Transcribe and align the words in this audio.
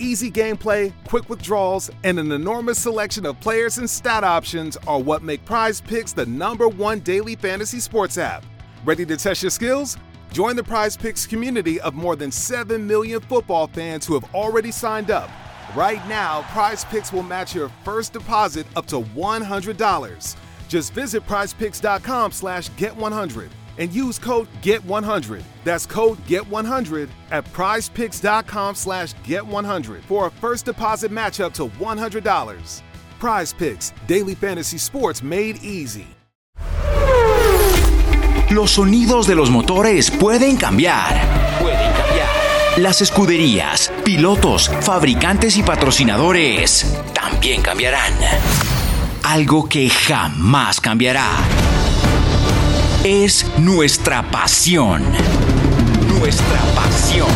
Easy 0.00 0.30
gameplay, 0.30 0.92
quick 1.08 1.28
withdrawals, 1.28 1.90
and 2.04 2.20
an 2.20 2.30
enormous 2.30 2.78
selection 2.78 3.26
of 3.26 3.40
players 3.40 3.78
and 3.78 3.90
stat 3.90 4.22
options 4.22 4.76
are 4.86 5.00
what 5.00 5.24
make 5.24 5.44
Prize 5.44 5.80
Picks 5.80 6.12
the 6.12 6.24
number 6.24 6.68
one 6.68 7.00
daily 7.00 7.34
fantasy 7.34 7.80
sports 7.80 8.16
app. 8.16 8.44
Ready 8.84 9.04
to 9.06 9.16
test 9.16 9.42
your 9.42 9.50
skills? 9.50 9.96
Join 10.30 10.54
the 10.54 10.62
Prize 10.62 10.96
Picks 10.96 11.26
community 11.26 11.80
of 11.80 11.94
more 11.94 12.14
than 12.14 12.30
7 12.30 12.86
million 12.86 13.20
football 13.20 13.66
fans 13.66 14.06
who 14.06 14.14
have 14.14 14.32
already 14.36 14.70
signed 14.70 15.10
up. 15.10 15.30
Right 15.74 16.06
now, 16.08 16.42
Prize 16.52 16.84
Picks 16.84 17.12
will 17.12 17.24
match 17.24 17.52
your 17.52 17.68
first 17.82 18.12
deposit 18.12 18.68
up 18.76 18.86
to 18.86 19.00
$100. 19.00 20.36
Just 20.68 20.92
visit 20.92 21.26
prizepicks.com 21.26 22.30
slash 22.30 22.70
get100 22.70 23.48
and 23.78 23.92
use 23.92 24.18
code 24.18 24.48
GET100. 24.62 25.42
That's 25.64 25.86
code 25.86 26.18
GET100 26.26 27.08
at 27.30 27.44
prizepicks.com 27.52 28.74
slash 28.74 29.14
GET100 29.24 30.02
for 30.02 30.26
a 30.26 30.30
first 30.30 30.66
deposit 30.66 31.10
match 31.10 31.40
up 31.40 31.54
to 31.54 31.66
$100. 31.66 32.82
Prize 33.18 33.52
Picks, 33.52 33.92
daily 34.06 34.34
fantasy 34.34 34.78
sports 34.78 35.22
made 35.22 35.56
easy. 35.62 36.06
Los 38.50 38.70
sonidos 38.70 39.26
de 39.26 39.34
los 39.34 39.50
motores 39.50 40.10
pueden 40.10 40.56
cambiar. 40.56 41.20
Pueden 41.60 41.92
cambiar. 41.92 42.28
Las 42.78 43.02
escuderías, 43.02 43.92
pilotos, 44.04 44.70
fabricantes 44.80 45.58
y 45.58 45.62
patrocinadores 45.62 46.86
también 47.12 47.60
cambiarán. 47.60 48.14
Algo 49.22 49.68
que 49.68 49.90
jamás 49.90 50.80
cambiará 50.80 51.26
es 53.04 53.46
nuestra 53.58 54.22
pasión. 54.30 55.02
Nuestra 56.18 56.58
pasión. 56.74 57.28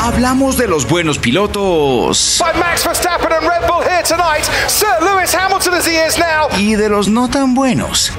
Hablamos 0.00 0.56
de 0.56 0.66
los 0.66 0.88
buenos 0.88 1.18
pilotos. 1.18 2.42
Max 2.58 2.84
Verstappen 2.84 3.32
and 3.32 3.46
Red 3.46 3.68
Bull 3.68 3.82
here 3.82 4.02
tonight. 4.02 4.44
Sir 4.66 4.96
Lewis 5.00 5.32
Hamilton 5.34 5.74
as 5.74 5.86
he 5.86 5.96
is 5.96 6.18
now. 6.18 6.48
Y 6.58 6.74
de 6.74 6.88
los 6.88 7.08
no 7.08 7.28
tan 7.28 7.54
buenos. 7.54 8.12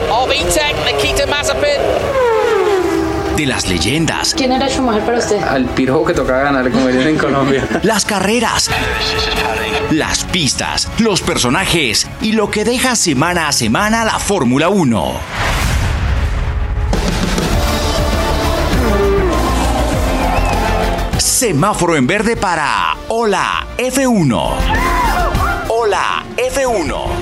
Nikita 0.86 1.26
Mazepin. 1.28 2.39
De 3.40 3.46
las 3.46 3.70
leyendas. 3.70 4.34
¿Quién 4.36 4.52
era 4.52 4.68
Schumacher 4.68 5.06
para 5.06 5.18
usted? 5.18 5.42
Al 5.42 5.64
pirojo 5.64 6.04
que 6.04 6.14
tocaba 6.14 6.42
ganar 6.42 6.70
como 6.70 6.90
en 6.90 7.18
Colombia. 7.18 7.66
Las 7.84 8.04
carreras. 8.04 8.70
Las 9.92 10.26
pistas, 10.26 10.90
los 10.98 11.22
personajes 11.22 12.06
y 12.20 12.34
lo 12.34 12.52
que 12.52 12.66
deja 12.66 12.98
semana 12.98 13.48
a 13.48 13.54
semana 13.54 14.04
la 14.04 14.20
Fórmula 14.20 14.68
1. 14.68 15.14
Semáforo 21.18 21.96
en 21.96 22.08
verde 22.08 22.36
para 22.36 22.98
Hola 23.08 23.68
F1. 23.78 24.50
Hola 25.70 26.26
F1. 26.36 27.19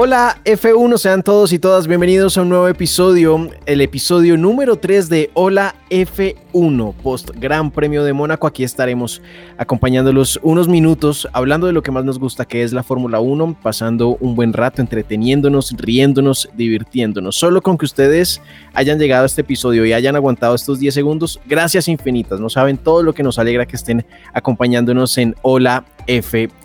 Hola 0.00 0.38
F1, 0.44 0.96
sean 0.96 1.24
todos 1.24 1.52
y 1.52 1.58
todas 1.58 1.88
bienvenidos 1.88 2.38
a 2.38 2.42
un 2.42 2.50
nuevo 2.50 2.68
episodio, 2.68 3.50
el 3.66 3.80
episodio 3.80 4.36
número 4.36 4.76
3 4.76 5.08
de 5.08 5.30
Hola 5.34 5.74
F1, 5.90 6.94
post 7.02 7.30
Gran 7.34 7.72
Premio 7.72 8.04
de 8.04 8.12
Mónaco. 8.12 8.46
Aquí 8.46 8.62
estaremos 8.62 9.20
acompañándolos 9.56 10.38
unos 10.44 10.68
minutos, 10.68 11.26
hablando 11.32 11.66
de 11.66 11.72
lo 11.72 11.82
que 11.82 11.90
más 11.90 12.04
nos 12.04 12.20
gusta, 12.20 12.44
que 12.44 12.62
es 12.62 12.72
la 12.72 12.84
Fórmula 12.84 13.18
1, 13.18 13.58
pasando 13.60 14.16
un 14.20 14.36
buen 14.36 14.52
rato, 14.52 14.80
entreteniéndonos, 14.82 15.74
riéndonos, 15.76 16.48
divirtiéndonos. 16.54 17.34
Solo 17.34 17.60
con 17.60 17.76
que 17.76 17.86
ustedes 17.86 18.40
hayan 18.74 19.00
llegado 19.00 19.24
a 19.24 19.26
este 19.26 19.40
episodio 19.40 19.84
y 19.84 19.94
hayan 19.94 20.14
aguantado 20.14 20.54
estos 20.54 20.78
10 20.78 20.94
segundos, 20.94 21.40
gracias 21.44 21.88
infinitas. 21.88 22.38
No 22.38 22.50
saben 22.50 22.78
todo 22.78 23.02
lo 23.02 23.14
que 23.14 23.24
nos 23.24 23.40
alegra 23.40 23.66
que 23.66 23.74
estén 23.74 24.06
acompañándonos 24.32 25.18
en 25.18 25.34
Hola 25.42 25.84
F1. 26.06 26.57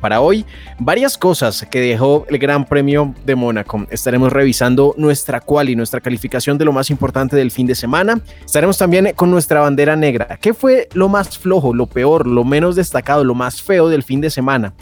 Para 0.00 0.20
hoy, 0.20 0.44
varias 0.80 1.16
cosas 1.16 1.64
que 1.70 1.80
dejó 1.80 2.26
el 2.28 2.38
Gran 2.38 2.64
Premio 2.64 3.14
de 3.24 3.36
Mónaco. 3.36 3.86
Estaremos 3.90 4.32
revisando 4.32 4.96
nuestra 4.98 5.40
cual 5.40 5.68
y 5.68 5.76
nuestra 5.76 6.00
calificación 6.00 6.58
de 6.58 6.64
lo 6.64 6.72
más 6.72 6.90
importante 6.90 7.36
del 7.36 7.52
fin 7.52 7.68
de 7.68 7.76
semana. 7.76 8.20
Estaremos 8.44 8.76
también 8.78 9.12
con 9.14 9.30
nuestra 9.30 9.60
bandera 9.60 9.94
negra. 9.94 10.38
¿Qué 10.40 10.54
fue 10.54 10.88
lo 10.92 11.08
más 11.08 11.38
flojo, 11.38 11.72
lo 11.72 11.86
peor, 11.86 12.26
lo 12.26 12.42
menos 12.42 12.74
destacado, 12.74 13.22
lo 13.22 13.36
más 13.36 13.62
feo 13.62 13.88
del 13.88 14.02
fin 14.02 14.20
de 14.20 14.30
semana? 14.30 14.74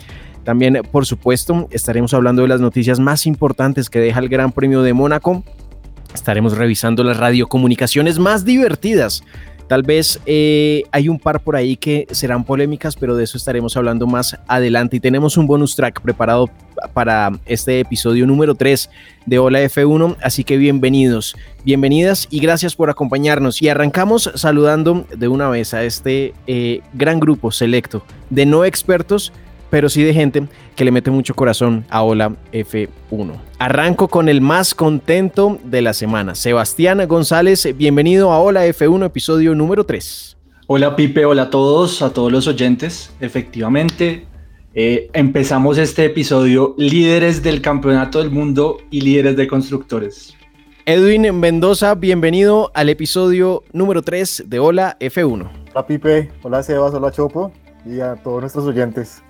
También, 0.43 0.81
por 0.91 1.05
supuesto, 1.05 1.69
estaremos 1.71 2.15
hablando 2.15 2.41
de 2.41 2.49
las 2.49 2.63
noticias 2.63 2.99
más 2.99 3.27
importantes 3.27 3.91
que 3.91 4.01
deja 4.01 4.21
el 4.21 4.31
Gran 4.31 4.53
Premio 4.53 4.81
de 4.81 4.95
Mónaco. 4.95 5.45
Estaremos 6.15 6.57
revisando 6.57 7.05
las 7.05 7.19
radiocomunicaciones 7.19 8.19
más 8.19 8.47
divertidas 8.47 9.23
Tal 9.69 9.83
vez 9.83 10.19
eh, 10.25 10.85
hay 10.93 11.11
un 11.11 11.19
par 11.19 11.41
por 11.41 11.55
ahí 11.55 11.77
que 11.77 12.07
serán 12.11 12.45
polémicas, 12.45 12.97
pero 12.97 13.15
de 13.15 13.25
eso 13.25 13.37
estaremos 13.37 13.77
hablando 13.77 14.07
más 14.07 14.39
adelante. 14.49 14.97
Y 14.97 15.01
tenemos 15.01 15.37
un 15.37 15.47
bonus 15.47 15.77
track 15.77 16.01
preparado 16.01 16.49
para 16.95 17.33
este 17.45 17.81
episodio 17.81 18.27
número 18.27 18.55
3 18.55 18.89
de 19.27 19.39
Hola 19.39 19.63
F1, 19.63 20.17
así 20.23 20.43
que 20.43 20.57
bienvenidos, 20.57 21.37
bienvenidas 21.65 22.29
y 22.31 22.41
gracias 22.41 22.75
por 22.75 22.89
acompañarnos. 22.89 23.61
Y 23.61 23.69
arrancamos 23.69 24.31
saludando 24.35 25.07
de 25.15 25.29
una 25.29 25.51
vez 25.51 25.75
a 25.75 25.85
este 25.85 26.33
eh, 26.47 26.81
gran 26.95 27.21
grupo 27.21 27.53
selecto 27.53 28.03
de 28.31 28.47
no 28.47 28.65
expertos 28.65 29.35
pero 29.71 29.89
sí 29.89 30.03
de 30.03 30.15
gente 30.15 30.49
que 30.77 30.85
le 30.85 30.91
mete 30.91 31.11
mucho 31.11 31.35
corazón 31.35 31.85
a 31.91 32.03
Hola 32.03 32.37
F1. 32.53 33.33
Arranco 33.59 34.09
con 34.09 34.29
el 34.29 34.41
más 34.41 34.75
contento 34.75 35.59
de 35.65 35.83
la 35.83 35.93
semana. 35.93 36.35
Sebastián 36.35 37.07
González, 37.07 37.69
bienvenido 37.77 38.33
a 38.33 38.41
Hola 38.41 38.67
F1, 38.67 39.07
episodio 39.07 39.55
número 39.55 39.85
3. 39.85 40.37
Hola 40.67 40.97
Pipe, 40.97 41.25
hola 41.25 41.43
a 41.43 41.51
todos, 41.51 42.03
a 42.03 42.13
todos 42.13 42.31
los 42.31 42.47
oyentes. 42.47 43.11
Efectivamente, 43.21 44.27
eh, 44.75 45.09
empezamos 45.13 45.79
este 45.79 46.05
episodio 46.05 46.75
líderes 46.77 47.43
del 47.43 47.63
campeonato 47.63 48.19
del 48.19 48.31
mundo 48.31 48.77
y 48.91 49.01
líderes 49.01 49.37
de 49.37 49.49
constructores. 49.49 50.35
Edwin 50.85 51.39
Mendoza, 51.39 51.95
bienvenido 51.95 52.71
al 52.75 52.89
episodio 52.89 53.63
número 53.73 54.03
3 54.03 54.45
de 54.47 54.59
Hola 54.59 54.97
F1. 55.01 55.51
Hola 55.75 55.87
Pipe, 55.87 56.31
hola 56.43 56.63
Sebas, 56.63 56.95
hola 56.95 57.11
Chopo 57.11 57.53
y 57.85 58.01
a 58.01 58.17
todos 58.17 58.41
nuestros 58.41 58.65
oyentes. 58.65 59.23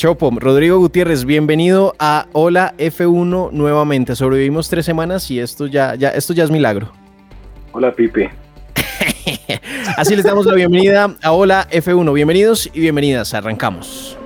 Chopo, 0.00 0.30
Rodrigo 0.34 0.78
Gutiérrez, 0.78 1.26
bienvenido 1.26 1.94
a 1.98 2.26
Hola 2.32 2.72
F1 2.78 3.50
nuevamente. 3.52 4.16
Sobrevivimos 4.16 4.70
tres 4.70 4.86
semanas 4.86 5.30
y 5.30 5.38
esto 5.40 5.66
ya, 5.66 5.94
ya, 5.94 6.08
esto 6.08 6.32
ya 6.32 6.44
es 6.44 6.50
milagro. 6.50 6.90
Hola 7.72 7.92
Pipe. 7.94 8.30
Así 9.98 10.16
les 10.16 10.24
damos 10.24 10.46
la 10.46 10.54
bienvenida 10.54 11.14
a 11.20 11.32
Hola 11.32 11.68
F1. 11.70 12.14
Bienvenidos 12.14 12.70
y 12.72 12.80
bienvenidas. 12.80 13.34
Arrancamos. 13.34 14.16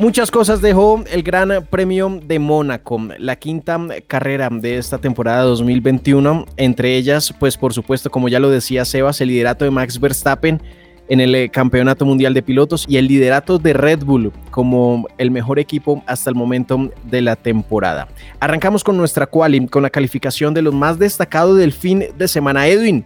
Muchas 0.00 0.30
cosas 0.30 0.62
dejó 0.62 1.04
el 1.12 1.22
Gran 1.22 1.66
Premio 1.68 2.22
de 2.24 2.38
Mónaco, 2.38 2.98
la 3.18 3.36
quinta 3.36 3.78
carrera 4.06 4.48
de 4.50 4.78
esta 4.78 4.96
temporada 4.96 5.42
2021. 5.42 6.46
Entre 6.56 6.96
ellas, 6.96 7.34
pues 7.38 7.58
por 7.58 7.74
supuesto, 7.74 8.10
como 8.10 8.30
ya 8.30 8.40
lo 8.40 8.48
decía 8.48 8.86
Sebas, 8.86 9.20
el 9.20 9.28
liderato 9.28 9.66
de 9.66 9.70
Max 9.70 10.00
Verstappen 10.00 10.62
en 11.10 11.20
el 11.20 11.34
eh, 11.34 11.50
Campeonato 11.50 12.06
Mundial 12.06 12.32
de 12.32 12.40
Pilotos 12.40 12.86
y 12.88 12.96
el 12.96 13.08
liderato 13.08 13.58
de 13.58 13.74
Red 13.74 14.04
Bull 14.04 14.32
como 14.50 15.06
el 15.18 15.30
mejor 15.30 15.58
equipo 15.58 16.02
hasta 16.06 16.30
el 16.30 16.34
momento 16.34 16.90
de 17.04 17.20
la 17.20 17.36
temporada. 17.36 18.08
Arrancamos 18.40 18.82
con 18.82 18.96
nuestra 18.96 19.26
quali, 19.26 19.66
con 19.66 19.82
la 19.82 19.90
calificación 19.90 20.54
de 20.54 20.62
los 20.62 20.72
más 20.72 20.98
destacados 20.98 21.58
del 21.58 21.72
fin 21.72 22.06
de 22.16 22.26
semana. 22.26 22.66
Edwin, 22.66 23.04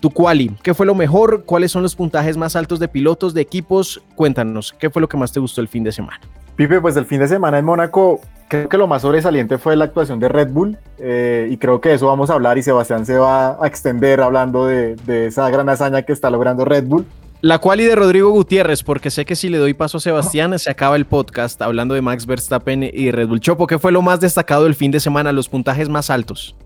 tu 0.00 0.10
quali, 0.10 0.50
¿qué 0.62 0.74
fue 0.74 0.86
lo 0.86 0.94
mejor? 0.94 1.44
¿Cuáles 1.44 1.72
son 1.72 1.82
los 1.82 1.94
puntajes 1.96 2.36
más 2.36 2.56
altos 2.56 2.78
de 2.78 2.88
pilotos, 2.88 3.34
de 3.34 3.40
equipos? 3.40 4.02
Cuéntanos, 4.14 4.74
¿qué 4.78 4.90
fue 4.90 5.00
lo 5.00 5.08
que 5.08 5.16
más 5.16 5.32
te 5.32 5.40
gustó 5.40 5.60
el 5.60 5.68
fin 5.68 5.84
de 5.84 5.92
semana? 5.92 6.20
Pipe, 6.56 6.80
pues 6.80 6.96
el 6.96 7.04
fin 7.04 7.20
de 7.20 7.28
semana 7.28 7.58
en 7.58 7.64
Mónaco, 7.64 8.20
creo 8.48 8.68
que 8.68 8.78
lo 8.78 8.86
más 8.86 9.02
sobresaliente 9.02 9.58
fue 9.58 9.76
la 9.76 9.84
actuación 9.84 10.18
de 10.20 10.28
Red 10.28 10.48
Bull 10.50 10.78
eh, 10.98 11.48
y 11.50 11.56
creo 11.58 11.80
que 11.80 11.92
eso 11.92 12.06
vamos 12.06 12.30
a 12.30 12.34
hablar 12.34 12.56
y 12.56 12.62
Sebastián 12.62 13.04
se 13.04 13.18
va 13.18 13.62
a 13.62 13.66
extender 13.66 14.20
hablando 14.20 14.66
de, 14.66 14.96
de 14.96 15.26
esa 15.26 15.48
gran 15.50 15.68
hazaña 15.68 16.02
que 16.02 16.12
está 16.12 16.30
logrando 16.30 16.64
Red 16.64 16.84
Bull. 16.84 17.06
La 17.42 17.58
quali 17.58 17.84
de 17.84 17.94
Rodrigo 17.94 18.30
Gutiérrez, 18.30 18.82
porque 18.82 19.10
sé 19.10 19.26
que 19.26 19.36
si 19.36 19.50
le 19.50 19.58
doy 19.58 19.74
paso 19.74 19.98
a 19.98 20.00
Sebastián 20.00 20.58
se 20.58 20.70
acaba 20.70 20.96
el 20.96 21.04
podcast 21.04 21.60
hablando 21.60 21.94
de 21.94 22.00
Max 22.00 22.24
Verstappen 22.24 22.82
y 22.82 23.10
Red 23.10 23.28
Bull. 23.28 23.40
Chopo, 23.40 23.66
¿qué 23.66 23.78
fue 23.78 23.92
lo 23.92 24.00
más 24.00 24.20
destacado 24.20 24.64
del 24.64 24.74
fin 24.74 24.90
de 24.90 25.00
semana, 25.00 25.32
los 25.32 25.48
puntajes 25.48 25.90
más 25.90 26.08
altos? 26.08 26.56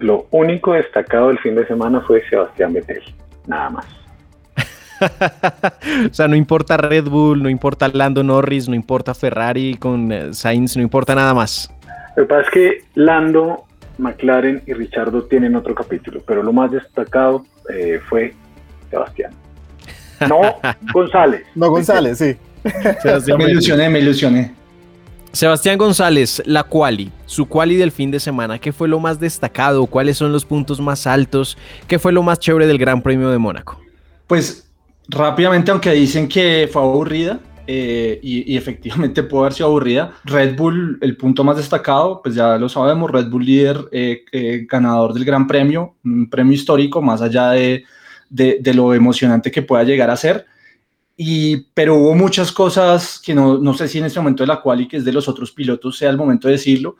Lo 0.00 0.26
único 0.30 0.72
destacado 0.72 1.28
del 1.28 1.38
fin 1.38 1.54
de 1.54 1.66
semana 1.66 2.00
fue 2.00 2.22
Sebastián 2.28 2.72
Vettel, 2.72 3.02
nada 3.46 3.70
más. 3.70 3.86
o 6.10 6.14
sea, 6.14 6.28
no 6.28 6.36
importa 6.36 6.76
Red 6.76 7.04
Bull, 7.04 7.42
no 7.42 7.48
importa 7.48 7.88
Lando 7.88 8.22
Norris, 8.22 8.68
no 8.68 8.74
importa 8.74 9.14
Ferrari 9.14 9.74
con 9.74 10.12
eh, 10.12 10.32
Sainz, 10.32 10.76
no 10.76 10.82
importa 10.82 11.14
nada 11.14 11.34
más. 11.34 11.70
Lo 12.16 12.24
que 12.24 12.28
pasa 12.28 12.42
es 12.42 12.50
que 12.50 12.84
Lando, 12.94 13.64
McLaren 13.98 14.62
y 14.66 14.72
Richardo 14.72 15.24
tienen 15.24 15.54
otro 15.56 15.74
capítulo, 15.74 16.22
pero 16.26 16.42
lo 16.42 16.52
más 16.52 16.70
destacado 16.70 17.44
eh, 17.72 18.00
fue 18.08 18.34
Sebastián. 18.90 19.32
No 20.28 20.40
González. 20.92 21.42
No 21.54 21.70
González, 21.70 22.18
sí. 22.18 22.36
me 23.36 23.50
ilusioné, 23.50 23.88
me 23.88 24.00
ilusioné. 24.00 24.59
Sebastián 25.32 25.78
González, 25.78 26.42
la 26.44 26.64
quali, 26.64 27.12
su 27.26 27.46
quali 27.46 27.76
del 27.76 27.92
fin 27.92 28.10
de 28.10 28.18
semana, 28.18 28.58
¿qué 28.58 28.72
fue 28.72 28.88
lo 28.88 28.98
más 28.98 29.20
destacado? 29.20 29.86
¿Cuáles 29.86 30.16
son 30.16 30.32
los 30.32 30.44
puntos 30.44 30.80
más 30.80 31.06
altos? 31.06 31.56
¿Qué 31.86 32.00
fue 32.00 32.12
lo 32.12 32.24
más 32.24 32.40
chévere 32.40 32.66
del 32.66 32.78
Gran 32.78 33.00
Premio 33.00 33.30
de 33.30 33.38
Mónaco? 33.38 33.80
Pues 34.26 34.68
rápidamente, 35.08 35.70
aunque 35.70 35.92
dicen 35.92 36.28
que 36.28 36.68
fue 36.72 36.82
aburrida, 36.82 37.38
eh, 37.68 38.18
y, 38.20 38.56
efectivamente 38.56 39.22
pudo 39.22 39.42
haber 39.42 39.52
sido 39.52 39.68
aburrida, 39.68 40.12
Red 40.24 40.56
Bull, 40.56 40.98
el 41.00 41.16
punto 41.16 41.44
más 41.44 41.56
destacado, 41.56 42.20
pues 42.22 42.34
ya 42.34 42.58
lo 42.58 42.68
sabemos, 42.68 43.08
Red 43.08 43.28
Bull 43.28 43.44
líder, 43.44 43.88
eh, 43.92 44.24
eh, 44.32 44.66
ganador 44.68 45.14
del 45.14 45.24
Gran 45.24 45.46
Premio, 45.46 45.94
un 46.04 46.28
premio 46.28 46.54
histórico, 46.54 47.00
más 47.00 47.22
allá 47.22 47.50
de 47.50 47.84
lo 48.74 48.94
emocionante 48.94 49.52
que 49.52 49.62
pueda 49.62 49.84
llegar 49.84 50.10
a 50.10 50.16
ser 50.16 50.46
pero 51.74 51.96
hubo 51.96 52.14
muchas 52.14 52.50
cosas 52.50 53.20
que 53.22 53.34
no, 53.34 53.58
no 53.58 53.74
sé 53.74 53.88
si 53.88 53.98
en 53.98 54.06
este 54.06 54.18
momento 54.20 54.42
de 54.42 54.46
la 54.46 54.60
cual 54.60 54.80
y 54.80 54.88
que 54.88 54.96
es 54.96 55.04
de 55.04 55.12
los 55.12 55.28
otros 55.28 55.52
pilotos 55.52 55.98
sea 55.98 56.08
el 56.08 56.16
momento 56.16 56.48
de 56.48 56.52
decirlo, 56.52 56.96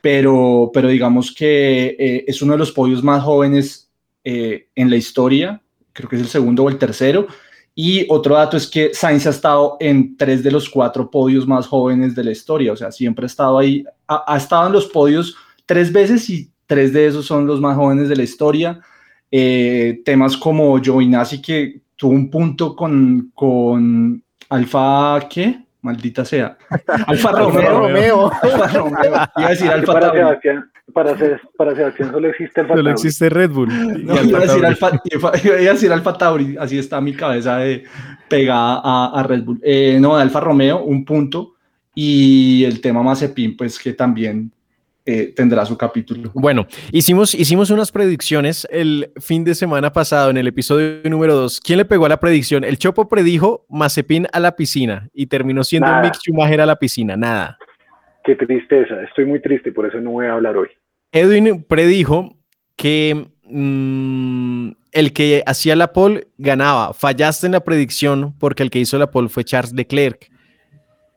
pero, 0.00 0.70
pero 0.72 0.88
digamos 0.88 1.34
que 1.34 1.96
eh, 1.98 2.24
es 2.26 2.40
uno 2.42 2.52
de 2.52 2.58
los 2.58 2.72
podios 2.72 3.02
más 3.02 3.22
jóvenes 3.22 3.90
eh, 4.22 4.68
en 4.74 4.90
la 4.90 4.96
historia, 4.96 5.60
creo 5.92 6.08
que 6.08 6.16
es 6.16 6.22
el 6.22 6.28
segundo 6.28 6.62
o 6.62 6.68
el 6.68 6.78
tercero. 6.78 7.26
Y 7.74 8.06
otro 8.08 8.36
dato 8.36 8.56
es 8.56 8.68
que 8.68 8.94
Sainz 8.94 9.26
ha 9.26 9.30
estado 9.30 9.76
en 9.80 10.16
tres 10.16 10.44
de 10.44 10.52
los 10.52 10.70
cuatro 10.70 11.10
podios 11.10 11.46
más 11.46 11.66
jóvenes 11.66 12.14
de 12.14 12.22
la 12.22 12.30
historia, 12.30 12.72
o 12.72 12.76
sea, 12.76 12.92
siempre 12.92 13.24
ha 13.24 13.26
estado 13.26 13.58
ahí, 13.58 13.84
ha, 14.06 14.36
estado 14.36 14.68
en 14.68 14.74
los 14.74 14.86
podios 14.86 15.34
tres 15.66 15.92
veces 15.92 16.30
y 16.30 16.50
tres 16.66 16.92
de 16.92 17.06
esos 17.06 17.26
son 17.26 17.46
los 17.46 17.60
más 17.60 17.76
jóvenes 17.76 18.08
de 18.08 18.16
la 18.16 18.22
historia. 18.22 18.80
Eh, 19.32 20.00
temas 20.04 20.36
como 20.36 20.78
Giovinazzi, 20.80 21.42
que 21.42 21.80
tuvo 22.04 22.12
un 22.12 22.28
punto 22.28 22.76
con, 22.76 23.30
con 23.34 24.22
Alfa, 24.50 25.26
¿qué? 25.26 25.58
Maldita 25.80 26.22
sea. 26.22 26.58
Alfa 27.06 27.32
Romeo. 27.32 27.78
Romeo. 27.78 28.32
Alfa 28.42 28.66
Romeo. 28.66 29.04
Iba 29.36 29.46
a 29.46 29.48
decir 29.48 29.70
Alfa 29.70 29.92
para 29.94 30.12
Sebastián, 30.12 30.70
para, 30.92 31.16
para 31.56 31.74
Sebastián 31.74 32.12
solo 32.12 32.28
existe 32.28 32.60
Alfa 32.60 32.76
Solo 32.76 32.90
existe 32.90 33.30
Red 33.30 33.50
Bull. 33.50 34.04
No, 34.04 34.22
iba, 34.22 34.38
a 34.38 34.42
decir 34.42 34.66
Alfa, 34.66 35.00
iba, 35.10 35.30
a 35.30 35.72
decir 35.72 35.92
Alfa 35.92 36.18
Tauri, 36.18 36.58
así 36.60 36.78
está 36.78 37.00
mi 37.00 37.14
cabeza 37.14 37.56
de, 37.56 37.84
pegada 38.28 38.82
a, 38.84 39.18
a 39.18 39.22
Red 39.22 39.44
Bull. 39.44 39.60
Eh, 39.62 39.96
no, 39.98 40.14
Alfa 40.14 40.40
Romeo, 40.40 40.84
un 40.84 41.06
punto. 41.06 41.54
Y 41.94 42.64
el 42.64 42.82
tema 42.82 43.02
Mazepin, 43.02 43.56
pues 43.56 43.78
que 43.78 43.94
también 43.94 44.52
eh, 45.06 45.34
tendrá 45.36 45.66
su 45.66 45.76
capítulo. 45.76 46.30
Bueno, 46.34 46.66
hicimos, 46.90 47.34
hicimos 47.34 47.70
unas 47.70 47.92
predicciones 47.92 48.66
el 48.70 49.12
fin 49.20 49.44
de 49.44 49.54
semana 49.54 49.92
pasado 49.92 50.30
en 50.30 50.38
el 50.38 50.46
episodio 50.46 51.02
número 51.04 51.34
2. 51.34 51.60
¿Quién 51.60 51.78
le 51.78 51.84
pegó 51.84 52.06
a 52.06 52.08
la 52.08 52.20
predicción? 52.20 52.64
El 52.64 52.78
Chopo 52.78 53.08
predijo 53.08 53.66
Mazepin 53.68 54.26
a 54.32 54.40
la 54.40 54.56
piscina 54.56 55.08
y 55.12 55.26
terminó 55.26 55.62
siendo 55.62 55.92
un 55.92 56.00
Mick 56.00 56.14
Schumacher 56.14 56.60
a 56.62 56.66
la 56.66 56.76
piscina. 56.76 57.16
Nada. 57.16 57.58
Qué 58.24 58.34
tristeza, 58.34 59.02
estoy 59.02 59.26
muy 59.26 59.42
triste, 59.42 59.72
por 59.72 59.86
eso 59.86 60.00
no 60.00 60.12
voy 60.12 60.26
a 60.26 60.32
hablar 60.32 60.56
hoy. 60.56 60.68
Edwin 61.12 61.62
predijo 61.62 62.38
que 62.76 63.26
mm, 63.44 64.70
el 64.92 65.12
que 65.12 65.42
hacía 65.44 65.76
la 65.76 65.92
pole 65.92 66.28
ganaba. 66.38 66.94
Fallaste 66.94 67.46
en 67.46 67.52
la 67.52 67.60
predicción 67.60 68.34
porque 68.38 68.62
el 68.62 68.70
que 68.70 68.78
hizo 68.78 68.98
la 68.98 69.10
pole 69.10 69.28
fue 69.28 69.44
Charles 69.44 69.74
Leclerc. 69.74 70.30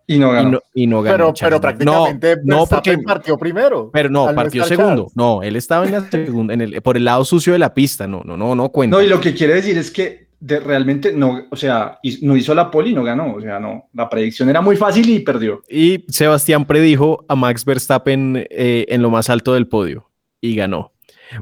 Y 0.09 0.17
no 0.17 0.31
ganó. 0.31 0.61
Y 0.73 0.87
no, 0.87 1.01
ganó. 1.01 1.17
Pero, 1.17 1.33
pero 1.39 1.61
prácticamente 1.61 2.37
no, 2.43 2.59
no 2.59 2.65
porque 2.65 2.97
partió 2.99 3.37
primero. 3.37 3.89
Pero 3.91 4.09
no, 4.09 4.33
partió 4.33 4.63
segundo. 4.63 5.11
No, 5.15 5.43
él 5.43 5.57
estaba 5.57 5.85
en 5.85 5.91
la 5.91 6.09
segunda, 6.09 6.53
en 6.53 6.61
el, 6.61 6.81
por 6.81 6.95
el 6.95 7.03
lado 7.03 7.25
sucio 7.25 7.51
de 7.51 7.59
la 7.59 7.73
pista. 7.73 8.07
No, 8.07 8.21
no, 8.23 8.37
no, 8.37 8.55
no 8.55 8.69
cuenta. 8.69 8.95
No, 8.95 9.03
y 9.03 9.07
lo 9.07 9.19
que 9.19 9.33
quiere 9.33 9.55
decir 9.55 9.77
es 9.77 9.91
que 9.91 10.27
de, 10.39 10.59
realmente 10.59 11.11
no, 11.11 11.47
o 11.49 11.55
sea, 11.55 11.99
no 12.21 12.37
hizo 12.37 12.55
la 12.55 12.71
poli 12.71 12.91
y 12.91 12.93
no 12.93 13.03
ganó. 13.03 13.33
O 13.33 13.41
sea, 13.41 13.59
no, 13.59 13.89
la 13.93 14.09
predicción 14.09 14.49
era 14.49 14.61
muy 14.61 14.77
fácil 14.77 15.09
y 15.09 15.19
perdió. 15.19 15.61
Y 15.69 16.05
Sebastián 16.07 16.65
predijo 16.65 17.25
a 17.27 17.35
Max 17.35 17.65
Verstappen 17.65 18.47
eh, 18.49 18.85
en 18.87 19.01
lo 19.01 19.09
más 19.09 19.29
alto 19.29 19.53
del 19.53 19.67
podio 19.67 20.09
y 20.39 20.55
ganó. 20.55 20.93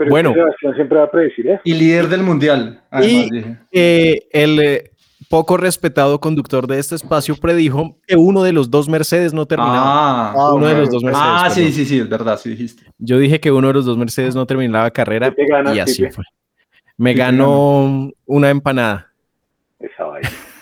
bueno, 0.09 0.33
Sebastián 0.33 0.73
siempre 0.75 0.97
va 0.97 1.03
a 1.03 1.11
predecir 1.11 1.47
¿eh? 1.47 1.59
Y 1.63 1.75
líder 1.75 2.07
del 2.07 2.23
mundial. 2.23 2.81
y 3.03 3.29
eh, 3.71 4.27
el 4.31 4.59
eh, 4.59 4.91
poco 5.29 5.57
respetado 5.57 6.19
conductor 6.19 6.67
de 6.67 6.79
este 6.79 6.95
espacio 6.95 7.35
predijo 7.35 7.97
que 8.07 8.15
uno 8.15 8.43
de 8.43 8.53
los 8.53 8.69
dos 8.69 8.87
Mercedes 8.87 9.33
no 9.33 9.45
terminaba. 9.45 10.31
Ah, 10.31 10.53
uno 10.53 10.67
de 10.67 10.75
los 10.75 10.89
dos 10.89 11.03
Mercedes. 11.03 11.27
Ah, 11.27 11.49
sí, 11.49 11.71
sí, 11.71 11.85
sí, 11.85 11.99
es 11.99 12.09
verdad, 12.09 12.39
sí 12.39 12.49
dijiste. 12.49 12.83
Yo 12.97 13.17
dije 13.19 13.39
que 13.39 13.51
uno 13.51 13.67
de 13.67 13.73
los 13.73 13.85
dos 13.85 13.97
Mercedes 13.97 14.35
no 14.35 14.45
terminaba 14.45 14.89
carrera 14.91 15.33
y 15.73 15.79
así 15.79 16.09
fue. 16.09 16.23
Me 16.97 17.13
ganó 17.13 18.09
una 18.25 18.49
empanada. 18.49 19.11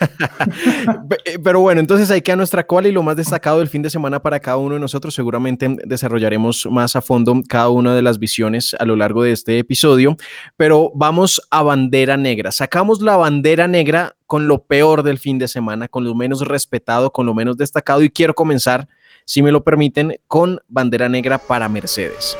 Pero 1.43 1.59
bueno, 1.59 1.79
entonces 1.79 2.09
hay 2.11 2.21
que 2.21 2.31
a 2.31 2.35
nuestra 2.35 2.65
cual 2.65 2.87
y 2.87 2.91
lo 2.91 3.03
más 3.03 3.15
destacado 3.15 3.59
del 3.59 3.67
fin 3.67 3.81
de 3.81 3.89
semana 3.89 4.21
para 4.21 4.39
cada 4.39 4.57
uno 4.57 4.75
de 4.75 4.79
nosotros. 4.79 5.13
Seguramente 5.13 5.75
desarrollaremos 5.85 6.67
más 6.69 6.95
a 6.95 7.01
fondo 7.01 7.33
cada 7.47 7.69
una 7.69 7.95
de 7.95 8.01
las 8.01 8.19
visiones 8.19 8.75
a 8.79 8.85
lo 8.85 8.95
largo 8.95 9.23
de 9.23 9.31
este 9.31 9.59
episodio. 9.59 10.15
Pero 10.57 10.91
vamos 10.95 11.41
a 11.49 11.63
bandera 11.63 12.17
negra. 12.17 12.51
Sacamos 12.51 13.01
la 13.01 13.17
bandera 13.17 13.67
negra 13.67 14.15
con 14.27 14.47
lo 14.47 14.63
peor 14.63 15.03
del 15.03 15.19
fin 15.19 15.37
de 15.39 15.47
semana, 15.47 15.87
con 15.87 16.03
lo 16.03 16.15
menos 16.15 16.41
respetado, 16.41 17.11
con 17.11 17.25
lo 17.25 17.33
menos 17.33 17.57
destacado. 17.57 18.01
Y 18.03 18.09
quiero 18.09 18.33
comenzar, 18.33 18.87
si 19.25 19.41
me 19.41 19.51
lo 19.51 19.63
permiten, 19.63 20.17
con 20.27 20.59
bandera 20.67 21.09
negra 21.09 21.37
para 21.37 21.69
Mercedes 21.69 22.37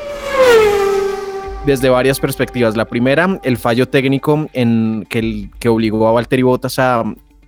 desde 1.66 1.90
varias 1.90 2.20
perspectivas. 2.20 2.76
La 2.76 2.86
primera, 2.86 3.40
el 3.44 3.58
fallo 3.58 3.88
técnico 3.88 4.48
en 4.54 5.06
que, 5.10 5.20
el, 5.20 5.52
que 5.60 5.70
obligó 5.70 6.08
a 6.08 6.12
Valtteri 6.12 6.42
Bottas 6.42 6.80
a, 6.80 7.04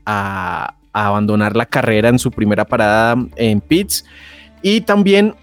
a, 0.06 0.76
abandonar 0.94 1.58
la 1.58 1.66
carrera 1.66 2.08
en 2.08 2.18
su 2.18 2.32
primera 2.32 2.64
parada 2.64 3.18
en 3.36 3.60
pits. 3.60 4.06
Y 4.62 4.80
también 4.80 5.36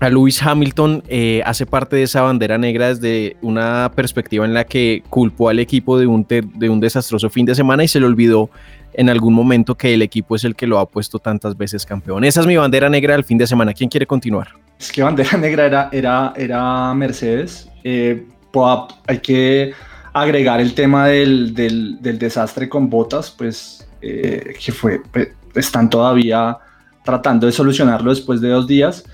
a 0.00 0.08
Lewis 0.08 0.42
Hamilton 0.42 1.02
eh, 1.06 1.42
hace 1.44 1.66
parte 1.66 1.96
de 1.96 2.04
esa 2.04 2.22
bandera 2.22 2.56
negra 2.56 2.88
desde 2.88 3.36
una 3.42 3.92
perspectiva 3.94 4.46
en 4.46 4.54
la 4.54 4.64
que 4.64 5.02
culpó 5.10 5.50
al 5.50 5.58
equipo 5.58 5.98
de 5.98 6.06
un, 6.06 6.26
de 6.26 6.70
un 6.70 6.80
desastroso 6.80 7.28
fin 7.28 7.44
de 7.44 7.54
semana 7.54 7.84
y 7.84 7.88
se 7.88 8.00
le 8.00 8.06
olvidó 8.06 8.48
en 8.94 9.08
algún 9.08 9.34
momento 9.34 9.74
que 9.74 9.94
el 9.94 10.02
equipo 10.02 10.36
es 10.36 10.44
el 10.44 10.56
que 10.56 10.66
lo 10.66 10.78
ha 10.78 10.88
puesto 10.88 11.18
tantas 11.18 11.56
veces 11.56 11.84
campeón. 11.86 12.24
Esa 12.24 12.40
es 12.40 12.46
mi 12.46 12.56
bandera 12.56 12.88
negra 12.88 13.14
del 13.14 13.24
fin 13.24 13.38
de 13.38 13.46
semana. 13.46 13.72
¿Quién 13.74 13.90
quiere 13.90 14.06
continuar? 14.06 14.48
Es 14.78 14.90
que 14.90 15.02
bandera 15.02 15.36
negra 15.38 15.66
era, 15.66 15.88
era, 15.92 16.32
era 16.36 16.94
Mercedes. 16.94 17.68
Eh, 17.84 18.26
hay 19.06 19.18
que 19.18 19.72
agregar 20.12 20.60
el 20.60 20.74
tema 20.74 21.08
del, 21.08 21.54
del, 21.54 22.00
del 22.00 22.18
desastre 22.18 22.68
con 22.68 22.88
botas, 22.90 23.30
pues 23.30 23.86
eh, 24.02 24.54
que 24.64 24.72
fue, 24.72 25.02
pues, 25.10 25.28
están 25.54 25.90
todavía 25.90 26.56
tratando 27.04 27.46
de 27.46 27.52
solucionarlo 27.52 28.10
después 28.10 28.40
de 28.40 28.48
dos 28.48 28.66
días. 28.66 29.04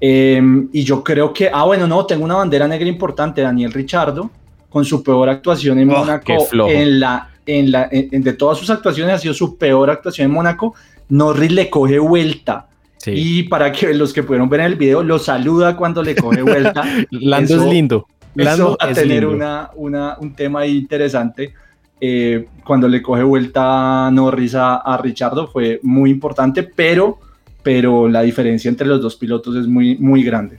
Em, 0.00 0.68
y 0.72 0.82
yo 0.82 1.04
creo 1.04 1.32
que, 1.32 1.48
ah, 1.52 1.64
bueno, 1.64 1.86
no, 1.86 2.04
tengo 2.06 2.24
una 2.24 2.34
bandera 2.34 2.66
negra 2.66 2.88
importante, 2.88 3.40
Daniel 3.40 3.72
Richardo, 3.72 4.30
con 4.68 4.84
su 4.84 5.02
peor 5.02 5.28
actuación 5.28 5.78
en 5.78 5.90
oh, 5.90 5.98
Mónaco, 5.98 6.32
en 6.68 6.98
la, 6.98 7.30
en 7.46 7.70
la, 7.70 7.88
de 7.88 8.32
todas 8.32 8.58
sus 8.58 8.70
actuaciones 8.70 9.14
ha 9.14 9.18
sido 9.18 9.34
su 9.34 9.56
peor 9.56 9.90
actuación 9.90 10.26
en 10.26 10.32
Mónaco. 10.32 10.74
Norris 11.08 11.52
le 11.52 11.70
coge 11.70 11.98
vuelta. 11.98 12.68
Y 13.06 13.44
para 13.44 13.72
que 13.72 13.92
los 13.94 14.12
que 14.12 14.22
pudieron 14.22 14.48
ver 14.48 14.60
en 14.60 14.66
el 14.66 14.76
video, 14.76 15.02
lo 15.02 15.18
saluda 15.18 15.76
cuando 15.76 16.02
le 16.02 16.14
coge 16.14 16.42
vuelta. 16.42 16.84
Lando 17.10 17.56
es 17.56 17.70
lindo. 17.70 18.06
Lando 18.34 18.76
va 18.80 18.90
a 18.90 18.92
tener 18.92 19.26
Una, 19.26 19.70
una, 19.74 20.16
un 20.18 20.34
tema 20.34 20.60
ahí 20.60 20.78
interesante. 20.78 21.52
eh, 22.00 22.46
cuando 22.64 22.88
le 22.88 23.00
coge 23.00 23.22
vuelta 23.22 24.10
Norris 24.10 24.54
a, 24.56 24.76
a 24.76 24.96
Richardo 24.96 25.46
fue 25.46 25.78
muy 25.82 26.10
importante, 26.10 26.64
pero, 26.64 27.18
pero 27.62 28.08
la 28.08 28.22
diferencia 28.22 28.68
entre 28.68 28.88
los 28.88 29.00
dos 29.00 29.14
pilotos 29.16 29.54
es 29.54 29.68
muy, 29.68 29.96
muy 29.98 30.24
grande. 30.24 30.58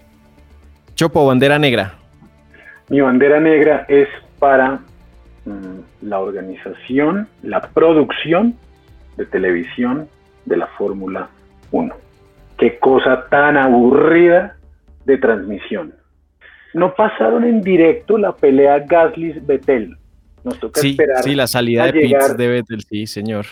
Chopo, 0.96 1.25
bandera 1.25 1.60
negra. 1.60 1.96
Mi 2.89 3.01
bandera 3.01 3.39
negra 3.39 3.86
es 3.89 4.08
para 4.39 4.80
mm, 5.46 6.08
la 6.08 6.20
organización, 6.20 7.27
la 7.42 7.62
producción 7.62 8.56
de 9.18 9.25
televisión 9.25 10.08
de 10.46 10.58
la 10.58 10.68
Fórmula 10.68 11.30
1. 11.72 11.94
Qué 12.58 12.77
cosa 12.80 13.25
tan 13.30 13.58
aburrida 13.58 14.56
de 15.06 15.18
transmisión. 15.18 15.94
No 16.74 16.94
pasaron 16.96 17.44
en 17.44 17.62
directo 17.62 18.18
la 18.18 18.36
pelea 18.36 18.80
Gasly-Betel. 18.86 19.98
Nos 20.44 20.60
toca 20.60 20.82
Sí, 20.82 20.92
esperar. 20.92 21.24
sí, 21.24 21.36
la 21.36 21.48
salida 21.48 21.86
de 21.92 22.01
llegar. 22.01 22.36
de 22.36 22.48
Vettel, 22.48 22.82
sí, 22.82 23.06
señor. 23.08 23.46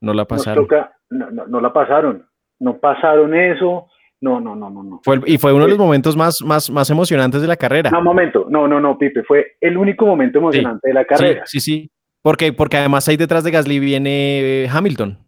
No 0.00 0.12
la 0.14 0.22
Nos 0.22 0.28
pasaron. 0.28 0.64
toca- 0.64 0.92
no, 1.10 1.30
no, 1.30 1.46
no 1.46 1.60
la 1.60 1.72
pasaron. 1.72 2.26
No 2.58 2.78
pasaron 2.78 3.34
eso. 3.34 3.88
No, 4.20 4.40
no, 4.40 4.54
no, 4.54 4.70
no, 4.70 4.82
no. 4.84 5.00
Fue 5.04 5.20
y 5.26 5.36
fue 5.36 5.52
uno 5.52 5.64
de 5.64 5.70
los 5.70 5.78
momentos 5.78 6.16
más, 6.16 6.40
más, 6.42 6.70
más 6.70 6.88
emocionantes 6.90 7.42
de 7.42 7.48
la 7.48 7.56
carrera. 7.56 7.90
No, 7.90 8.00
momento. 8.00 8.46
No, 8.48 8.68
no, 8.68 8.80
no, 8.80 8.96
Pipe. 8.96 9.24
Fue 9.24 9.56
el 9.60 9.76
único 9.76 10.06
momento 10.06 10.38
emocionante 10.38 10.88
de 10.88 10.94
la 10.94 11.04
carrera. 11.04 11.42
Sí, 11.44 11.58
sí, 11.60 11.72
sí. 11.80 11.90
Porque, 12.22 12.52
porque 12.52 12.76
además 12.76 13.08
ahí 13.08 13.16
detrás 13.16 13.42
de 13.42 13.50
Gasly 13.50 13.80
viene 13.80 14.62
eh, 14.64 14.68
Hamilton. 14.72 15.18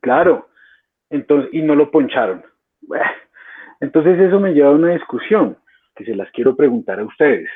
Claro. 0.00 0.48
Entonces, 1.10 1.50
y 1.52 1.62
no 1.62 1.74
lo 1.74 1.90
poncharon. 1.90 2.44
Entonces 3.80 4.18
eso 4.20 4.38
me 4.40 4.52
lleva 4.52 4.68
a 4.68 4.72
una 4.72 4.92
discusión 4.92 5.56
que 5.94 6.04
se 6.04 6.14
las 6.14 6.30
quiero 6.32 6.56
preguntar 6.56 7.00
a 7.00 7.04
ustedes. 7.04 7.48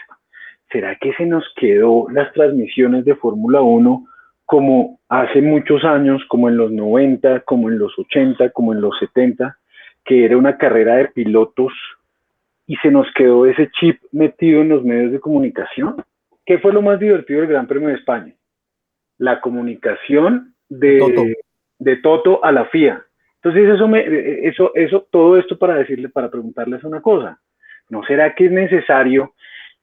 ¿Será 0.71 0.97
que 0.97 1.13
se 1.15 1.27
nos 1.27 1.45
quedó 1.57 2.09
las 2.11 2.33
transmisiones 2.33 3.05
de 3.05 3.15
Fórmula 3.15 3.61
1 3.61 4.07
como 4.45 5.01
hace 5.09 5.43
muchos 5.43 5.85
años, 5.85 6.23
como 6.29 6.49
en 6.49 6.57
los 6.57 6.71
90, 6.73 7.41
como 7.41 7.69
en 7.69 7.79
los 7.79 7.99
80, 7.99 8.51
como 8.51 8.73
en 8.73 8.81
los 8.81 8.99
70, 8.99 9.59
que 10.05 10.25
era 10.25 10.37
una 10.37 10.57
carrera 10.57 10.97
de 10.97 11.09
pilotos 11.09 11.73
y 12.67 12.77
se 12.77 12.91
nos 12.91 13.07
quedó 13.15 13.47
ese 13.47 13.71
chip 13.79 14.01
metido 14.13 14.61
en 14.61 14.71
los 14.71 14.85
medios 14.85 15.13
de 15.13 15.21
comunicación? 15.21 15.97
¿Qué 16.45 16.59
fue 16.59 16.73
lo 16.73 16.81
más 16.81 16.99
divertido 16.99 17.41
del 17.41 17.51
Gran 17.51 17.67
Premio 17.67 17.89
de 17.89 17.97
España? 17.97 18.35
La 19.19 19.41
comunicación 19.41 20.55
de 20.69 20.99
Toto. 20.99 21.23
de 21.79 21.97
Toto 21.97 22.45
a 22.45 22.53
la 22.53 22.67
FIA. 22.67 23.03
Entonces 23.43 23.75
eso 23.75 23.87
me, 23.87 24.03
eso, 24.49 24.73
eso, 24.75 25.07
todo 25.11 25.39
esto 25.39 25.59
para 25.59 25.77
decirle, 25.77 26.09
para 26.09 26.31
preguntarles 26.31 26.83
una 26.85 27.01
cosa. 27.01 27.39
¿No 27.89 28.03
será 28.05 28.35
que 28.35 28.47
es 28.47 28.53
necesario 28.53 29.35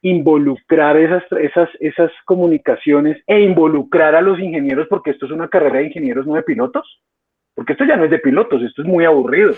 involucrar 0.02 0.98
esas, 0.98 1.24
esas, 1.42 1.70
esas 1.80 2.12
comunicaciones 2.26 3.18
e 3.26 3.40
involucrar 3.42 4.16
a 4.16 4.22
los 4.22 4.40
ingenieros 4.40 4.88
porque 4.88 5.12
esto 5.12 5.26
es 5.26 5.32
una 5.32 5.48
carrera 5.48 5.80
de 5.80 5.88
ingenieros, 5.88 6.28
no 6.28 6.36
de 6.36 6.44
pilotos? 6.44 7.02
Porque 7.56 7.74
esto 7.74 7.86
ya 7.86 7.96
no 7.96 8.04
es 8.06 8.12
de 8.12 8.20
pilotos, 8.20 8.62
esto 8.62 8.82
es 8.82 8.88
muy 8.88 9.06
aburrido. 9.06 9.54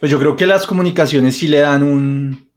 Pues 0.00 0.10
yo 0.10 0.18
creo 0.18 0.36
que 0.36 0.46
las 0.46 0.66
comunicaciones 0.66 1.36
sí 1.36 1.48
le 1.48 1.58
dan 1.58 1.82
un, 1.82 2.48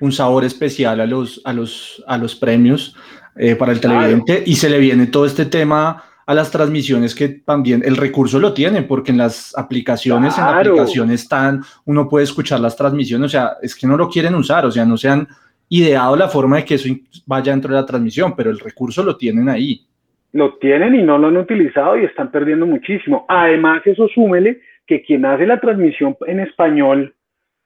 un 0.00 0.12
sabor 0.12 0.44
especial 0.44 1.00
a 1.00 1.06
los, 1.06 1.40
a 1.44 1.52
los, 1.52 2.04
a 2.06 2.18
los 2.18 2.36
premios 2.36 2.96
eh, 3.36 3.56
para 3.56 3.72
el 3.72 3.80
Claro. 3.80 4.00
televidente 4.00 4.42
y 4.46 4.54
se 4.56 4.70
le 4.70 4.78
viene 4.78 5.06
todo 5.06 5.26
este 5.26 5.46
tema 5.46 6.04
a 6.28 6.34
las 6.34 6.50
transmisiones 6.50 7.14
que 7.14 7.28
también 7.28 7.82
el 7.82 7.96
recurso 7.96 8.38
lo 8.38 8.52
tiene 8.52 8.82
porque 8.82 9.12
en 9.12 9.16
las 9.16 9.56
aplicaciones, 9.56 10.36
en 10.36 10.44
la 10.44 10.58
aplicación 10.58 11.10
están, 11.10 11.62
uno 11.86 12.06
puede 12.06 12.24
escuchar 12.24 12.60
las 12.60 12.76
transmisiones, 12.76 13.24
o 13.24 13.28
sea, 13.30 13.52
es 13.62 13.74
que 13.74 13.86
no 13.86 13.96
lo 13.96 14.10
quieren 14.10 14.34
usar, 14.34 14.66
o 14.66 14.70
sea, 14.70 14.84
no 14.84 14.98
se 14.98 15.08
han 15.08 15.26
ideado 15.70 16.16
la 16.16 16.28
forma 16.28 16.56
de 16.56 16.66
que 16.66 16.74
eso 16.74 16.90
vaya 17.24 17.52
dentro 17.52 17.72
de 17.74 17.80
la 17.80 17.86
transmisión, 17.86 18.36
pero 18.36 18.50
el 18.50 18.58
recurso 18.58 19.02
lo 19.02 19.16
tienen 19.16 19.48
ahí. 19.48 19.86
Lo 20.32 20.58
tienen 20.58 20.96
y 20.96 21.02
no 21.02 21.16
lo 21.16 21.28
han 21.28 21.38
utilizado 21.38 21.98
y 21.98 22.04
están 22.04 22.30
perdiendo 22.30 22.66
muchísimo. 22.66 23.24
Además, 23.26 23.80
eso 23.86 24.06
súmele 24.14 24.60
que 24.86 25.00
quien 25.00 25.24
hace 25.24 25.46
la 25.46 25.58
transmisión 25.58 26.14
en 26.26 26.40
español 26.40 27.14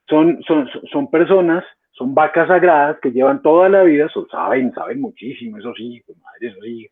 son, 0.09 0.41
son, 0.47 0.69
son 0.93 1.11
personas, 1.11 1.65
son 1.91 2.15
vacas 2.15 2.47
sagradas 2.47 2.97
que 3.03 3.11
llevan 3.11 3.43
toda 3.43 3.69
la 3.69 3.83
vida, 3.83 4.09
so- 4.15 4.29
saben, 4.31 4.73
saben 4.73 5.01
muchísimo, 5.01 5.59
eso 5.59 5.75
sí, 5.77 6.01
madre, 6.23 6.47
eso 6.47 6.61
sí, 6.63 6.89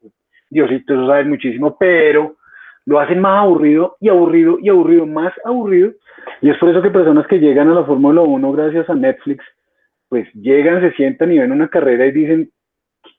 Diosito, 0.51 0.95
eso 0.95 1.07
saben 1.07 1.29
muchísimo, 1.29 1.77
pero 1.79 2.37
lo 2.85 2.99
hacen 2.99 3.21
más 3.21 3.43
aburrido 3.43 3.97
y 4.01 4.09
aburrido 4.09 4.59
y 4.61 4.69
aburrido, 4.69 5.07
más 5.07 5.33
aburrido. 5.45 5.93
Y 6.43 6.51
es 6.51 6.59
por 6.59 6.71
eso 6.71 6.83
que 6.83 6.91
personas 6.91 7.27
que 7.29 7.39
llegan 7.39 7.69
a 7.69 7.75
la 7.75 7.85
Fórmula 7.85 8.21
1 8.21 8.53
gracias 8.53 8.91
a 8.91 8.95
Netflix, 8.95 9.45
pues 10.09 10.29
llegan, 10.35 10.81
se 10.81 10.93
sientan 10.97 11.33
y 11.33 11.39
ven 11.39 11.53
una 11.53 11.69
carrera 11.69 12.07
y 12.07 12.13
dicen, 12.13 12.51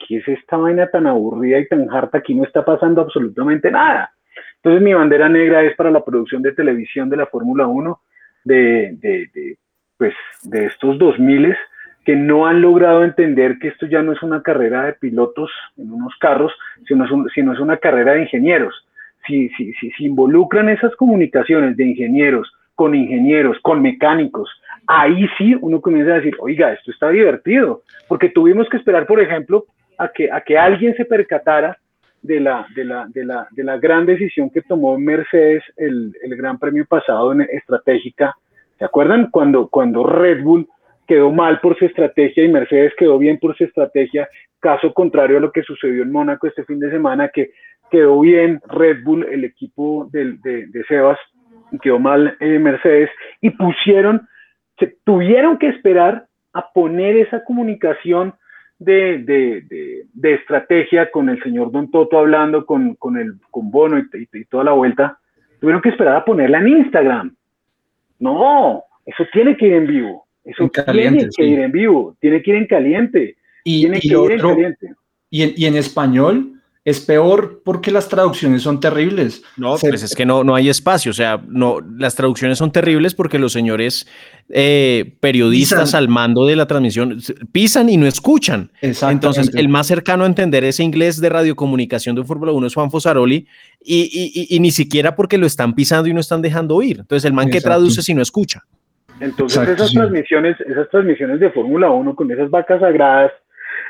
¿qué 0.08 0.18
es 0.18 0.28
esta 0.28 0.58
vaina 0.58 0.88
tan 0.88 1.08
aburrida 1.08 1.60
y 1.60 1.68
tan 1.68 1.90
harta? 1.90 2.18
Aquí 2.18 2.36
no 2.36 2.44
está 2.44 2.66
pasando 2.66 3.02
absolutamente 3.02 3.72
nada. 3.72 4.14
Entonces 4.58 4.82
mi 4.82 4.94
bandera 4.94 5.30
negra 5.30 5.64
es 5.64 5.76
para 5.76 5.90
la 5.90 6.04
producción 6.04 6.42
de 6.42 6.52
televisión 6.52 7.10
de 7.10 7.18
la 7.18 7.26
Fórmula 7.28 7.66
1 7.66 8.02
de, 8.44 8.98
de, 9.00 9.30
de, 9.34 9.58
pues, 9.98 10.14
de 10.44 10.66
estos 10.66 10.98
2000 10.98 11.56
que 12.06 12.16
no 12.16 12.48
han 12.48 12.62
logrado 12.62 13.04
entender 13.04 13.60
que 13.60 13.68
esto 13.70 13.86
ya 13.86 14.02
no 14.02 14.12
es 14.12 14.24
una 14.24 14.42
carrera 14.42 14.86
de 14.86 14.94
pilotos 14.94 15.52
en 15.78 15.92
unos 15.92 16.14
carros, 16.20 16.52
sino 16.88 17.06
es, 17.06 17.12
sino 17.34 17.54
es 17.54 17.60
una 17.60 17.78
carrera 17.78 18.14
de 18.14 18.24
ingenieros. 18.24 18.74
Si, 19.28 19.50
si, 19.50 19.72
si, 19.74 19.92
si 19.92 20.06
involucran 20.06 20.70
esas 20.70 20.96
comunicaciones 20.96 21.78
de 21.78 21.86
ingenieros 21.86 22.52
con 22.74 22.96
ingenieros, 22.96 23.60
con 23.62 23.82
mecánicos, 23.82 24.50
ahí 24.88 25.28
sí 25.38 25.56
uno 25.62 25.80
comienza 25.80 26.14
a 26.14 26.16
decir, 26.16 26.36
oiga, 26.40 26.74
esto 26.74 26.90
está 26.90 27.10
divertido, 27.10 27.84
porque 28.08 28.30
tuvimos 28.30 28.68
que 28.70 28.78
esperar, 28.78 29.06
por 29.06 29.20
ejemplo, 29.20 29.66
a 30.00 30.08
que, 30.08 30.32
a 30.32 30.42
que 30.42 30.58
alguien 30.58 30.96
se 30.96 31.06
percatara 31.06 31.78
de 32.24 32.40
la, 32.40 32.66
de 32.76 32.86
la, 32.86 33.08
de 33.08 33.26
la, 33.26 33.48
de 33.52 33.64
la 33.64 33.78
gran 33.78 34.06
decisión 34.08 34.50
que 34.50 34.62
tomó 34.62 34.98
Mercedes 34.98 35.64
el, 35.78 36.16
el 36.24 36.36
Gran 36.36 36.58
Premio 36.58 36.86
pasado 36.86 37.32
en 37.32 37.42
estratégica. 37.42 38.36
¿Se 38.80 38.86
acuerdan 38.86 39.30
cuando, 39.30 39.68
cuando 39.68 40.04
Red 40.04 40.44
Bull 40.44 40.68
quedó 41.12 41.30
mal 41.30 41.60
por 41.60 41.78
su 41.78 41.84
estrategia 41.86 42.46
y 42.46 42.48
Mercedes 42.48 42.94
quedó 42.98 43.18
bien 43.18 43.38
por 43.38 43.54
su 43.58 43.66
estrategia? 43.66 44.30
Caso 44.62 44.94
contrario 44.94 45.38
a 45.38 45.42
lo 45.42 45.52
que 45.52 45.62
sucedió 45.64 46.04
en 46.04 46.12
Mónaco 46.12 46.48
este 46.48 46.64
fin 46.64 46.80
de 46.80 46.90
semana, 46.90 47.28
que 47.28 47.52
quedó 47.90 48.22
bien 48.22 48.62
Red 48.70 49.04
Bull, 49.04 49.26
el 49.30 49.44
equipo 49.44 50.08
del- 50.14 50.40
de, 50.42 50.68
de 50.68 50.84
Sebas, 50.86 51.20
quedó 51.82 52.00
mal 52.00 52.38
eh, 52.40 52.60
Mercedes, 52.60 53.10
y 53.42 53.50
pusieron, 53.50 54.26
se 54.80 54.96
tuvieron 55.04 55.58
que 55.58 55.68
esperar 55.68 56.28
a 56.54 56.72
poner 56.72 57.18
esa 57.18 57.44
comunicación 57.44 58.34
de, 58.80 59.18
de, 59.20 59.62
de, 59.70 60.06
de 60.14 60.34
estrategia 60.36 61.12
con 61.12 61.28
el 61.28 61.44
señor 61.44 61.72
Don 61.74 61.92
Toto 61.92 62.18
hablando 62.20 62.66
con, 62.66 62.96
con, 62.96 63.18
el, 63.18 63.34
con 63.52 63.70
Bono 63.70 64.00
y- 64.00 64.08
y 64.32 64.46
toda 64.46 64.64
la 64.64 64.72
vuelta, 64.72 65.20
tuvieron 65.60 65.82
que 65.82 65.90
esperar 65.90 66.16
a 66.16 66.24
ponerla 66.26 66.60
en 66.60 66.68
Instagram. 66.70 67.36
No, 68.20 68.84
eso 69.06 69.24
tiene 69.34 69.58
que 69.58 69.68
ir 69.68 69.74
en 69.74 69.88
vivo. 69.88 70.26
Eso 70.44 70.70
caliente, 70.72 71.30
tiene 71.30 71.32
que 71.38 71.44
sí. 71.44 71.50
ir 71.50 71.60
en 71.60 71.72
vivo, 71.72 72.16
tiene 72.20 72.42
que 72.42 72.52
ir 72.52 72.58
en 72.58 72.68
caliente. 72.68 73.36
Y, 73.64 73.82
tiene 73.82 73.98
y 73.98 74.02
que 74.02 74.08
ir 74.08 74.32
en 74.32 74.40
caliente. 74.40 74.88
y 75.30 75.42
en, 75.44 75.54
y 75.56 75.66
en 75.66 75.76
español 75.76 76.54
es 76.84 77.00
peor 77.00 77.62
porque 77.64 77.92
las 77.92 78.10
traducciones 78.10 78.64
son 78.64 78.80
terribles. 78.80 79.44
No, 79.56 79.78
Se- 79.78 79.88
pues 79.90 80.02
es 80.02 80.16
que 80.16 80.26
no, 80.26 80.44
no 80.44 80.56
hay 80.56 80.68
espacio. 80.68 81.12
O 81.12 81.14
sea, 81.14 81.40
no, 81.48 81.78
las 81.80 82.16
traducciones 82.16 82.58
son 82.58 82.72
terribles 82.72 83.14
porque 83.14 83.38
los 83.38 83.54
señores 83.54 84.08
eh, 84.50 85.16
periodistas 85.20 85.84
Pisan. 85.90 86.00
al 86.00 86.08
mando 86.10 86.46
de 86.48 86.56
la 86.56 86.66
transmisión 86.66 87.20
pisan 87.52 87.88
y 87.90 87.98
no 87.98 88.08
escuchan. 88.08 88.72
Exactamente. 88.82 89.28
Entonces, 89.28 89.56
el 89.56 89.70
más 89.70 89.86
cercano 89.86 90.24
a 90.24 90.28
entender 90.28 90.64
ese 90.64 90.84
inglés 90.84 91.22
de 91.22 91.30
radiocomunicación 91.30 92.16
de 92.16 92.22
un 92.22 92.28
Fórmula 92.28 92.52
1 92.52 92.66
es 92.66 92.74
Juan 92.74 92.90
Fosaroli 92.90 93.46
y, 93.80 93.96
y- 94.02 94.32
y- 94.52 94.56
y 94.56 94.60
ni 94.60 94.72
siquiera 94.72 95.16
porque 95.16 95.38
lo 95.38 95.46
están 95.46 95.76
pisando 95.76 96.10
y 96.10 96.14
no 96.16 96.20
están 96.20 96.42
dejando 96.42 96.76
oír. 96.76 96.98
Entonces, 97.02 97.26
el 97.26 97.34
man 97.34 97.52
que 97.52 97.62
traduce 97.62 98.02
si 98.02 98.16
no 98.16 98.24
escucha. 98.24 98.64
Entonces 99.22 99.58
Exacto, 99.60 99.74
esas 99.74 99.90
sí. 99.90 99.98
transmisiones, 99.98 100.60
esas 100.62 100.90
transmisiones 100.90 101.40
de 101.40 101.52
Fórmula 101.52 101.90
1 101.92 102.16
con 102.16 102.32
esas 102.32 102.50
vacas 102.50 102.80
sagradas 102.82 103.32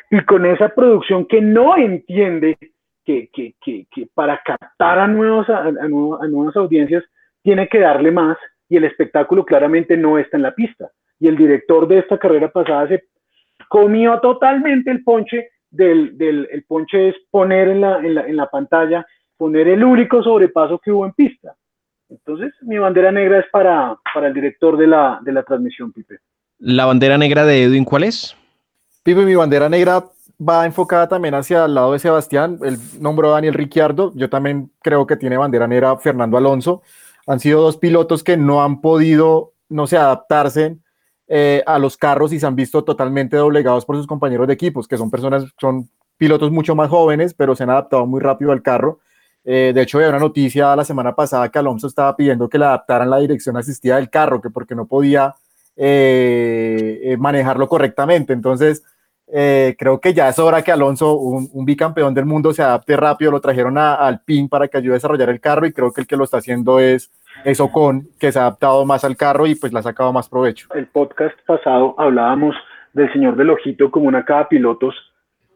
y 0.10 0.20
con 0.26 0.46
esa 0.46 0.70
producción 0.70 1.26
que 1.26 1.42
no 1.42 1.78
entiende 1.78 2.58
que, 3.06 3.30
que, 3.34 3.56
que, 3.64 3.88
que 3.90 4.08
para 4.14 4.42
captar 4.46 5.00
a, 5.00 5.08
nuevos, 5.08 5.50
a, 5.50 5.60
a 5.64 5.72
nuevo- 5.72 6.22
a 6.22 6.28
nuevas 6.28 6.56
audiencias 6.56 7.04
tiene 7.42 7.68
que 7.68 7.80
darle 7.80 8.12
más 8.12 8.38
y 8.70 8.78
el 8.78 8.84
espectáculo 8.84 9.44
claramente 9.46 9.98
no 9.98 10.18
está 10.20 10.38
en 10.38 10.44
la 10.44 10.54
pista. 10.54 10.90
Y 11.20 11.28
el 11.28 11.36
director 11.38 11.88
de 11.88 12.00
esta 12.00 12.18
carrera 12.18 12.50
pasada 12.52 12.88
se 12.88 13.04
comió 13.70 14.20
totalmente 14.20 14.92
el 14.92 15.04
ponche 15.04 15.50
del, 15.70 16.18
del 16.18 16.48
el 16.52 16.64
ponche 16.66 17.10
es 17.10 17.16
poner 17.30 17.70
en 17.70 17.82
la, 17.82 18.00
en 18.00 18.16
la, 18.16 18.28
en 18.28 18.36
la 18.36 18.48
pantalla, 18.48 19.06
poner 19.38 19.68
el 19.70 19.84
único 19.84 20.22
sobrepaso 20.22 20.78
que 20.80 20.92
hubo 20.92 21.06
en 21.06 21.14
pista. 21.14 21.56
Entonces, 22.12 22.54
mi 22.62 22.78
bandera 22.78 23.12
negra 23.12 23.40
es 23.40 23.46
para, 23.52 23.98
para 24.14 24.28
el 24.28 24.34
director 24.34 24.78
de 24.78 24.86
la, 24.86 25.20
de 25.24 25.32
la 25.32 25.44
transmisión, 25.44 25.94
Pipe. 25.94 26.20
¿La 26.60 26.86
bandera 26.86 27.18
negra 27.18 27.46
de 27.46 27.64
Edwin 27.64 27.86
cuál 27.86 28.04
es? 28.04 28.36
Pipe, 29.02 29.26
mi 29.26 29.34
bandera 29.34 29.70
negra 29.70 30.04
va 30.38 30.66
enfocada 30.66 31.08
también 31.08 31.34
hacia 31.36 31.66
el 31.66 31.74
lado 31.74 31.94
de 31.94 32.00
Sebastián. 32.00 32.60
Él 32.64 32.78
nombró 33.00 33.30
a 33.30 33.36
Daniel 33.36 33.54
Ricciardo. 33.54 34.12
Yo 34.16 34.30
también 34.30 34.72
creo 34.82 35.08
que 35.08 35.16
tiene 35.16 35.38
bandera 35.38 35.68
negra 35.68 35.98
Fernando 35.98 36.38
Alonso. 36.38 36.82
Han 37.28 37.40
sido 37.40 37.62
dos 37.62 37.78
pilotos 37.78 38.24
que 38.24 38.36
no 38.36 38.62
han 38.62 38.82
podido, 38.82 39.54
no 39.70 39.88
sé, 39.88 39.98
adaptarse 39.98 40.78
eh, 41.28 41.64
a 41.66 41.80
los 41.80 41.96
carros 41.96 42.34
y 42.34 42.40
se 42.40 42.46
han 42.46 42.56
visto 42.56 42.84
totalmente 42.84 43.38
doblegados 43.38 43.86
por 43.86 43.96
sus 43.96 44.08
compañeros 44.08 44.48
de 44.48 44.54
equipos, 44.54 44.88
que 44.88 44.98
son 44.98 45.10
personas, 45.10 45.46
son 45.60 45.90
pilotos 46.18 46.52
mucho 46.52 46.76
más 46.76 46.90
jóvenes, 46.90 47.34
pero 47.34 47.56
se 47.56 47.64
han 47.64 47.70
adaptado 47.70 48.06
muy 48.06 48.20
rápido 48.20 48.52
al 48.52 48.62
carro. 48.62 49.00
Eh, 49.44 49.72
de 49.74 49.82
hecho, 49.82 49.98
había 49.98 50.10
una 50.10 50.20
noticia 50.20 50.76
la 50.76 50.86
semana 50.86 51.16
pasada 51.16 51.50
que 51.50 51.60
Alonso 51.60 51.88
estaba 51.88 52.16
pidiendo 52.16 52.48
que 52.48 52.60
le 52.60 52.66
adaptaran 52.66 53.10
la 53.10 53.20
dirección 53.20 53.58
asistida 53.58 53.96
del 53.96 54.10
carro, 54.10 54.42
que 54.42 54.50
porque 54.50 54.76
no 54.76 54.86
podía 54.86 55.34
eh, 55.76 57.16
manejarlo 57.20 57.68
correctamente. 57.68 58.34
Entonces, 58.34 58.84
creo 59.28 60.00
que 60.02 60.14
ya 60.14 60.28
es 60.30 60.38
hora 60.40 60.62
que 60.62 60.72
Alonso, 60.72 61.16
un, 61.18 61.66
bicampeón 61.66 62.14
del 62.14 62.26
mundo, 62.26 62.54
se 62.54 62.62
adapte 62.62 62.98
rápido. 62.98 63.32
Lo 63.32 63.42
trajeron 63.42 63.78
al 63.78 64.22
PIN 64.22 64.50
para 64.50 64.68
que 64.68 64.78
ayude 64.78 64.94
a 64.94 64.96
desarrollar 64.96 65.30
el 65.30 65.40
carro 65.40 65.66
y 65.66 65.72
creo 65.74 65.92
que 65.92 66.02
el 66.02 66.08
que 66.08 66.18
lo 66.18 66.26
está 66.26 66.38
haciendo 66.38 66.80
es 66.80 67.10
eso 67.46 67.72
con 67.72 68.08
que 68.20 68.32
se 68.32 68.40
ha 68.40 68.44
adaptado 68.44 68.86
más 68.86 69.04
al 69.04 69.16
carro 69.16 69.48
y 69.48 69.56
pues 69.56 69.74
le 69.74 69.80
ha 69.80 69.84
sacado 69.84 70.12
más 70.14 70.30
provecho. 70.30 70.68
El 70.74 70.88
podcast 70.88 71.36
pasado 71.46 71.96
hablábamos 71.98 72.56
del 72.94 73.12
señor 73.14 73.36
del 73.36 73.50
ojito 73.50 73.90
como 73.92 74.08
una 74.08 74.26
cava 74.26 74.50
pilotos. 74.50 74.96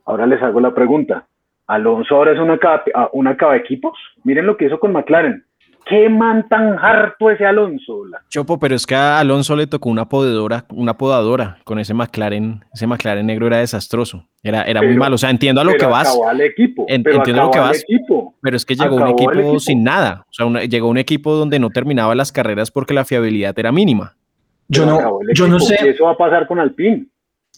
Ahora 0.06 0.26
les 0.26 0.42
hago 0.42 0.60
la 0.60 0.74
pregunta. 0.74 1.28
Alonso 1.68 2.16
ahora 2.16 2.34
es 2.34 2.40
una 2.40 2.58
cava, 2.58 2.84
ah, 2.94 3.10
una 3.14 3.36
cava 3.38 3.58
equipos. 3.58 3.94
Miren 4.24 4.46
lo 4.46 4.58
que 4.58 4.66
hizo 4.66 4.80
con 4.80 4.92
McLaren. 4.92 5.46
¿Qué 5.86 6.10
man 6.10 6.48
tan 6.50 6.80
harto 6.80 7.30
ese 7.30 7.46
Alonso? 7.46 8.02
Chopo, 8.30 8.58
pero 8.58 8.74
es 8.74 8.88
que 8.88 8.96
a 8.96 9.20
Alonso 9.20 9.56
le 9.56 9.68
tocó 9.68 9.90
una 9.90 10.10
podadora, 10.10 10.66
una 10.72 10.98
podadora 10.98 11.60
con 11.64 11.78
ese 11.78 11.94
McLaren. 11.94 12.64
Ese 12.74 12.88
McLaren 12.88 13.26
negro 13.26 13.46
era 13.46 13.60
desastroso. 13.60 14.28
Era, 14.42 14.64
era 14.64 14.82
muy 14.82 14.96
malo. 14.96 15.14
O 15.14 15.18
sea, 15.20 15.30
entiendo 15.30 15.62
a 15.62 15.64
lo 15.64 15.74
que 15.74 15.86
vas. 15.86 16.18
Equipo, 16.40 16.86
entiendo 16.88 17.42
a 17.42 17.46
lo 17.46 17.52
que 17.52 17.60
vas. 17.60 17.84
Pero 18.42 18.58
es 18.58 18.66
que 18.66 18.76
llegó 18.76 18.96
un 18.96 19.10
equipo, 19.10 19.60
sin 19.60 19.84
nada. 19.84 20.26
O 20.28 20.34
sea, 20.34 20.66
llegó 20.66 20.90
un 20.90 20.98
equipo 20.98 21.36
donde 21.36 21.60
no 21.60 21.70
terminaba 21.70 22.16
las 22.16 22.32
carreras 22.32 22.72
porque 22.72 22.96
la 22.96 23.06
fiabilidad 23.06 23.58
era 23.58 23.72
mínima. 23.72 24.16
Yo 24.68 24.88
no, 24.88 25.20
yo 25.36 25.48
no 25.48 25.60
sé. 25.60 25.76
Eso 25.88 26.06
va 26.06 26.12
a 26.12 26.18
pasar 26.18 26.48
con 26.48 26.60
Alpine. 26.60 27.06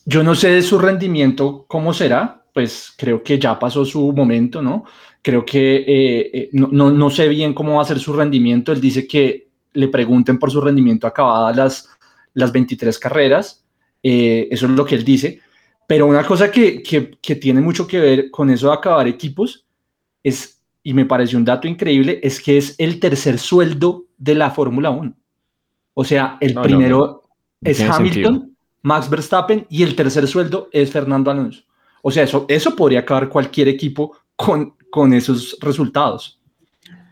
Yo 0.05 0.23
no 0.23 0.35
sé 0.35 0.49
de 0.51 0.61
su 0.63 0.79
rendimiento 0.79 1.65
cómo 1.67 1.93
será. 1.93 2.36
Pues 2.57 2.91
creo 2.97 3.21
que 3.21 3.37
ya 3.37 3.59
pasó 3.59 3.85
su 3.85 4.11
momento, 4.13 4.63
¿no? 4.63 4.83
Creo 5.21 5.45
que 5.45 5.75
eh, 5.75 6.31
eh, 6.33 6.49
no, 6.53 6.89
no, 6.89 7.09
sé 7.11 7.27
bien 7.27 7.53
cómo 7.53 7.75
va 7.75 7.83
a 7.83 7.85
ser 7.85 7.99
su 7.99 8.13
rendimiento. 8.13 8.71
Él 8.71 8.81
dice 8.81 9.05
que 9.05 9.49
le 9.73 9.87
pregunten 9.89 10.39
por 10.39 10.49
su 10.49 10.59
rendimiento 10.59 11.05
acabadas 11.05 11.55
las, 11.55 11.89
las 12.33 12.51
23 12.51 12.97
carreras. 12.97 13.63
Eh, 14.01 14.47
eso 14.49 14.65
es 14.65 14.71
lo 14.71 14.85
que 14.85 14.95
él 14.95 15.03
dice. 15.03 15.39
Pero 15.85 16.07
una 16.07 16.25
cosa 16.25 16.49
que, 16.49 16.81
que, 16.81 17.35
tiene 17.35 17.61
mucho 17.61 17.85
que 17.85 17.99
ver 17.99 18.31
con 18.31 18.49
eso 18.49 18.69
de 18.69 18.73
acabar 18.73 19.07
equipos 19.07 19.67
es, 20.23 20.59
y 20.81 20.95
me 20.95 21.05
pareció 21.05 21.37
un 21.37 21.45
dato 21.45 21.67
increíble, 21.67 22.19
es 22.23 22.41
que 22.41 22.57
es 22.57 22.73
el 22.79 22.99
tercer 22.99 23.37
sueldo 23.37 24.07
de 24.17 24.33
la 24.33 24.49
Fórmula 24.49 24.89
1. 24.89 25.13
O 25.93 26.03
sea, 26.03 26.39
el 26.41 26.55
primero 26.55 27.21
es 27.61 27.79
Hamilton, 27.81 28.57
Max 28.81 29.11
Verstappen 29.11 29.67
y 29.69 29.83
el 29.83 29.95
tercer 29.95 30.27
sueldo 30.27 30.69
es 30.71 30.89
Fernando 30.89 31.29
Alonso. 31.29 31.66
O 32.01 32.11
sea, 32.11 32.23
eso, 32.23 32.45
eso 32.47 32.75
podría 32.75 32.99
acabar 32.99 33.29
cualquier 33.29 33.67
equipo 33.67 34.15
con, 34.35 34.75
con 34.89 35.13
esos 35.13 35.57
resultados. 35.61 36.39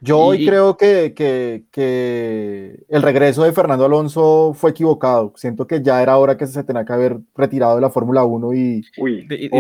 Yo 0.01 0.20
hoy 0.20 0.46
creo 0.46 0.77
que, 0.77 1.13
que, 1.15 2.86
el 2.88 3.01
regreso 3.01 3.44
de 3.44 3.54
Fernando 3.54 3.86
Alonso 3.86 4.54
fue 4.54 4.70
equivocado. 4.70 5.34
Siento 5.36 5.65
que 5.65 5.82
ya 5.82 6.01
era 6.04 6.18
hora 6.18 6.38
que 6.38 6.46
se 6.46 6.63
tenía 6.63 6.86
que 6.86 6.94
haber 6.94 7.18
retirado 7.36 7.75
de 7.75 7.82
la 7.82 7.89
Fórmula 7.89 8.24
1 8.24 8.54
y, 8.54 8.86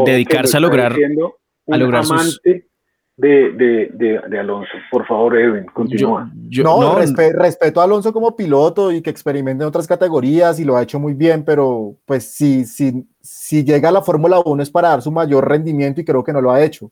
dedicarse 0.05 0.57
a 0.57 0.59
lograr, 0.59 0.93
a 0.93 1.77
lograr 1.77 2.03
amante 2.03 2.67
de, 3.17 3.51
de, 3.93 4.21
de, 4.27 4.39
Alonso. 4.39 4.71
Por 4.91 5.05
favor, 5.05 5.37
Edwin, 5.37 5.65
continúa. 5.65 6.29
no, 6.63 6.95
respeto 6.95 7.79
a 7.79 7.83
Alonso 7.83 8.11
como 8.11 8.35
piloto 8.35 8.91
y 8.91 9.01
que 9.01 9.09
experimente 9.09 9.63
en 9.63 9.67
otras 9.67 9.87
categorías 9.87 10.59
y 10.59 10.65
lo 10.65 10.75
ha 10.75 10.83
hecho 10.83 10.99
muy 10.99 11.13
bien, 11.13 11.43
pero 11.45 11.95
pues 12.05 12.29
si, 12.35 12.65
si, 12.65 13.07
si 13.21 13.63
llega 13.63 13.89
a 13.89 13.93
la 13.93 14.01
Fórmula 14.01 14.41
1 14.43 14.61
es 14.61 14.69
para 14.69 14.89
dar 14.89 15.01
su 15.01 15.11
mayor 15.11 15.47
rendimiento 15.47 16.01
y 16.01 16.05
creo 16.05 16.23
que 16.23 16.33
no 16.33 16.41
lo 16.41 16.51
ha 16.51 16.61
hecho 16.63 16.91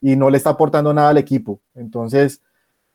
y 0.00 0.16
no 0.16 0.30
le 0.30 0.38
está 0.38 0.50
aportando 0.50 0.94
nada 0.94 1.10
al 1.10 1.18
equipo. 1.18 1.60
Entonces, 1.74 2.40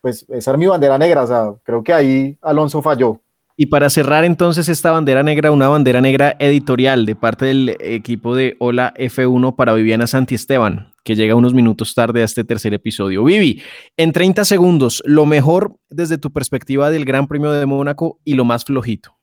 pues 0.02 0.26
esa 0.30 0.52
es 0.52 0.58
mi 0.58 0.66
bandera 0.66 0.98
negra, 0.98 1.24
o 1.24 1.28
sea, 1.28 1.54
creo 1.64 1.84
que 1.84 1.94
ahí 1.94 2.38
Alonso 2.42 2.82
falló. 2.82 3.20
Y 3.56 3.68
para 3.68 3.92
cerrar 3.92 4.26
entonces 4.26 4.68
esta 4.68 4.90
bandera 4.90 5.22
negra, 5.22 5.52
una 5.52 5.68
bandera 5.68 6.02
negra 6.02 6.36
editorial 6.40 7.06
de 7.06 7.16
parte 7.16 7.46
del 7.46 7.78
equipo 7.82 8.36
de 8.36 8.56
Hola 8.58 8.96
F1 8.98 9.56
para 9.56 9.76
Viviana 9.76 10.08
Santiesteban, 10.08 10.92
que 11.04 11.16
llega 11.16 11.36
unos 11.36 11.54
minutos 11.54 11.94
tarde 11.94 12.24
a 12.24 12.26
este 12.26 12.44
tercer 12.44 12.74
episodio. 12.74 13.24
Vivi, 13.24 13.62
en 13.96 14.12
30 14.12 14.44
segundos, 14.46 15.04
lo 15.06 15.28
mejor 15.28 15.76
desde 15.92 16.18
tu 16.18 16.34
perspectiva 16.34 16.90
del 16.90 17.06
Gran 17.06 17.28
Premio 17.28 17.52
de 17.52 17.68
Mónaco 17.68 18.20
y 18.24 18.34
lo 18.34 18.44
más 18.44 18.66
flojito. 18.66 19.16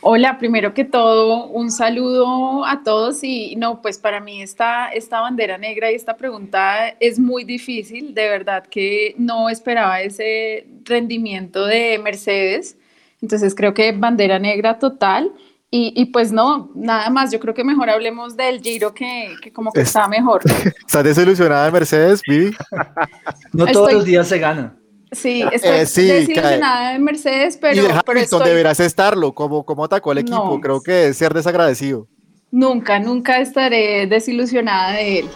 Hola, 0.00 0.38
primero 0.38 0.74
que 0.74 0.84
todo, 0.84 1.46
un 1.46 1.70
saludo 1.70 2.64
a 2.66 2.82
todos 2.82 3.22
y 3.22 3.54
no, 3.54 3.80
pues 3.80 3.98
para 3.98 4.18
mí 4.18 4.42
esta, 4.42 4.88
esta 4.88 5.20
bandera 5.20 5.58
negra 5.58 5.92
y 5.92 5.94
esta 5.94 6.16
pregunta 6.16 6.88
es 6.98 7.20
muy 7.20 7.44
difícil, 7.44 8.12
de 8.12 8.28
verdad 8.28 8.66
que 8.66 9.14
no 9.18 9.48
esperaba 9.48 10.00
ese 10.00 10.66
rendimiento 10.84 11.64
de 11.64 12.00
Mercedes, 12.02 12.76
entonces 13.22 13.54
creo 13.54 13.72
que 13.72 13.92
bandera 13.92 14.38
negra 14.38 14.78
total 14.78 15.32
y, 15.74 16.04
pues 16.12 16.32
no, 16.32 16.70
nada 16.74 17.08
más, 17.08 17.32
yo 17.32 17.40
creo 17.40 17.54
que 17.54 17.64
mejor 17.64 17.88
hablemos 17.88 18.36
del 18.36 18.60
Giro 18.60 18.92
que, 18.92 19.34
como 19.54 19.72
que 19.72 19.80
está 19.80 20.06
mejor. 20.06 20.42
¿Estás 20.86 21.02
desilusionada 21.02 21.64
de 21.64 21.72
Mercedes, 21.72 22.20
Vivi? 22.28 22.54
no 23.54 23.64
todos 23.68 23.90
los 23.90 24.04
días 24.04 24.28
se 24.28 24.38
gana. 24.38 24.76
Sí, 25.12 25.42
estoy 25.50 25.70
eh, 25.70 25.78
desilusionada 25.78 26.92
de 26.92 26.98
Mercedes, 26.98 27.56
pero, 27.58 27.84
y 27.84 27.88
pero 28.04 28.20
estoy... 28.20 28.46
deberás 28.46 28.80
estarlo, 28.80 29.32
como, 29.32 29.64
como 29.64 29.84
atacó 29.84 30.12
el 30.12 30.18
equipo, 30.18 30.60
creo 30.60 30.82
que 30.82 31.06
es 31.06 31.16
ser 31.16 31.32
desagradecido. 31.32 32.06
Nunca, 32.50 32.98
nunca 32.98 33.40
estaré 33.40 34.06
desilusionada 34.06 34.92
de 34.92 35.20
él. 35.20 35.28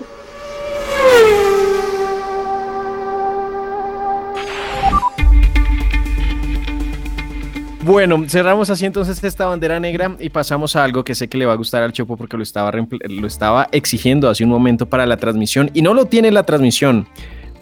Bueno, 7.87 8.25
cerramos 8.27 8.69
así 8.69 8.85
entonces 8.85 9.23
esta 9.23 9.47
bandera 9.47 9.79
negra 9.79 10.17
y 10.19 10.29
pasamos 10.29 10.75
a 10.75 10.83
algo 10.83 11.05
que 11.05 11.15
sé 11.15 11.29
que 11.29 11.39
le 11.39 11.47
va 11.47 11.53
a 11.53 11.57
gustar 11.57 11.85
al 11.85 11.93
Chopo 11.93 12.17
porque 12.17 12.37
lo 12.37 12.43
estaba, 12.43 12.73
lo 12.73 13.27
estaba 13.29 13.69
exigiendo 13.71 14.29
hace 14.29 14.43
un 14.43 14.51
momento 14.51 14.87
para 14.87 15.07
la 15.07 15.17
transmisión 15.19 15.71
y 15.73 15.83
no 15.83 15.95
lo 15.95 16.07
tiene 16.07 16.33
la 16.33 16.43
transmisión 16.43 17.07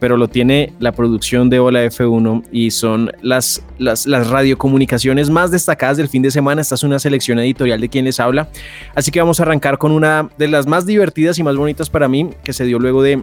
pero 0.00 0.16
lo 0.16 0.28
tiene 0.28 0.72
la 0.78 0.92
producción 0.92 1.50
de 1.50 1.58
Hola 1.58 1.84
F1 1.84 2.44
y 2.50 2.70
son 2.70 3.12
las, 3.20 3.66
las, 3.76 4.06
radiocomunicaciones 4.06 5.28
más 5.28 5.50
destacadas 5.50 5.98
del 5.98 6.08
fin 6.08 6.20
de 6.20 6.30
semana. 6.30 6.60
Esta 6.60 6.74
es 6.74 6.82
una 6.82 6.98
selección 6.98 7.38
editorial 7.38 7.80
de 7.80 7.88
quien 7.88 8.04
les 8.04 8.20
habla. 8.20 8.48
Así 8.94 9.10
que 9.10 9.20
vamos 9.20 9.40
a 9.40 9.44
arrancar 9.44 9.78
con 9.78 9.92
una 9.92 10.28
de 10.36 10.48
las 10.48 10.66
más 10.66 10.84
divertidas 10.84 11.38
y 11.38 11.42
más 11.42 11.56
bonitas 11.56 11.88
para 11.88 12.08
mí, 12.08 12.30
que 12.42 12.52
se 12.52 12.64
dio 12.64 12.78
luego 12.78 13.02
de 13.02 13.22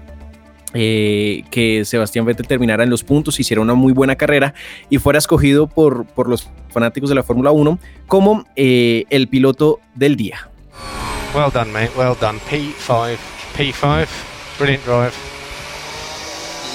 eh, 0.74 1.44
que 1.52 1.86
Sebastián 1.86 2.26
Vettel 2.26 2.48
terminara 2.48 2.84
en 2.84 2.90
los 2.90 3.04
puntos, 3.04 3.40
hiciera 3.40 3.62
una 3.62 3.74
muy 3.74 3.94
buena 3.94 4.16
carrera 4.16 4.54
y 4.90 4.98
fuera 4.98 5.20
escogido 5.20 5.68
por, 5.68 6.06
por 6.06 6.30
los 6.30 6.50
fanáticos 6.70 7.10
de 7.10 7.16
la 7.16 7.24
Fórmula 7.24 7.52
1 7.52 7.80
como 8.08 8.46
eh, 8.56 9.06
el 9.10 9.28
piloto 9.28 9.80
del 9.96 10.16
día. 10.16 10.50
Well 11.34 11.50
done, 11.52 11.72
mate. 11.72 11.92
Well 11.98 12.16
done. 12.20 12.40
P5. 12.42 13.18
P5. 13.56 14.08
Brilliant 14.58 14.84
drive. 14.84 15.14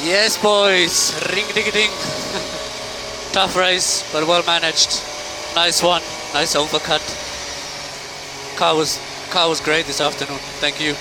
Yes, 0.03 0.39
boys. 0.39 1.13
Ring 1.35 1.45
ding 1.55 1.71
ding. 1.73 1.91
Tough 3.33 3.57
race, 3.57 4.03
but 4.13 4.27
well 4.27 4.43
managed. 4.47 5.03
Nice 5.55 5.83
one. 5.83 6.03
Nice 6.33 6.55
overcut. 6.55 7.05
Car 8.57 8.77
was 8.77 8.99
car 9.31 9.49
was 9.49 9.61
great 9.61 9.87
this 9.87 10.01
afternoon. 10.01 10.39
Thank 10.61 10.81
you. 10.81 10.95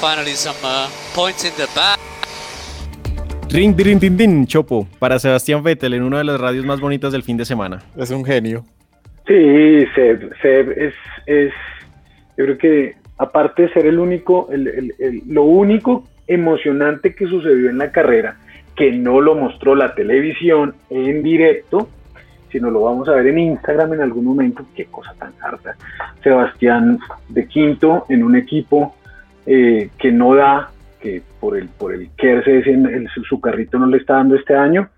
Finally, 0.00 0.34
some 0.34 0.56
uh, 0.62 0.88
points 1.14 1.44
in 1.44 1.52
the 1.56 1.68
back. 1.74 1.98
Ring, 3.50 3.74
ding, 3.74 3.98
ding, 3.98 4.16
ding, 4.16 4.46
Chopo, 4.46 4.86
para 4.98 5.18
Sebastián 5.18 5.62
Vettel 5.62 5.94
en 5.94 6.02
una 6.02 6.18
de 6.18 6.24
las 6.24 6.38
radios 6.38 6.66
más 6.66 6.80
bonitas 6.80 7.12
del 7.12 7.22
fin 7.22 7.38
de 7.38 7.46
semana. 7.46 7.78
Es 7.96 8.10
un 8.10 8.24
genio. 8.24 8.64
Sí, 9.26 9.86
Seb, 9.94 10.32
Seb 10.42 10.70
es, 10.72 10.94
es, 11.26 11.52
yo 12.36 12.44
creo 12.44 12.58
que 12.58 12.96
aparte 13.16 13.62
de 13.62 13.72
ser 13.72 13.86
el 13.86 13.98
único, 13.98 14.48
el, 14.52 14.68
el, 14.68 14.94
el, 14.98 15.22
lo 15.26 15.44
único 15.44 16.04
emocionante 16.26 17.14
que 17.14 17.26
sucedió 17.26 17.70
en 17.70 17.78
la 17.78 17.90
carrera, 17.90 18.36
que 18.76 18.92
no 18.92 19.20
lo 19.20 19.34
mostró 19.34 19.74
la 19.74 19.94
televisión 19.94 20.74
en 20.90 21.22
directo, 21.22 21.88
sino 22.52 22.70
lo 22.70 22.82
vamos 22.82 23.08
a 23.08 23.12
ver 23.12 23.28
en 23.28 23.38
Instagram 23.38 23.94
en 23.94 24.02
algún 24.02 24.26
momento. 24.26 24.64
Qué 24.76 24.84
cosa 24.86 25.14
tan 25.18 25.32
harta. 25.42 25.76
Sebastián 26.22 26.98
de 27.28 27.46
quinto 27.46 28.04
en 28.08 28.22
un 28.22 28.36
equipo 28.36 28.94
eh, 29.46 29.90
que 29.98 30.12
no 30.12 30.34
da, 30.34 30.70
por 31.40 31.56
el, 31.56 31.68
por 31.68 31.92
el 31.92 32.10
que 32.16 32.32
el, 32.32 33.08
su 33.28 33.40
carrito 33.40 33.78
no 33.78 33.86
le 33.86 33.98
está 33.98 34.14
dando 34.14 34.36
este 34.36 34.54
año. 34.54 34.88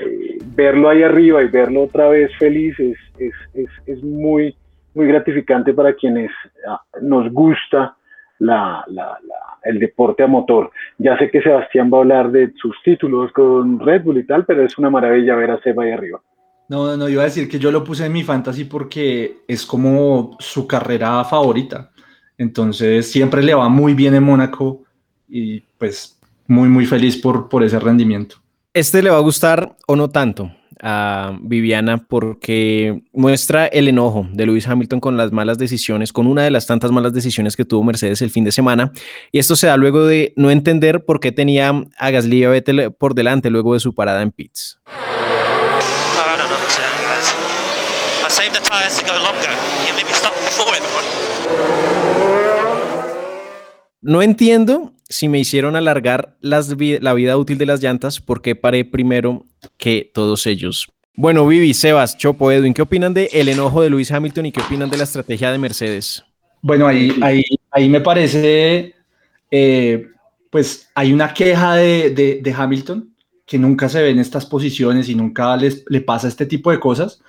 Eh, 0.00 0.38
verlo 0.54 0.88
ahí 0.88 1.02
arriba 1.02 1.42
y 1.42 1.48
verlo 1.48 1.84
otra 1.84 2.08
vez 2.08 2.30
feliz 2.38 2.78
es, 2.78 2.96
es, 3.18 3.34
es, 3.54 3.68
es 3.86 4.02
muy, 4.02 4.56
muy 4.94 5.06
gratificante 5.06 5.74
para 5.74 5.94
quienes 5.94 6.30
ah, 6.68 6.80
nos 7.02 7.32
gusta 7.32 7.96
la, 8.38 8.84
la, 8.88 9.18
el 9.64 9.78
deporte 9.78 10.22
a 10.22 10.26
motor. 10.26 10.70
Ya 10.98 11.18
sé 11.18 11.30
que 11.30 11.42
Sebastián 11.42 11.90
va 11.92 11.98
a 11.98 12.00
hablar 12.00 12.30
de 12.30 12.52
sus 12.60 12.76
títulos 12.84 13.32
con 13.32 13.80
Red 13.80 14.04
Bull 14.04 14.18
y 14.18 14.26
tal, 14.26 14.44
pero 14.44 14.64
es 14.64 14.78
una 14.78 14.90
maravilla 14.90 15.36
ver 15.36 15.50
a 15.50 15.60
Seba 15.60 15.84
ahí 15.84 15.90
arriba. 15.90 16.20
No, 16.68 16.96
no, 16.96 17.08
iba 17.08 17.22
a 17.22 17.26
decir 17.26 17.48
que 17.48 17.58
yo 17.58 17.72
lo 17.72 17.82
puse 17.82 18.04
en 18.06 18.12
mi 18.12 18.22
fantasy 18.22 18.64
porque 18.64 19.38
es 19.48 19.64
como 19.64 20.36
su 20.38 20.66
carrera 20.66 21.24
favorita. 21.24 21.90
Entonces 22.36 23.10
siempre 23.10 23.42
le 23.42 23.54
va 23.54 23.68
muy 23.68 23.94
bien 23.94 24.14
en 24.14 24.22
Mónaco 24.22 24.84
y 25.28 25.64
pues 25.78 26.18
muy, 26.46 26.68
muy 26.68 26.86
feliz 26.86 27.16
por, 27.16 27.48
por 27.48 27.62
ese 27.62 27.78
rendimiento. 27.78 28.36
Este 28.74 29.02
le 29.02 29.10
va 29.10 29.16
a 29.16 29.20
gustar 29.20 29.76
o 29.86 29.96
no 29.96 30.08
tanto 30.08 30.52
a 30.80 31.36
Viviana 31.40 31.98
porque 32.08 33.02
muestra 33.12 33.66
el 33.66 33.88
enojo 33.88 34.26
de 34.32 34.46
Lewis 34.46 34.68
Hamilton 34.68 35.00
con 35.00 35.16
las 35.16 35.32
malas 35.32 35.58
decisiones, 35.58 36.12
con 36.12 36.26
una 36.26 36.42
de 36.42 36.50
las 36.50 36.66
tantas 36.66 36.90
malas 36.92 37.12
decisiones 37.12 37.56
que 37.56 37.64
tuvo 37.64 37.82
Mercedes 37.82 38.22
el 38.22 38.30
fin 38.30 38.44
de 38.44 38.52
semana. 38.52 38.92
Y 39.32 39.38
esto 39.38 39.56
se 39.56 39.66
da 39.66 39.76
luego 39.76 40.06
de 40.06 40.32
no 40.36 40.50
entender 40.50 41.04
por 41.04 41.20
qué 41.20 41.32
tenía 41.32 41.72
a 41.98 42.10
Gasly 42.10 42.38
y 42.38 42.44
a 42.44 42.50
Vettel 42.50 42.92
por 42.92 43.14
delante 43.14 43.50
luego 43.50 43.74
de 43.74 43.80
su 43.80 43.94
parada 43.94 44.22
en 44.22 44.30
pits. 44.30 44.78
No 54.00 54.22
entiendo 54.22 54.92
si 55.08 55.28
me 55.28 55.38
hicieron 55.38 55.74
alargar 55.74 56.36
la 56.40 57.14
vida 57.14 57.36
útil 57.36 57.58
de 57.58 57.66
las 57.66 57.82
llantas, 57.82 58.20
porque 58.20 58.54
paré 58.54 58.84
primero 58.84 59.46
que 59.76 60.10
todos 60.12 60.46
ellos? 60.46 60.88
Bueno, 61.14 61.46
Vivi, 61.46 61.74
Sebas, 61.74 62.16
Chopo, 62.16 62.52
Edwin, 62.52 62.74
¿qué 62.74 62.82
opinan 62.82 63.12
de 63.12 63.28
el 63.32 63.48
enojo 63.48 63.82
de 63.82 63.90
Luis 63.90 64.12
Hamilton 64.12 64.46
y 64.46 64.52
qué 64.52 64.60
opinan 64.60 64.88
de 64.88 64.98
la 64.98 65.04
estrategia 65.04 65.50
de 65.50 65.58
Mercedes? 65.58 66.24
Bueno, 66.62 66.86
ahí, 66.86 67.12
ahí, 67.22 67.42
ahí 67.72 67.88
me 67.88 68.00
parece, 68.00 68.94
eh, 69.50 70.06
pues 70.50 70.88
hay 70.94 71.12
una 71.12 71.34
queja 71.34 71.74
de, 71.74 72.40
de, 72.42 72.54
Hamilton 72.56 73.12
que 73.46 73.58
nunca 73.58 73.88
se 73.88 74.02
ve 74.02 74.10
en 74.10 74.20
estas 74.20 74.46
posiciones 74.46 75.08
y 75.08 75.14
nunca 75.14 75.56
les, 75.56 75.84
le 75.88 76.00
pasa 76.02 76.28
este 76.28 76.46
tipo 76.46 76.70
de 76.70 76.78
cosas, 76.78 77.20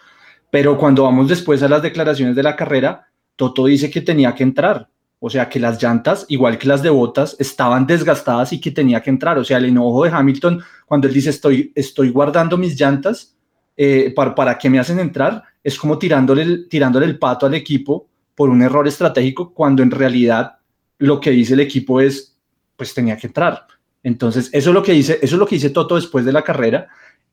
pero 0.51 0.77
cuando 0.77 1.03
vamos 1.03 1.27
después 1.27 1.63
a 1.63 1.69
las 1.69 1.81
declaraciones 1.81 2.35
de 2.35 2.43
la 2.43 2.55
carrera, 2.55 3.07
Toto 3.35 3.65
dice 3.65 3.89
que 3.89 4.01
tenía 4.01 4.35
que 4.35 4.43
entrar, 4.43 4.87
o 5.19 5.29
sea, 5.29 5.49
que 5.49 5.59
las 5.59 5.81
llantas, 5.81 6.25
igual 6.29 6.57
que 6.57 6.67
las 6.67 6.81
de 6.81 6.89
botas, 6.89 7.35
estaban 7.39 7.85
desgastadas 7.85 8.53
y 8.53 8.61
que 8.61 8.71
tenía 8.71 9.01
que 9.01 9.09
entrar. 9.09 9.37
O 9.37 9.43
sea, 9.43 9.57
el 9.57 9.65
enojo 9.65 10.05
de 10.05 10.11
Hamilton 10.11 10.63
cuando 10.85 11.07
él 11.07 11.13
dice 11.13 11.29
estoy, 11.29 11.71
estoy 11.75 12.09
guardando 12.09 12.57
mis 12.57 12.79
llantas 12.79 13.35
eh, 13.77 14.11
para, 14.15 14.33
para 14.33 14.57
que 14.57 14.69
me 14.69 14.79
hacen 14.79 14.99
entrar, 14.99 15.43
es 15.63 15.77
como 15.77 15.99
tirándole 15.99 16.41
el, 16.41 16.67
tirándole 16.67 17.05
el 17.05 17.19
pato 17.19 17.45
al 17.45 17.53
equipo 17.53 18.07
por 18.33 18.49
un 18.49 18.61
error 18.61 18.87
estratégico 18.87 19.53
cuando 19.53 19.83
en 19.83 19.91
realidad 19.91 20.57
lo 20.97 21.19
que 21.19 21.31
dice 21.31 21.53
el 21.53 21.59
equipo 21.59 22.01
es, 22.01 22.35
pues 22.75 22.93
tenía 22.93 23.17
que 23.17 23.27
entrar. 23.27 23.67
Entonces, 24.01 24.49
eso 24.51 24.69
es 24.71 24.73
lo 24.73 24.81
que 24.81 24.93
dice, 24.93 25.19
eso 25.21 25.35
es 25.35 25.39
lo 25.39 25.45
que 25.45 25.55
dice 25.55 25.69
Toto 25.69 25.95
después 25.95 26.25
de 26.25 26.33
la 26.33 26.41
carrera. 26.41 26.87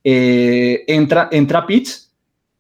Eh, 0.05 0.85
entra, 0.87 1.29
entra 1.33 1.67
Pitts 1.67 2.06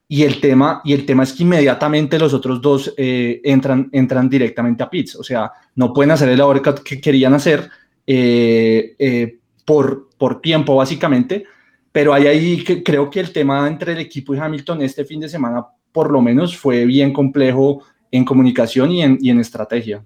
y 0.08 0.22
el 0.22 0.40
tema, 0.40 0.80
y 0.84 0.92
el 0.92 1.04
tema 1.04 1.24
es 1.24 1.32
que 1.32 1.42
inmediatamente 1.42 2.18
los 2.18 2.32
otros 2.32 2.60
dos 2.60 2.94
eh, 2.96 3.40
entran, 3.42 3.88
entran 3.92 4.28
directamente 4.28 4.82
a 4.82 4.90
pits. 4.90 5.16
O 5.16 5.24
sea, 5.24 5.50
no 5.74 5.92
pueden 5.92 6.12
hacer 6.12 6.28
el 6.28 6.38
labor 6.38 6.62
que 6.82 7.00
querían 7.00 7.34
hacer 7.34 7.68
eh, 8.06 8.94
eh, 8.98 9.38
por, 9.64 10.08
por 10.16 10.40
tiempo, 10.40 10.76
básicamente. 10.76 11.44
Pero 11.90 12.14
hay 12.14 12.26
ahí 12.26 12.62
que 12.62 12.82
creo 12.84 13.10
que 13.10 13.20
el 13.20 13.32
tema 13.32 13.66
entre 13.66 13.94
el 13.94 13.98
equipo 13.98 14.34
y 14.34 14.38
Hamilton 14.38 14.82
este 14.82 15.04
fin 15.04 15.18
de 15.18 15.28
semana, 15.28 15.66
por 15.90 16.12
lo 16.12 16.20
menos, 16.20 16.56
fue 16.56 16.84
bien 16.84 17.12
complejo 17.12 17.82
en 18.12 18.24
comunicación 18.24 18.92
y 18.92 19.02
en, 19.02 19.18
y 19.20 19.30
en 19.30 19.40
estrategia. 19.40 20.04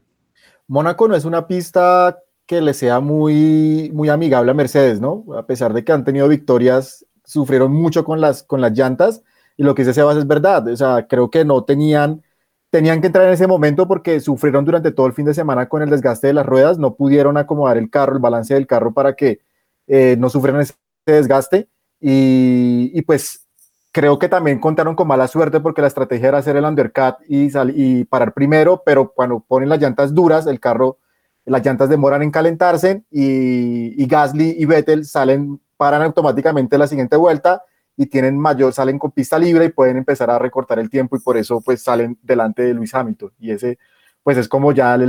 Mónaco 0.67 1.09
no 1.09 1.17
es 1.17 1.25
una 1.25 1.47
pista 1.47 2.17
que 2.47 2.63
le 2.63 2.73
sea 2.73 3.01
muy, 3.01 3.91
muy 3.93 4.09
amigable 4.09 4.53
a 4.53 4.55
Mercedes, 4.55 5.01
¿no? 5.01 5.25
A 5.37 5.45
pesar 5.47 5.75
de 5.75 5.85
que 5.85 5.93
han 5.93 6.05
tenido 6.05 6.27
victorias, 6.27 7.05
sufrieron 7.25 7.73
mucho 7.73 8.05
con 8.05 8.21
las, 8.21 8.43
con 8.43 8.61
las 8.61 8.73
llantas 8.73 9.23
y 9.61 9.63
lo 9.63 9.75
que 9.75 9.83
dice 9.83 9.93
Sebas 9.93 10.17
es 10.17 10.27
verdad, 10.27 10.67
o 10.69 10.75
sea, 10.75 11.07
creo 11.07 11.29
que 11.29 11.45
no 11.45 11.65
tenían, 11.65 12.23
tenían 12.71 13.03
que 13.03 13.09
entrar 13.09 13.27
en 13.27 13.35
ese 13.35 13.47
momento 13.47 13.87
porque 13.87 14.19
sufrieron 14.19 14.65
durante 14.65 14.91
todo 14.91 15.07
el 15.07 15.13
fin 15.13 15.27
de 15.27 15.35
semana 15.35 15.69
con 15.69 15.83
el 15.83 15.91
desgaste 15.91 16.29
de 16.29 16.33
las 16.33 16.47
ruedas, 16.47 16.79
no 16.79 16.95
pudieron 16.95 17.37
acomodar 17.37 17.77
el 17.77 17.91
carro, 17.91 18.15
el 18.15 18.23
balance 18.23 18.55
del 18.55 18.67
carro 18.67 18.95
para 18.95 19.15
que 19.15 19.41
eh, 19.87 20.17
no 20.19 20.31
sufrieran 20.31 20.63
ese 20.63 20.73
desgaste 21.05 21.69
y, 22.01 23.03
pues 23.03 23.49
creo 23.93 24.19
que 24.19 24.31
también 24.31 24.61
contaron 24.61 24.95
con 24.95 25.07
mala 25.07 25.29
suerte 25.29 25.61
porque 25.61 25.83
la 25.83 25.89
estrategia 25.89 26.29
era 26.29 26.39
hacer 26.39 26.57
el 26.57 26.65
undercut 26.65 27.17
y, 27.29 27.51
y 27.75 28.05
parar 28.05 28.33
primero, 28.33 28.83
pero 28.83 29.13
cuando 29.13 29.41
ponen 29.41 29.69
las 29.69 29.79
llantas 29.79 30.15
duras, 30.15 30.47
el 30.47 30.59
carro, 30.59 30.97
las 31.45 31.63
llantas 31.63 31.91
demoran 31.91 32.23
en 32.23 32.31
calentarse 32.31 33.03
y, 33.11 34.03
y 34.03 34.07
Gasly 34.07 34.57
y 34.59 34.65
Vettel 34.65 35.05
salen, 35.05 35.61
paran 35.77 36.01
automáticamente 36.01 36.79
la 36.79 36.87
siguiente 36.87 37.17
vuelta 37.17 37.63
y 38.01 38.07
tienen 38.07 38.39
mayor, 38.39 38.73
salen 38.73 38.99
con 38.99 39.11
pista 39.11 39.39
libre 39.39 39.67
y 39.67 39.69
pueden 39.69 39.99
empezar 39.99 40.31
a 40.31 40.39
recortar 40.39 40.79
el 40.79 40.89
tiempo 40.89 41.17
y 41.17 41.21
por 41.21 41.37
eso 41.37 41.61
pues 41.61 41.83
salen 41.83 42.17
delante 42.23 42.63
de 42.63 42.73
Luis 42.73 42.95
Hamilton. 42.95 43.31
Y 43.39 43.51
ese 43.51 43.79
pues 44.23 44.39
es 44.39 44.49
como 44.49 44.73
ya 44.73 44.97
la, 44.97 45.05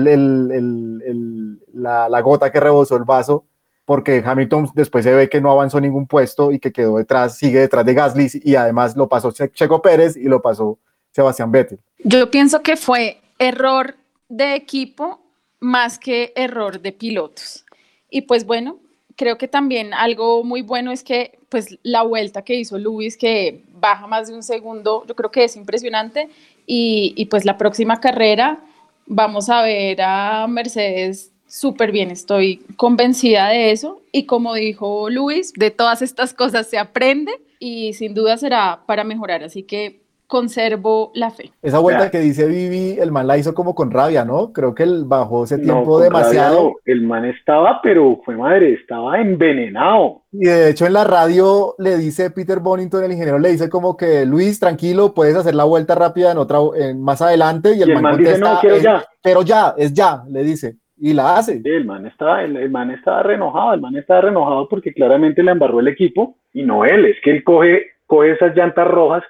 gota 2.21 2.51
que 2.51 2.59
rebosó 2.59 2.97
el 2.97 3.05
vaso, 3.05 3.45
porque 3.85 4.21
Hamilton 4.25 4.71
después 4.75 5.05
se 5.05 5.13
ve 5.13 5.29
que 5.29 5.39
no 5.39 5.51
avanzó 5.51 5.79
ningún 5.79 6.05
puesto 6.05 6.51
y 6.51 6.59
que 6.59 6.73
quedó 6.73 6.97
detrás, 6.97 7.37
sigue 7.37 7.61
detrás 7.61 7.85
de 7.85 7.93
Gasly 7.93 8.29
y 8.43 8.55
además 8.55 8.97
lo 8.97 9.07
pasó 9.07 9.31
Checo 9.31 9.81
Pérez 9.81 10.17
y 10.17 10.25
lo 10.25 10.41
pasó 10.41 10.77
Sebastián 11.11 11.49
Vettel. 11.49 11.79
Yo 12.03 12.29
pienso 12.29 12.61
que 12.61 12.75
fue 12.75 13.21
error 13.39 13.95
de 14.27 14.55
equipo 14.55 15.21
más 15.61 15.97
que 15.97 16.33
error 16.35 16.81
de 16.81 16.91
pilotos. 16.91 17.63
Y 18.09 18.23
pues 18.23 18.45
bueno, 18.45 18.81
creo 19.15 19.37
que 19.37 19.47
también 19.47 19.93
algo 19.93 20.43
muy 20.43 20.61
bueno 20.61 20.91
es 20.91 21.03
que 21.03 21.39
pues 21.49 21.77
la 21.83 22.03
vuelta 22.03 22.43
que 22.43 22.55
hizo 22.55 22.77
Luis, 22.77 23.17
que 23.17 23.63
baja 23.73 24.07
más 24.07 24.27
de 24.27 24.35
un 24.35 24.43
segundo, 24.43 25.03
yo 25.07 25.15
creo 25.15 25.31
que 25.31 25.43
es 25.43 25.55
impresionante. 25.55 26.29
Y, 26.65 27.13
y 27.17 27.25
pues 27.25 27.45
la 27.45 27.57
próxima 27.57 27.99
carrera 27.99 28.59
vamos 29.05 29.49
a 29.49 29.61
ver 29.61 30.01
a 30.01 30.47
Mercedes 30.47 31.31
súper 31.47 31.91
bien, 31.91 32.11
estoy 32.11 32.63
convencida 32.77 33.49
de 33.49 33.71
eso. 33.71 34.01
Y 34.11 34.25
como 34.25 34.53
dijo 34.53 35.09
Luis, 35.09 35.51
de 35.53 35.71
todas 35.71 36.01
estas 36.01 36.33
cosas 36.33 36.67
se 36.67 36.77
aprende 36.77 37.33
y 37.59 37.93
sin 37.93 38.13
duda 38.13 38.37
será 38.37 38.83
para 38.85 39.03
mejorar. 39.03 39.43
Así 39.43 39.63
que 39.63 40.00
conservo 40.31 41.11
la 41.13 41.29
fe. 41.29 41.51
Esa 41.61 41.79
vuelta 41.79 42.09
que 42.09 42.19
dice 42.19 42.47
Vivi, 42.47 42.97
el 42.97 43.11
man 43.11 43.27
la 43.27 43.37
hizo 43.37 43.53
como 43.53 43.75
con 43.75 43.91
rabia, 43.91 44.23
¿no? 44.23 44.53
Creo 44.53 44.73
que 44.73 44.83
él 44.83 45.03
bajó 45.05 45.43
ese 45.43 45.59
tiempo 45.59 45.99
demasiado. 45.99 46.75
El 46.85 47.01
man 47.01 47.25
estaba, 47.25 47.81
pero 47.83 48.21
fue 48.23 48.37
madre, 48.37 48.75
estaba 48.75 49.19
envenenado. 49.19 50.21
Y 50.31 50.45
de 50.45 50.69
hecho 50.69 50.85
en 50.85 50.93
la 50.93 51.03
radio 51.03 51.75
le 51.77 51.97
dice 51.97 52.31
Peter 52.31 52.59
Bonington, 52.59 53.03
el 53.03 53.11
ingeniero, 53.11 53.39
le 53.39 53.49
dice 53.49 53.69
como 53.69 53.97
que 53.97 54.25
Luis, 54.25 54.57
tranquilo, 54.57 55.13
puedes 55.13 55.35
hacer 55.35 55.53
la 55.53 55.65
vuelta 55.65 55.95
rápida 55.95 56.31
en 56.31 56.37
otra, 56.37 56.59
en, 56.77 57.01
más 57.01 57.21
adelante. 57.21 57.75
Y 57.75 57.81
el, 57.81 58.01
man, 58.01 58.13
contesta, 58.13 58.31
dice, 58.31 58.39
no, 58.39 58.59
quiero 58.61 58.77
ya. 58.77 59.03
Pero 59.21 59.41
ya, 59.41 59.73
es 59.77 59.93
ya, 59.93 60.23
le 60.29 60.43
dice. 60.43 60.77
Y 60.97 61.11
la 61.11 61.35
hace. 61.35 61.61
el 61.61 61.83
man 61.83 62.05
estaba, 62.05 62.41
el, 62.41 62.69
man 62.69 62.89
estaba 62.91 63.21
renojado, 63.21 63.73
el 63.73 63.81
man 63.81 63.97
estaba 63.97 64.21
renojado 64.21 64.69
porque 64.69 64.93
claramente 64.93 65.43
le 65.43 65.51
embarró 65.51 65.81
el 65.81 65.89
equipo 65.89 66.37
y 66.53 66.63
no 66.63 66.85
él, 66.85 67.03
es 67.03 67.17
que 67.21 67.31
él 67.31 67.43
coge, 67.43 67.87
coge 68.05 68.31
esas 68.31 68.55
llantas 68.55 68.87
rojas 68.87 69.23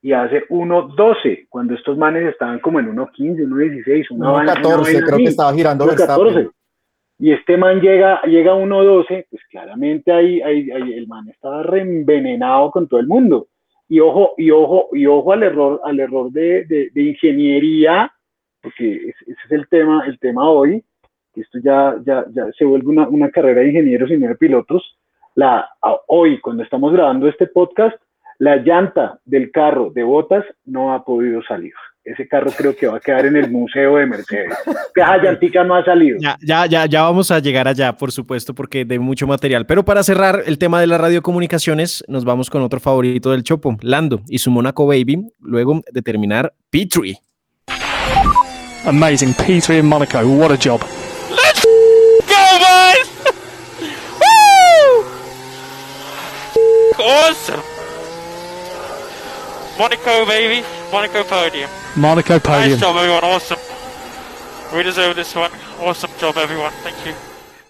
y 0.00 0.12
hace 0.12 0.46
1.12, 0.48 1.46
cuando 1.48 1.74
estos 1.74 1.98
manes 1.98 2.26
estaban 2.26 2.60
como 2.60 2.78
en 2.78 2.94
1.15, 2.94 3.48
1.16, 3.48 4.08
1.14, 4.10 5.04
creo 5.04 5.18
que 5.18 5.24
estaba 5.24 5.52
girando 5.52 5.86
1.14. 5.86 6.50
Y 7.20 7.32
este 7.32 7.56
man 7.56 7.80
llega, 7.80 8.22
llega 8.22 8.52
a 8.52 8.56
1.12, 8.56 9.26
pues 9.28 9.42
claramente 9.50 10.12
ahí, 10.12 10.40
ahí, 10.40 10.70
el 10.70 11.08
man 11.08 11.28
estaba 11.28 11.64
reenvenenado 11.64 12.70
con 12.70 12.86
todo 12.86 13.00
el 13.00 13.08
mundo. 13.08 13.48
Y 13.88 13.98
ojo, 13.98 14.34
y 14.36 14.50
ojo, 14.52 14.90
y 14.92 15.06
ojo 15.06 15.32
al 15.32 15.42
error, 15.42 15.80
al 15.82 15.98
error 15.98 16.30
de, 16.30 16.64
de, 16.66 16.90
de 16.94 17.02
ingeniería, 17.02 18.12
porque 18.62 19.08
ese 19.08 19.32
es 19.46 19.50
el 19.50 19.66
tema, 19.68 20.04
el 20.06 20.18
tema 20.20 20.48
hoy, 20.48 20.84
que 21.34 21.40
esto 21.40 21.58
ya, 21.62 21.96
ya, 22.04 22.24
ya 22.30 22.46
se 22.56 22.64
vuelve 22.64 22.88
una, 22.88 23.08
una 23.08 23.30
carrera 23.30 23.62
de 23.62 23.68
ingenieros 23.68 24.10
y 24.10 24.18
no 24.18 24.28
de 24.28 24.36
pilotos. 24.36 24.96
La, 25.34 25.68
hoy, 26.06 26.40
cuando 26.40 26.62
estamos 26.62 26.92
grabando 26.92 27.26
este 27.26 27.48
podcast, 27.48 27.96
la 28.38 28.56
llanta 28.56 29.18
del 29.24 29.50
carro 29.50 29.90
de 29.90 30.04
botas 30.04 30.44
no 30.64 30.94
ha 30.94 31.04
podido 31.04 31.42
salir. 31.42 31.72
Ese 32.04 32.26
carro 32.26 32.50
creo 32.56 32.74
que 32.74 32.86
va 32.86 32.96
a 32.96 33.00
quedar 33.00 33.26
en 33.26 33.36
el 33.36 33.50
museo 33.50 33.96
de 33.96 34.06
Mercedes. 34.06 34.56
Esa 34.94 35.18
llantica 35.22 35.62
no 35.62 35.74
ha 35.74 35.84
salido. 35.84 36.16
Ya, 36.20 36.38
ya, 36.40 36.64
ya, 36.64 36.86
ya 36.86 37.02
vamos 37.02 37.30
a 37.30 37.38
llegar 37.38 37.68
allá, 37.68 37.94
por 37.98 38.12
supuesto, 38.12 38.54
porque 38.54 38.86
de 38.86 38.98
mucho 38.98 39.26
material. 39.26 39.66
Pero 39.66 39.84
para 39.84 40.02
cerrar 40.02 40.42
el 40.46 40.56
tema 40.56 40.80
de 40.80 40.86
las 40.86 41.00
radiocomunicaciones, 41.00 42.02
nos 42.08 42.24
vamos 42.24 42.48
con 42.48 42.62
otro 42.62 42.80
favorito 42.80 43.32
del 43.32 43.42
Chopo, 43.42 43.76
Lando 43.82 44.22
y 44.26 44.38
su 44.38 44.50
Monaco 44.50 44.86
Baby, 44.86 45.28
luego 45.40 45.82
de 45.92 46.00
terminar 46.00 46.54
P3. 46.72 47.18
Amazing, 48.86 49.34
P3 49.34 49.80
in 49.80 49.86
Monaco, 49.86 50.20
what 50.20 50.50
a 50.50 50.56
job. 50.56 50.80
Let's 51.30 51.62
go, 52.26 52.58
boys! 52.58 53.10
Woo! 56.96 57.04
Awesome! 57.04 57.77
Monaco, 59.78 60.26
baby. 60.26 60.64
Monaco 60.90 61.24
podium. 61.24 61.70
Monaco 61.94 62.40
podium. 62.40 62.70
Nice 62.70 62.80
job, 62.80 62.96
everyone. 62.96 63.22
Awesome. 63.22 63.60
We 64.74 64.82
deserve 64.82 65.14
this 65.14 65.36
one. 65.36 65.52
Awesome 65.80 66.10
job, 66.20 66.36
everyone. 66.36 66.72
Thank 66.82 66.96
you. 67.06 67.12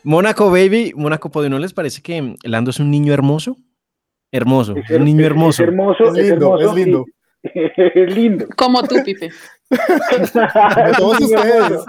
Mónaco, 0.04 0.50
baby. 0.50 0.94
Mónaco 0.96 1.30
podium. 1.30 1.52
¿No 1.52 1.58
les 1.58 1.74
parece 1.74 2.00
que 2.00 2.34
Lando 2.44 2.70
es 2.70 2.80
un 2.80 2.90
niño 2.90 3.12
hermoso? 3.12 3.58
Hermoso. 4.32 4.74
Es, 4.74 4.90
un 4.90 5.04
niño 5.04 5.26
hermoso. 5.26 5.62
Es 5.62 5.68
hermoso. 5.68 6.14
Es 6.14 6.30
lindo. 6.30 6.58
Es 6.58 6.74
lindo. 6.74 7.04
es 7.42 8.16
lindo. 8.16 8.46
Como 8.56 8.82
tú, 8.84 8.96
Pipe. 9.04 9.30
todos 10.96 11.20
ustedes. 11.20 11.84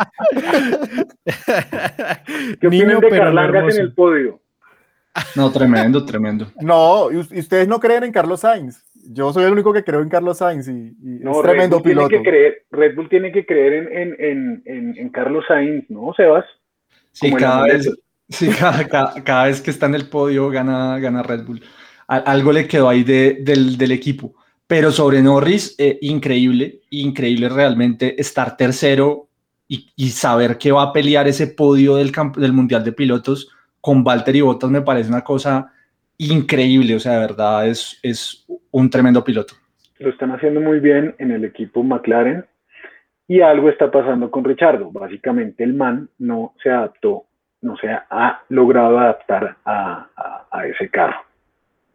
¿Qué 2.60 2.68
opinan 2.68 3.00
de 3.00 3.10
Carlangas 3.10 3.76
en 3.78 3.82
el 3.84 3.94
podio? 3.94 4.42
No, 5.36 5.52
tremendo, 5.52 6.06
tremendo. 6.06 6.52
No, 6.60 7.10
y 7.12 7.18
ustedes 7.18 7.68
no 7.68 7.80
creen 7.80 8.04
en 8.04 8.12
Carlos 8.12 8.42
Sainz. 8.42 8.84
Yo 9.08 9.32
soy 9.34 9.46
el 9.46 9.52
único 9.54 9.72
que 9.74 9.84
creo 9.84 10.02
en 10.02 10.10
Carlos 10.10 10.38
Sainz 10.40 10.68
y, 10.68 10.72
y 10.72 10.96
No, 11.22 11.32
es 11.32 11.42
tremendo 11.42 11.78
Red 11.78 11.84
Bull 11.84 11.92
piloto. 11.92 12.08
Tiene 12.10 12.24
que 12.24 12.30
creer, 12.30 12.66
Red 12.72 12.96
Bull 12.96 13.10
tiene 13.10 13.32
que 13.32 13.46
creer 13.46 13.74
en, 13.74 13.88
en, 13.98 14.16
en, 14.20 14.62
en, 14.66 14.98
en 14.98 15.10
Carlos 15.10 15.44
Sainz, 15.48 15.86
¿no, 15.90 16.14
Sebas? 16.16 16.46
Sí, 17.12 17.32
cada 17.34 17.64
vez, 17.64 17.90
sí, 18.30 18.50
cada, 18.60 18.88
cada- 18.88 19.24
cada 19.24 19.46
vez 19.46 19.62
que 19.62 19.72
está 19.72 19.86
en 19.88 19.96
el 19.96 20.08
podio 20.10 20.50
gana, 20.50 21.00
gana 21.00 21.24
Red 21.24 21.46
Bull. 21.46 21.62
Algo 22.08 22.52
le 22.52 22.68
quedó 22.68 22.90
ahí 22.90 23.04
de- 23.04 23.38
del, 23.42 23.78
del 23.78 23.92
equipo. 23.92 24.34
Pero 24.68 24.92
sobre 24.92 25.22
Norris, 25.22 25.76
eh, 25.80 25.98
increíble, 26.02 26.82
increíble 26.92 27.50
realmente 27.50 28.20
estar 28.22 28.56
tercero 28.56 29.28
y, 29.68 29.90
y 29.96 30.10
saber 30.10 30.58
que 30.60 30.72
va 30.72 30.84
a 30.84 30.94
pelear 30.94 31.28
ese 31.28 31.48
podio 31.48 31.96
del, 31.96 32.12
camp- 32.12 32.38
del 32.38 32.54
Mundial 32.54 32.84
de 32.84 32.92
Pilotos 32.92 33.50
con 33.82 34.04
Valtteri 34.04 34.42
Bottas 34.42 34.70
me 34.70 34.82
parece 34.82 35.10
una 35.10 35.24
cosa 35.24 35.72
increíble. 36.20 36.96
O 36.96 37.00
sea, 37.00 37.14
de 37.14 37.20
verdad 37.20 37.68
es, 37.68 38.00
es 38.04 38.46
un 38.72 38.90
tremendo 38.90 39.24
piloto. 39.24 39.56
Lo 39.98 40.10
están 40.12 40.32
haciendo 40.32 40.62
muy 40.62 40.80
bien 40.80 41.16
en 41.18 41.32
el 41.32 41.44
equipo 41.44 41.84
McLaren 41.84 42.46
y 43.28 43.42
algo 43.42 43.70
está 43.70 43.90
pasando 43.92 44.30
con 44.30 44.44
Richardo. 44.44 44.92
Básicamente 44.92 45.64
el 45.64 45.74
man 45.74 46.10
no 46.20 46.54
se 46.62 46.70
adaptó, 46.70 47.26
no 47.62 47.76
se 47.78 47.88
ha 47.90 48.42
logrado 48.50 49.00
adaptar 49.00 49.58
a, 49.66 50.08
a- 50.16 50.48
a 50.52 50.68
ese 50.68 50.90
carro. 50.90 51.18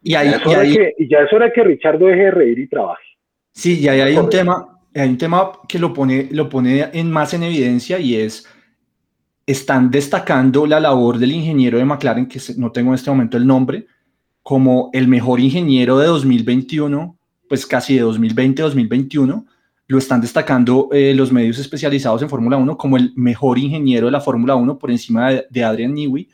Y 0.03 0.13
ahí, 0.13 0.29
ya, 0.29 0.37
es 0.37 0.45
y 0.45 0.49
hora 0.49 0.61
ahí- 0.61 0.73
que, 0.75 0.93
y 0.99 1.09
ya 1.09 1.17
es 1.19 1.33
hora 1.33 1.51
que 1.51 1.63
Richardo 1.63 2.05
deje 2.05 2.23
de 2.25 2.31
reír 2.31 2.59
y 2.59 2.67
trabaje. 2.67 3.03
Sí, 3.51 3.79
y 3.79 3.87
ahí 3.87 4.01
hay 4.01 4.17
un 4.17 4.29
tema, 4.29 4.77
hay 4.93 5.09
un 5.09 5.17
tema 5.17 5.51
que 5.67 5.79
lo 5.79 5.91
pone, 5.93 6.27
lo 6.31 6.47
pone 6.47 6.89
en 6.93 7.09
más 7.11 7.33
en 7.33 7.43
evidencia 7.43 7.97
y 7.99 8.15
es, 8.15 8.47
están 9.47 9.89
destacando 9.89 10.65
la 10.67 10.79
labor 10.79 11.17
del 11.17 11.31
ingeniero 11.31 11.77
de 11.77 11.85
McLaren, 11.85 12.27
que 12.27 12.39
no 12.57 12.71
tengo 12.71 12.89
en 12.91 12.95
este 12.95 13.09
momento 13.09 13.37
el 13.37 13.47
nombre, 13.47 13.87
como 14.45 14.91
el 14.93 15.07
mejor 15.07 15.39
ingeniero 15.39 15.97
de 15.97 16.05
2021, 16.05 17.17
pues 17.49 17.65
casi 17.65 17.95
de 17.95 18.05
2020-2021, 18.05 19.43
lo 19.87 19.97
están 19.97 20.21
destacando 20.21 20.87
eh, 20.91 21.15
los 21.15 21.31
medios 21.31 21.57
especializados 21.57 22.21
en 22.21 22.29
Fórmula 22.29 22.55
1 22.55 22.77
como 22.77 22.95
el 22.95 23.11
mejor 23.15 23.57
ingeniero 23.57 24.05
de 24.05 24.11
la 24.11 24.21
Fórmula 24.21 24.53
1 24.53 24.77
por 24.77 24.91
encima 24.91 25.31
de, 25.49 25.63
Adrian 25.63 25.95
Newey. 25.95 26.29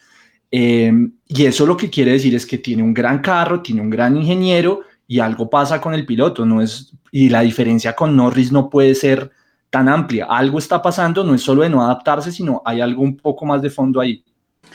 Eh, 0.52 0.92
y 1.26 1.46
eso 1.46 1.66
lo 1.66 1.78
que 1.78 1.90
quiere 1.90 2.12
decir 2.12 2.36
es 2.36 2.46
que 2.46 2.58
tiene 2.58 2.84
un 2.84 2.94
gran 2.94 3.20
carro, 3.20 3.62
tiene 3.62 3.80
un 3.80 3.90
gran 3.90 4.18
ingeniero 4.18 4.82
y 5.08 5.20
algo 5.20 5.50
pasa 5.50 5.80
con 5.80 5.94
el 5.94 6.06
piloto, 6.06 6.46
no 6.46 6.62
es 6.62 6.92
y 7.14 7.30
la 7.30 7.40
diferencia 7.40 7.96
con 7.96 8.14
Norris 8.18 8.52
no 8.52 8.70
puede 8.70 8.94
ser 8.94 9.32
tan 9.70 9.88
amplia. 9.88 10.26
Algo 10.26 10.60
está 10.60 10.82
pasando, 10.82 11.24
no 11.24 11.34
es 11.34 11.42
solo 11.42 11.64
de 11.64 11.70
no 11.70 11.82
adaptarse, 11.82 12.34
sino 12.34 12.62
hay 12.66 12.82
algo 12.82 13.04
un 13.04 13.16
poco 13.16 13.46
más 13.46 13.62
de 13.62 13.70
fondo 13.70 14.02
ahí. 14.02 14.22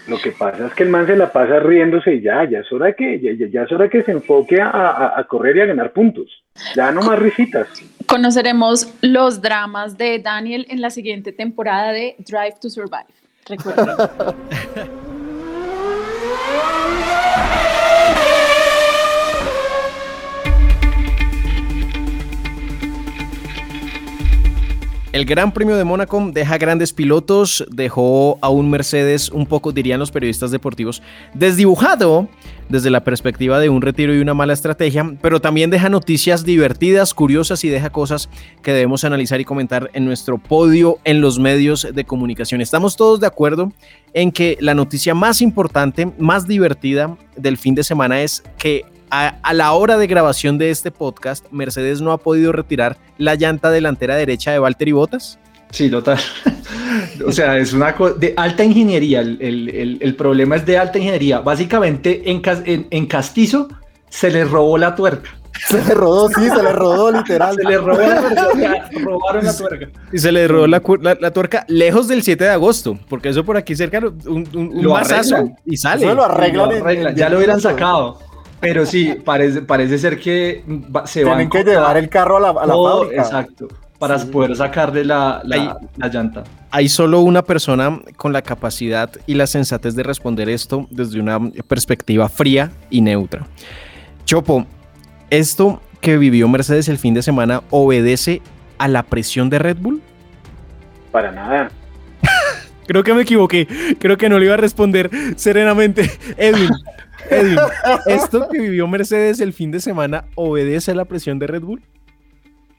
Lo 0.08 0.18
que 0.18 0.30
pasa 0.32 0.66
es 0.68 0.74
que 0.74 0.84
el 0.84 0.88
man 0.90 1.06
se 1.06 1.16
la 1.16 1.32
pasa 1.32 1.58
riéndose 1.58 2.14
y 2.14 2.20
ya, 2.20 2.48
ya 2.48 2.60
es 2.60 2.72
hora 2.72 2.92
que, 2.92 3.20
ya, 3.50 3.62
es 3.62 3.72
hora 3.72 3.88
que 3.88 4.02
se 4.04 4.12
enfoque 4.12 4.60
a, 4.60 4.68
a- 4.70 5.20
a 5.20 5.24
correr 5.24 5.56
y 5.56 5.60
a 5.62 5.66
ganar 5.66 5.92
puntos. 5.92 6.44
Ya 6.74 6.92
no 6.92 7.02
más 7.02 7.18
risitas. 7.18 7.66
Conoceremos 8.06 8.94
los 9.02 9.42
dramas 9.42 9.98
de 9.98 10.20
Daniel 10.20 10.66
en 10.70 10.80
la 10.80 10.90
siguiente 10.90 11.32
temporada 11.32 11.92
de 11.92 12.14
Drive 12.18 12.54
to 12.60 12.70
Survive. 12.70 13.06
Recuerden. 13.48 13.96
El 25.16 25.24
Gran 25.24 25.52
Premio 25.52 25.78
de 25.78 25.84
Mónaco 25.84 26.30
deja 26.30 26.58
grandes 26.58 26.92
pilotos, 26.92 27.64
dejó 27.70 28.38
a 28.42 28.50
un 28.50 28.68
Mercedes 28.68 29.30
un 29.30 29.46
poco, 29.46 29.72
dirían 29.72 29.98
los 29.98 30.10
periodistas 30.10 30.50
deportivos, 30.50 31.02
desdibujado 31.32 32.28
desde 32.68 32.90
la 32.90 33.02
perspectiva 33.02 33.58
de 33.58 33.70
un 33.70 33.80
retiro 33.80 34.14
y 34.14 34.18
una 34.18 34.34
mala 34.34 34.52
estrategia, 34.52 35.16
pero 35.22 35.40
también 35.40 35.70
deja 35.70 35.88
noticias 35.88 36.44
divertidas, 36.44 37.14
curiosas 37.14 37.64
y 37.64 37.70
deja 37.70 37.88
cosas 37.88 38.28
que 38.62 38.74
debemos 38.74 39.04
analizar 39.04 39.40
y 39.40 39.46
comentar 39.46 39.90
en 39.94 40.04
nuestro 40.04 40.36
podio 40.36 40.98
en 41.04 41.22
los 41.22 41.38
medios 41.38 41.88
de 41.94 42.04
comunicación. 42.04 42.60
Estamos 42.60 42.94
todos 42.94 43.18
de 43.18 43.26
acuerdo 43.26 43.72
en 44.12 44.30
que 44.30 44.58
la 44.60 44.74
noticia 44.74 45.14
más 45.14 45.40
importante, 45.40 46.12
más 46.18 46.46
divertida 46.46 47.16
del 47.38 47.56
fin 47.56 47.74
de 47.74 47.84
semana 47.84 48.20
es 48.20 48.42
que 48.58 48.84
a, 49.10 49.36
a 49.42 49.54
la 49.54 49.72
hora 49.72 49.96
de 49.98 50.06
grabación 50.06 50.58
de 50.58 50.70
este 50.70 50.90
podcast, 50.90 51.44
Mercedes 51.50 52.00
no 52.00 52.12
ha 52.12 52.18
podido 52.18 52.52
retirar 52.52 52.96
la 53.18 53.34
llanta 53.34 53.70
delantera 53.70 54.16
derecha 54.16 54.52
de 54.52 54.58
Valtteri 54.58 54.92
Bottas. 54.92 55.38
Sí, 55.70 55.90
total. 55.90 56.18
o 57.26 57.32
sea, 57.32 57.58
es 57.58 57.72
una 57.72 57.94
cosa 57.94 58.14
de 58.14 58.34
alta 58.36 58.64
ingeniería. 58.64 59.20
El, 59.20 59.38
el- 59.40 59.68
el- 59.70 59.98
el 60.00 60.14
problema 60.14 60.56
es 60.56 60.64
de 60.66 60.78
alta 60.78 60.98
ingeniería. 60.98 61.40
Básicamente, 61.40 62.30
en, 62.30 62.40
Cas- 62.40 62.62
en- 62.64 62.86
en 62.90 63.06
Castizo 63.06 63.68
se 64.08 64.30
le 64.30 64.44
robó 64.44 64.78
la 64.78 64.94
tuerca. 64.94 65.30
Se 65.68 65.82
le 65.82 65.94
rodó, 65.94 66.28
sí, 66.28 66.50
se 66.50 66.62
le 66.62 66.70
rodó 66.70 67.10
literal. 67.18 67.56
Se 67.56 67.64
le 67.64 67.78
robó 67.78 67.98
la 67.98 68.20
tuerca. 68.20 68.90
robaron 69.02 69.44
la 69.46 69.56
tuerca. 69.56 69.88
Y 70.12 70.18
se 70.18 70.30
le 70.30 70.46
robó 70.46 70.66
la, 70.66 70.82
la- 71.00 71.16
la 71.18 71.30
tuerca 71.30 71.64
lejos 71.66 72.08
del 72.08 72.22
7 72.22 72.44
de 72.44 72.50
agosto, 72.50 72.98
porque 73.08 73.30
eso 73.30 73.42
por 73.42 73.56
aquí 73.56 73.74
cerca, 73.74 73.98
un, 74.00 74.46
un, 74.54 74.92
arreglan. 74.94 75.56
y 75.64 75.78
sale. 75.78 76.04
Eso 76.04 76.14
lo 76.14 76.24
arreglan 76.26 76.68
Lo 76.68 76.74
en- 76.74 76.82
arreglan, 76.82 77.12
en 77.12 77.16
ya 77.16 77.30
lo 77.30 77.38
hubieran 77.38 77.58
sacado. 77.62 78.18
Pero 78.60 78.86
sí, 78.86 79.14
parece, 79.24 79.62
parece 79.62 79.98
ser 79.98 80.18
que 80.18 80.64
va- 80.66 81.06
se 81.06 81.24
van 81.24 81.36
Tienen 81.36 81.50
que 81.50 81.64
llevar 81.70 81.96
el 81.96 82.08
carro 82.08 82.38
a 82.38 82.40
la, 82.40 82.48
a 82.50 82.66
la 82.66 82.72
todo, 82.72 83.02
fábrica. 83.02 83.22
Exacto, 83.22 83.68
para 83.98 84.18
poder 84.18 84.56
sacarle 84.56 85.04
la, 85.04 85.40
la, 85.44 85.78
la 85.96 86.08
llanta. 86.08 86.44
Hay 86.70 86.88
solo 86.88 87.20
una 87.20 87.42
persona 87.42 88.00
con 88.16 88.32
la 88.32 88.42
capacidad 88.42 89.10
y 89.26 89.34
la 89.34 89.46
sensatez 89.46 89.94
de 89.94 90.02
responder 90.02 90.48
esto 90.48 90.86
desde 90.90 91.20
una 91.20 91.38
perspectiva 91.68 92.28
fría 92.28 92.70
y 92.90 93.00
neutra. 93.02 93.46
Chopo, 94.24 94.66
¿esto 95.30 95.80
que 96.00 96.16
vivió 96.18 96.48
Mercedes 96.48 96.88
el 96.88 96.98
fin 96.98 97.14
de 97.14 97.22
semana 97.22 97.62
obedece 97.70 98.42
a 98.78 98.88
la 98.88 99.02
presión 99.02 99.48
de 99.50 99.58
Red 99.58 99.76
Bull? 99.80 100.02
Para 101.12 101.30
nada. 101.32 101.70
Creo 102.86 103.02
que 103.02 103.14
me 103.14 103.22
equivoqué. 103.22 103.66
Creo 103.98 104.16
que 104.16 104.28
no 104.28 104.38
le 104.38 104.44
iba 104.46 104.54
a 104.54 104.58
responder 104.58 105.10
serenamente. 105.36 106.10
Edwin, 106.36 106.70
Edwin, 107.30 107.58
¿esto 108.06 108.48
que 108.48 108.60
vivió 108.60 108.86
Mercedes 108.88 109.40
el 109.40 109.52
fin 109.52 109.70
de 109.70 109.80
semana 109.80 110.24
obedece 110.34 110.90
a 110.92 110.94
la 110.94 111.04
presión 111.04 111.38
de 111.38 111.46
Red 111.46 111.62
Bull? 111.62 111.82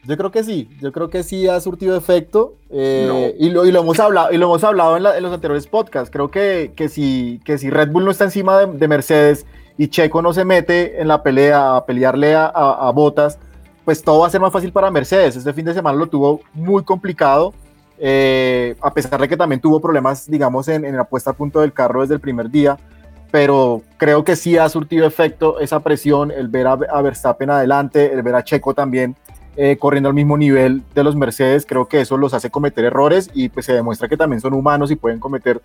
Yo 0.04 0.16
creo 0.16 0.32
que 0.32 0.44
sí, 0.44 0.70
yo 0.80 0.92
creo 0.94 1.10
que 1.10 1.22
sí 1.24 1.48
ha 1.50 1.60
surtido 1.60 1.98
efecto 1.98 2.54
eh, 2.70 3.06
No. 3.10 3.46
y, 3.46 3.50
lo, 3.50 3.66
y 3.66 3.72
lo 3.74 3.82
hemos 3.82 4.00
hablado 4.00 4.32
y 4.32 4.38
lo 4.38 4.46
hemos 4.46 4.64
hablado 4.64 4.96
en, 4.96 5.04
la- 5.04 5.18
en 5.18 5.24
los 5.24 5.34
anteriores 5.34 5.68
podcasts. 5.68 6.10
Creo 6.10 6.30
que, 6.32 6.72
que, 6.76 6.88
si, 6.88 7.42
que 7.44 7.58
si 7.58 7.70
Red 7.70 7.92
Bull 7.92 8.06
no 8.06 8.12
está 8.12 8.24
encima 8.24 8.58
de, 8.60 8.72
de 8.78 8.88
Mercedes 8.88 9.46
y 9.78 9.90
Checo 9.90 10.22
no 10.22 10.34
se 10.34 10.46
mete 10.46 11.02
en 11.02 11.10
la 11.10 11.22
pelea 11.24 11.76
a 11.76 11.86
pelearle 11.86 12.36
a, 12.36 12.46
a, 12.46 12.88
a 12.88 12.92
Bottas, 12.92 13.38
pues 13.84 14.02
todo 14.02 14.20
va 14.20 14.28
a 14.28 14.30
ser 14.30 14.40
más 14.40 14.54
fácil 14.54 14.72
para 14.72 14.90
Mercedes. 14.92 15.36
Este 15.36 15.52
fin 15.52 15.66
de 15.66 15.74
semana 15.74 15.98
lo 15.98 16.08
tuvo 16.08 16.40
muy 16.54 16.84
complicado, 16.84 17.54
eh, 18.00 18.76
a 18.82 18.94
pesar 18.94 19.20
de 19.20 19.28
que 19.28 19.36
también 19.36 19.60
tuvo 19.60 19.82
problemas, 19.82 20.30
digamos, 20.30 20.70
en, 20.70 20.86
en 20.86 20.96
la 20.96 21.04
puesta 21.04 21.32
a 21.32 21.34
punto 21.34 21.60
del 21.60 21.74
carro 21.74 22.02
desde 22.02 22.14
el 22.14 22.22
primer 22.22 22.50
día. 22.50 22.78
Pero 23.32 23.82
creo 23.98 24.24
que 24.24 24.36
sí 24.36 24.58
ha 24.58 24.70
surtido 24.70 25.06
efecto 25.06 25.60
esa 25.60 25.82
presión, 25.82 26.32
el 26.32 26.48
ver 26.48 26.68
a, 26.68 26.76
Verstappen 26.76 27.50
adelante, 27.50 28.14
el 28.14 28.22
ver 28.22 28.36
a 28.36 28.44
Checo 28.44 28.74
también 28.74 29.16
eh, 29.58 29.78
corriendo 29.78 30.10
al 30.10 30.16
mismo 30.16 30.38
nivel 30.38 30.84
de 30.94 31.04
los 31.04 31.16
Mercedes, 31.16 31.66
creo 31.66 31.88
que 31.88 32.02
eso 32.02 32.16
los 32.16 32.34
hace 32.34 32.50
cometer 32.50 32.86
errores 32.86 33.30
y 33.34 33.50
pues 33.50 33.66
se 33.66 33.74
demuestra 33.74 34.08
que 34.08 34.16
también 34.16 34.40
son 34.40 34.54
humanos 34.54 34.92
y 34.92 34.96
pueden 34.96 35.20
cometer 35.20 35.62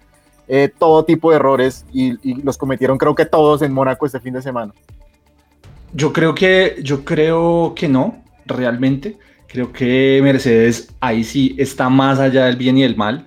eh, 0.49 0.71
todo 0.77 1.05
tipo 1.05 1.31
de 1.31 1.37
errores 1.37 1.85
y, 1.93 2.15
y 2.29 2.43
los 2.43 2.57
cometieron 2.57 2.99
creo 2.99 3.15
que 3.15 3.27
todos 3.27 3.63
en 3.63 3.73
Mónaco 3.73 4.07
este 4.07 4.19
fin 4.19 4.35
de 4.35 4.43
semana. 4.43 4.73
Yo 5.95 6.13
creo 6.13 6.35
que, 6.35 6.77
yo 6.83 7.05
creo 7.05 7.75
que 7.77 7.87
no, 7.87 8.23
realmente. 8.47 9.19
Creo 9.47 9.71
que 9.71 10.21
Mercedes 10.23 10.89
ahí 11.01 11.25
sí 11.25 11.55
está 11.59 11.91
más 11.91 12.19
allá 12.19 12.47
del 12.47 12.57
bien 12.57 12.79
y 12.79 12.83
del 12.83 12.97
mal. 12.97 13.27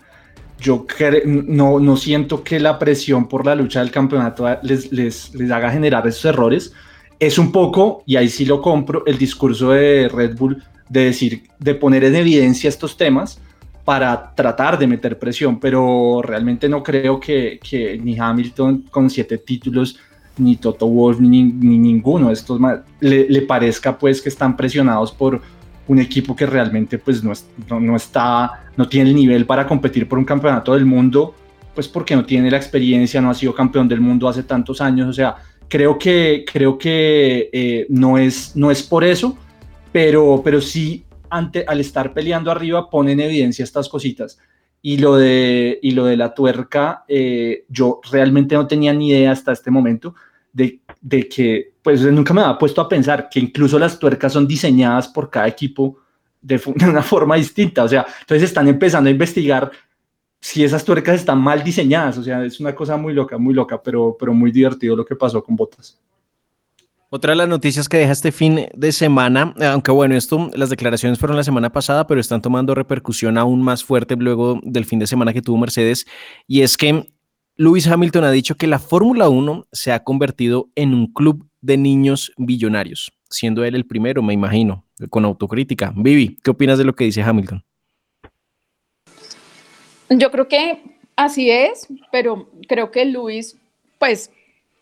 Yo 0.59 0.85
no, 1.25 1.79
no 1.79 1.97
siento 1.97 2.43
que 2.43 2.59
la 2.59 2.79
presión 2.79 3.27
por 3.27 3.45
la 3.45 3.55
lucha 3.55 3.81
del 3.81 3.91
campeonato 3.91 4.47
les, 4.63 4.91
les, 4.91 5.33
les 5.35 5.51
haga 5.51 5.69
generar 5.69 6.07
esos 6.07 6.25
errores. 6.25 6.73
Es 7.19 7.37
un 7.37 7.51
poco, 7.51 8.03
y 8.05 8.15
ahí 8.15 8.29
sí 8.29 8.45
lo 8.45 8.61
compro, 8.61 9.03
el 9.05 9.17
discurso 9.17 9.71
de 9.71 10.09
Red 10.09 10.37
Bull 10.37 10.63
de 10.89 11.05
decir, 11.05 11.43
de 11.59 11.75
poner 11.75 12.03
en 12.03 12.15
evidencia 12.15 12.69
estos 12.69 12.97
temas 12.97 13.39
para 13.83 14.33
tratar 14.33 14.77
de 14.79 14.87
meter 14.87 15.19
presión, 15.19 15.59
pero 15.59 16.21
realmente 16.23 16.67
no 16.67 16.81
creo 16.81 17.19
que, 17.19 17.59
que 17.61 17.97
ni 17.97 18.17
Hamilton 18.17 18.85
con 18.89 19.09
siete 19.09 19.37
títulos 19.37 19.97
ni 20.37 20.57
Toto 20.57 20.87
Wolf, 20.87 21.19
ni, 21.19 21.43
ni 21.43 21.77
ninguno 21.77 22.27
de 22.27 22.33
estos 22.33 22.59
le, 22.99 23.29
le 23.29 23.41
parezca 23.43 23.97
pues 23.97 24.21
que 24.21 24.29
están 24.29 24.57
presionados 24.57 25.11
por 25.11 25.41
un 25.87 25.99
equipo 25.99 26.35
que 26.35 26.45
realmente 26.45 26.97
pues 26.97 27.23
no, 27.23 27.33
no 27.79 27.95
está, 27.95 28.65
no 28.75 28.87
tiene 28.87 29.09
el 29.09 29.15
nivel 29.15 29.45
para 29.45 29.67
competir 29.67 30.07
por 30.07 30.17
un 30.17 30.25
campeonato 30.25 30.73
del 30.73 30.85
mundo, 30.85 31.35
pues 31.73 31.87
porque 31.87 32.15
no 32.15 32.25
tiene 32.25 32.49
la 32.49 32.57
experiencia, 32.57 33.21
no 33.21 33.29
ha 33.29 33.33
sido 33.33 33.53
campeón 33.53 33.87
del 33.87 34.01
mundo 34.01 34.27
hace 34.27 34.43
tantos 34.43 34.81
años, 34.81 35.07
o 35.07 35.13
sea, 35.13 35.35
creo 35.67 35.97
que, 35.97 36.45
creo 36.51 36.77
que 36.77 37.49
eh, 37.51 37.85
no, 37.89 38.17
es, 38.17 38.55
no 38.55 38.71
es 38.71 38.81
por 38.83 39.03
eso, 39.03 39.37
pero, 39.91 40.41
pero 40.43 40.61
sí 40.61 41.05
ante, 41.29 41.65
al 41.67 41.79
estar 41.79 42.13
peleando 42.13 42.51
arriba 42.51 42.89
pone 42.89 43.11
en 43.11 43.19
evidencia 43.19 43.63
estas 43.63 43.89
cositas. 43.89 44.39
Y 44.81 44.97
lo 44.97 45.15
de, 45.15 45.79
y 45.81 45.91
lo 45.91 46.05
de 46.05 46.15
la 46.15 46.35
tuerca, 46.35 47.05
eh, 47.07 47.65
yo 47.69 48.01
realmente 48.11 48.53
no 48.53 48.67
tenía 48.67 48.93
ni 48.93 49.09
idea 49.09 49.31
hasta 49.31 49.51
este 49.51 49.71
momento 49.71 50.13
de, 50.55 51.29
que, 51.29 51.73
pues 51.83 52.01
nunca 52.01 52.33
me 52.33 52.41
había 52.41 52.57
puesto 52.57 52.81
a 52.81 52.87
pensar 52.87 53.27
que 53.29 53.39
incluso 53.39 53.77
las 53.77 53.99
tuercas 53.99 54.31
son 54.31 54.47
diseñadas 54.47 55.07
por 55.09 55.29
cada 55.29 55.47
equipo 55.47 55.97
de, 56.41 56.57
de 56.75 56.89
una 56.89 57.03
forma 57.03 57.35
distinta. 57.35 57.83
O 57.83 57.87
sea, 57.87 58.05
entonces 58.21 58.49
están 58.49 58.67
empezando 58.67 59.09
a 59.09 59.11
investigar 59.11 59.71
si 60.39 60.63
esas 60.63 60.85
tuercas 60.85 61.15
están 61.15 61.39
mal 61.41 61.63
diseñadas. 61.63 62.17
O 62.17 62.23
sea, 62.23 62.43
es 62.45 62.59
una 62.59 62.73
cosa 62.73 62.95
muy 62.95 63.13
loca, 63.13 63.37
muy 63.37 63.53
loca, 63.53 63.81
pero, 63.81 64.15
pero 64.17 64.33
muy 64.33 64.51
divertido 64.51 64.95
lo 64.95 65.05
que 65.05 65.15
pasó 65.15 65.43
con 65.43 65.55
Botas. 65.55 65.99
Otra 67.09 67.31
de 67.31 67.37
las 67.37 67.47
noticias 67.47 67.87
que 67.87 67.97
deja 67.97 68.11
este 68.11 68.31
fin 68.31 68.67
de 68.73 68.91
semana, 68.91 69.53
aunque 69.71 69.91
bueno, 69.91 70.15
esto, 70.15 70.49
las 70.53 70.69
declaraciones 70.69 71.19
fueron 71.19 71.37
la 71.37 71.43
semana 71.43 71.71
pasada, 71.71 72.07
pero 72.07 72.19
están 72.19 72.41
tomando 72.41 72.75
repercusión 72.75 73.37
aún 73.37 73.61
más 73.61 73.83
fuerte 73.83 74.15
luego 74.15 74.59
del 74.63 74.85
fin 74.85 74.99
de 74.99 75.07
semana 75.07 75.31
que 75.31 75.41
tuvo 75.41 75.57
Mercedes, 75.57 76.05
y 76.47 76.61
es 76.61 76.75
que 76.77 77.07
Lewis 77.57 77.87
Hamilton 77.87 78.25
ha 78.25 78.31
dicho 78.31 78.55
que 78.55 78.67
la 78.67 78.79
Fórmula 78.79 79.29
1 79.29 79.67
se 79.71 79.93
ha 79.93 80.03
convertido 80.03 80.69
en 80.75 80.93
un 80.93 81.13
club 81.13 81.47
de 81.61 81.77
niños 81.77 82.33
billonarios, 82.35 83.13
siendo 83.29 83.63
él 83.63 83.75
el 83.75 83.85
primero, 83.85 84.21
me 84.21 84.33
imagino, 84.33 84.83
con 85.09 85.23
autocrítica. 85.23 85.93
Vivi, 85.95 86.37
¿qué 86.43 86.51
opinas 86.51 86.77
de 86.77 86.83
lo 86.83 86.93
que 86.93 87.05
dice 87.05 87.21
Hamilton? 87.21 87.63
Yo 90.09 90.31
creo 90.31 90.49
que 90.49 90.83
así 91.15 91.49
es, 91.49 91.87
pero 92.11 92.49
creo 92.67 92.91
que 92.91 93.05
Lewis, 93.05 93.55
pues, 93.99 94.31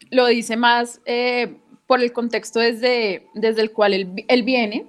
lo 0.09 0.25
dice 0.25 0.57
más 0.57 0.99
eh, 1.05 1.55
por 1.85 2.01
el 2.01 2.11
contexto 2.11 2.59
desde, 2.59 3.27
desde 3.35 3.61
el 3.61 3.71
cual 3.71 3.93
él, 3.93 4.25
él 4.27 4.41
viene. 4.41 4.87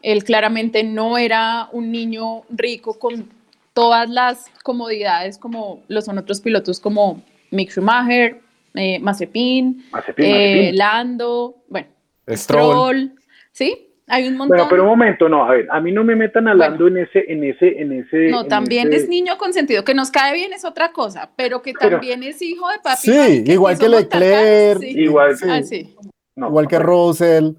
Él 0.00 0.24
claramente 0.24 0.82
no 0.82 1.18
era 1.18 1.68
un 1.72 1.92
niño 1.92 2.44
rico 2.48 2.98
con 2.98 3.28
todas 3.72 4.08
las 4.08 4.46
comodidades 4.62 5.38
como 5.38 5.82
lo 5.88 6.00
son 6.02 6.18
otros 6.18 6.40
pilotos 6.40 6.80
como 6.80 7.22
Mick 7.50 7.70
Schumacher, 7.70 8.40
eh, 8.74 8.98
Mazepin, 9.00 9.84
Mazepin, 9.92 10.24
eh, 10.24 10.30
Mazepin. 10.56 10.76
Lando, 10.78 11.56
bueno, 11.68 11.88
Stroll. 12.28 12.36
Stroll, 12.38 13.12
¿sí? 13.52 13.88
Hay 14.08 14.26
un 14.28 14.36
montón. 14.36 14.56
Bueno, 14.56 14.66
pero 14.68 14.82
un 14.82 14.88
momento, 14.90 15.28
no, 15.28 15.44
a 15.44 15.50
ver, 15.52 15.66
a 15.70 15.80
mí 15.80 15.92
no 15.92 16.04
me 16.04 16.16
metan 16.16 16.48
hablando 16.48 16.86
en 16.88 16.98
ese, 16.98 17.24
en 17.28 17.44
ese, 17.44 17.80
en 17.80 17.92
ese. 17.92 18.28
No, 18.30 18.42
en 18.42 18.48
también 18.48 18.88
ese- 18.92 19.04
es 19.04 19.08
niño 19.08 19.38
consentido, 19.38 19.84
que 19.84 19.94
nos 19.94 20.10
cae 20.10 20.34
bien 20.34 20.52
es 20.52 20.64
otra 20.64 20.92
cosa, 20.92 21.30
pero 21.36 21.62
que 21.62 21.72
Pero- 21.78 21.92
también 21.92 22.22
es 22.22 22.42
hijo 22.42 22.68
de 22.68 22.78
papi. 22.82 22.98
Sí, 23.10 23.44
igual 23.46 23.78
que 23.78 23.88
Leclerc, 23.88 24.80
Sí. 24.80 24.88
Igual, 25.00 25.36
Ah, 25.48 25.62
sí. 25.62 25.94
no, 26.36 26.48
igual 26.48 26.66
que 26.68 26.78
Russell. 26.78 27.50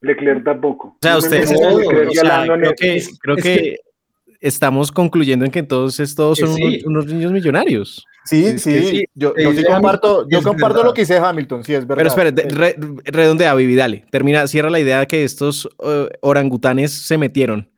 Leclerc 0.00 0.44
tampoco. 0.44 0.88
O 0.88 0.98
sea, 1.02 1.18
ustedes, 1.18 1.50
a 1.50 1.54
o 1.54 1.58
sea, 1.58 2.44
creo 2.46 2.72
que, 2.74 3.02
creo 3.20 3.36
es 3.36 3.42
que 3.42 3.54
que- 3.56 3.76
estamos 4.40 4.92
concluyendo 4.92 5.44
en 5.44 5.50
que 5.50 5.58
entonces 5.58 6.14
todos 6.14 6.38
son 6.38 6.54
Sí. 6.54 6.62
unos, 6.62 6.84
unos 6.84 7.06
niños 7.06 7.32
millonarios. 7.32 8.04
Sí, 8.24 8.58
sí, 8.58 9.04
yo, 9.14 9.32
eh, 9.36 9.44
yo 9.44 9.52
sí 9.54 9.64
comparto, 9.64 10.28
yo 10.28 10.42
comparto 10.42 10.84
lo 10.84 10.92
que 10.92 11.00
dice 11.02 11.16
Hamilton, 11.16 11.64
sí, 11.64 11.72
es 11.74 11.86
verdad. 11.86 12.12
Pero 12.14 12.28
Eh, 12.28 12.48
re- 12.50 12.76
redondea, 13.04 13.54
Vivi, 13.54 13.74
dale. 13.74 14.04
Termina, 14.10 14.46
cierra 14.46 14.68
la 14.68 14.78
idea 14.80 15.00
de 15.00 15.06
que 15.06 15.24
estos 15.24 15.66
eh, 15.82 16.08
orangutanes 16.20 16.92
se 16.92 17.16
metieron. 17.16 17.70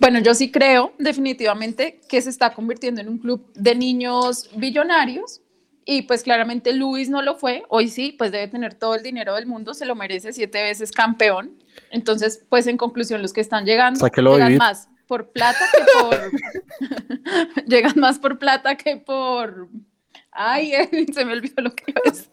Bueno, 0.00 0.18
yo 0.20 0.34
sí 0.34 0.50
creo 0.50 0.92
definitivamente 0.98 2.00
que 2.08 2.20
se 2.20 2.30
está 2.30 2.52
convirtiendo 2.54 3.00
en 3.00 3.08
un 3.08 3.18
club 3.18 3.50
de 3.54 3.74
niños 3.74 4.50
billonarios 4.56 5.40
y 5.88 6.02
pues 6.02 6.24
claramente 6.24 6.72
Luis 6.74 7.08
no 7.08 7.22
lo 7.22 7.36
fue, 7.36 7.62
hoy 7.68 7.88
sí, 7.88 8.12
pues 8.18 8.32
debe 8.32 8.48
tener 8.48 8.74
todo 8.74 8.96
el 8.96 9.04
dinero 9.04 9.36
del 9.36 9.46
mundo, 9.46 9.72
se 9.72 9.86
lo 9.86 9.94
merece 9.94 10.32
siete 10.32 10.60
veces 10.62 10.90
campeón. 10.90 11.62
Entonces, 11.90 12.44
pues 12.48 12.66
en 12.66 12.76
conclusión, 12.76 13.22
los 13.22 13.32
que 13.32 13.40
están 13.40 13.64
llegando 13.64 14.00
Sáquelo, 14.00 14.32
llegan 14.32 14.56
más 14.56 14.88
por 15.06 15.30
plata 15.30 15.64
que 15.72 15.84
por... 16.00 16.30
llegan 17.68 17.92
más 17.96 18.18
por 18.18 18.38
plata 18.40 18.76
que 18.76 18.96
por... 18.96 19.68
Ay, 20.32 20.72
Edwin, 20.74 21.12
se 21.14 21.24
me 21.24 21.34
olvidó 21.34 21.62
lo 21.62 21.72
que 21.72 21.84
iba 21.86 22.00
a 22.04 22.10
decir. 22.10 22.28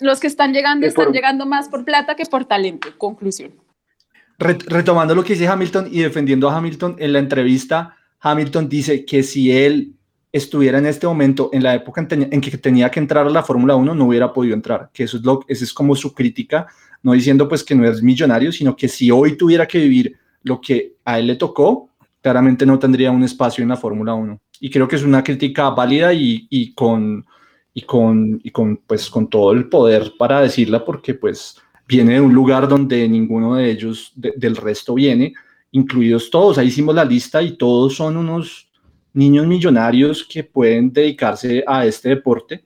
Los 0.00 0.20
que 0.20 0.26
están 0.26 0.52
llegando 0.52 0.86
están 0.86 1.06
por- 1.06 1.14
llegando 1.14 1.46
más 1.46 1.70
por 1.70 1.84
plata 1.86 2.14
que 2.14 2.26
por 2.26 2.44
talento. 2.44 2.88
Conclusión. 2.98 3.54
Re- 4.38 4.58
retomando 4.66 5.14
lo 5.14 5.24
que 5.24 5.32
dice 5.32 5.48
Hamilton 5.48 5.88
y 5.90 6.00
defendiendo 6.02 6.50
a 6.50 6.56
Hamilton 6.58 6.96
en 6.98 7.14
la 7.14 7.20
entrevista, 7.20 7.96
Hamilton 8.20 8.68
dice 8.68 9.06
que 9.06 9.22
si 9.22 9.50
él 9.50 9.94
estuviera 10.36 10.78
en 10.78 10.86
este 10.86 11.06
momento, 11.06 11.50
en 11.52 11.62
la 11.62 11.74
época 11.74 12.06
en, 12.10 12.40
que 12.40 12.58
tenía 12.58 12.90
que 12.90 13.00
entrar 13.00 13.26
a 13.26 13.30
la 13.30 13.42
Fórmula 13.42 13.74
1, 13.76 13.94
no 13.94 14.04
hubiera 14.06 14.32
podido 14.32 14.54
entrar, 14.54 14.90
que 14.92 15.04
eso 15.04 15.16
es 15.16 15.22
esa 15.48 15.64
es 15.64 15.72
como 15.72 15.94
su 15.96 16.14
crítica, 16.14 16.66
no 17.02 17.12
diciendo 17.12 17.48
pues 17.48 17.64
que 17.64 17.74
no 17.74 17.88
es 17.88 18.02
millonario, 18.02 18.52
sino 18.52 18.74
que 18.76 18.88
si 18.88 19.10
hoy 19.10 19.36
tuviera 19.36 19.66
que 19.66 19.78
vivir 19.78 20.16
lo 20.42 20.60
que 20.60 20.94
a 21.04 21.18
él 21.18 21.26
le 21.26 21.36
tocó, 21.36 21.90
claramente 22.20 22.66
no 22.66 22.78
tendría 22.78 23.10
un 23.10 23.22
espacio 23.24 23.62
en 23.62 23.68
la 23.68 23.76
Fórmula 23.76 24.14
1. 24.14 24.40
Y 24.60 24.70
creo 24.70 24.88
que 24.88 24.96
es 24.96 25.02
una 25.02 25.22
crítica 25.22 25.70
válida 25.70 26.12
y, 26.12 26.72
con, 26.74 27.24
y, 27.74 27.82
con, 27.82 28.40
y 28.42 28.50
con, 28.50 28.78
pues, 28.86 29.10
con 29.10 29.28
todo 29.28 29.52
el 29.52 29.68
poder 29.68 30.14
para 30.18 30.40
decirla, 30.40 30.84
porque 30.84 31.14
pues 31.14 31.56
viene 31.86 32.14
de 32.14 32.20
un 32.20 32.32
lugar 32.34 32.66
donde 32.66 33.08
ninguno 33.08 33.54
de 33.56 33.70
ellos, 33.70 34.12
de- 34.16 34.34
del 34.36 34.56
resto 34.56 34.94
viene, 34.94 35.34
incluidos 35.72 36.30
todos. 36.30 36.58
Ahí 36.58 36.68
hicimos 36.68 36.94
la 36.94 37.04
lista 37.04 37.42
y 37.42 37.56
todos 37.56 37.94
son 37.94 38.16
unos 38.16 38.65
niños 39.16 39.46
millonarios 39.46 40.24
que 40.30 40.44
pueden 40.44 40.92
dedicarse 40.92 41.64
a 41.66 41.84
este 41.86 42.10
deporte 42.10 42.64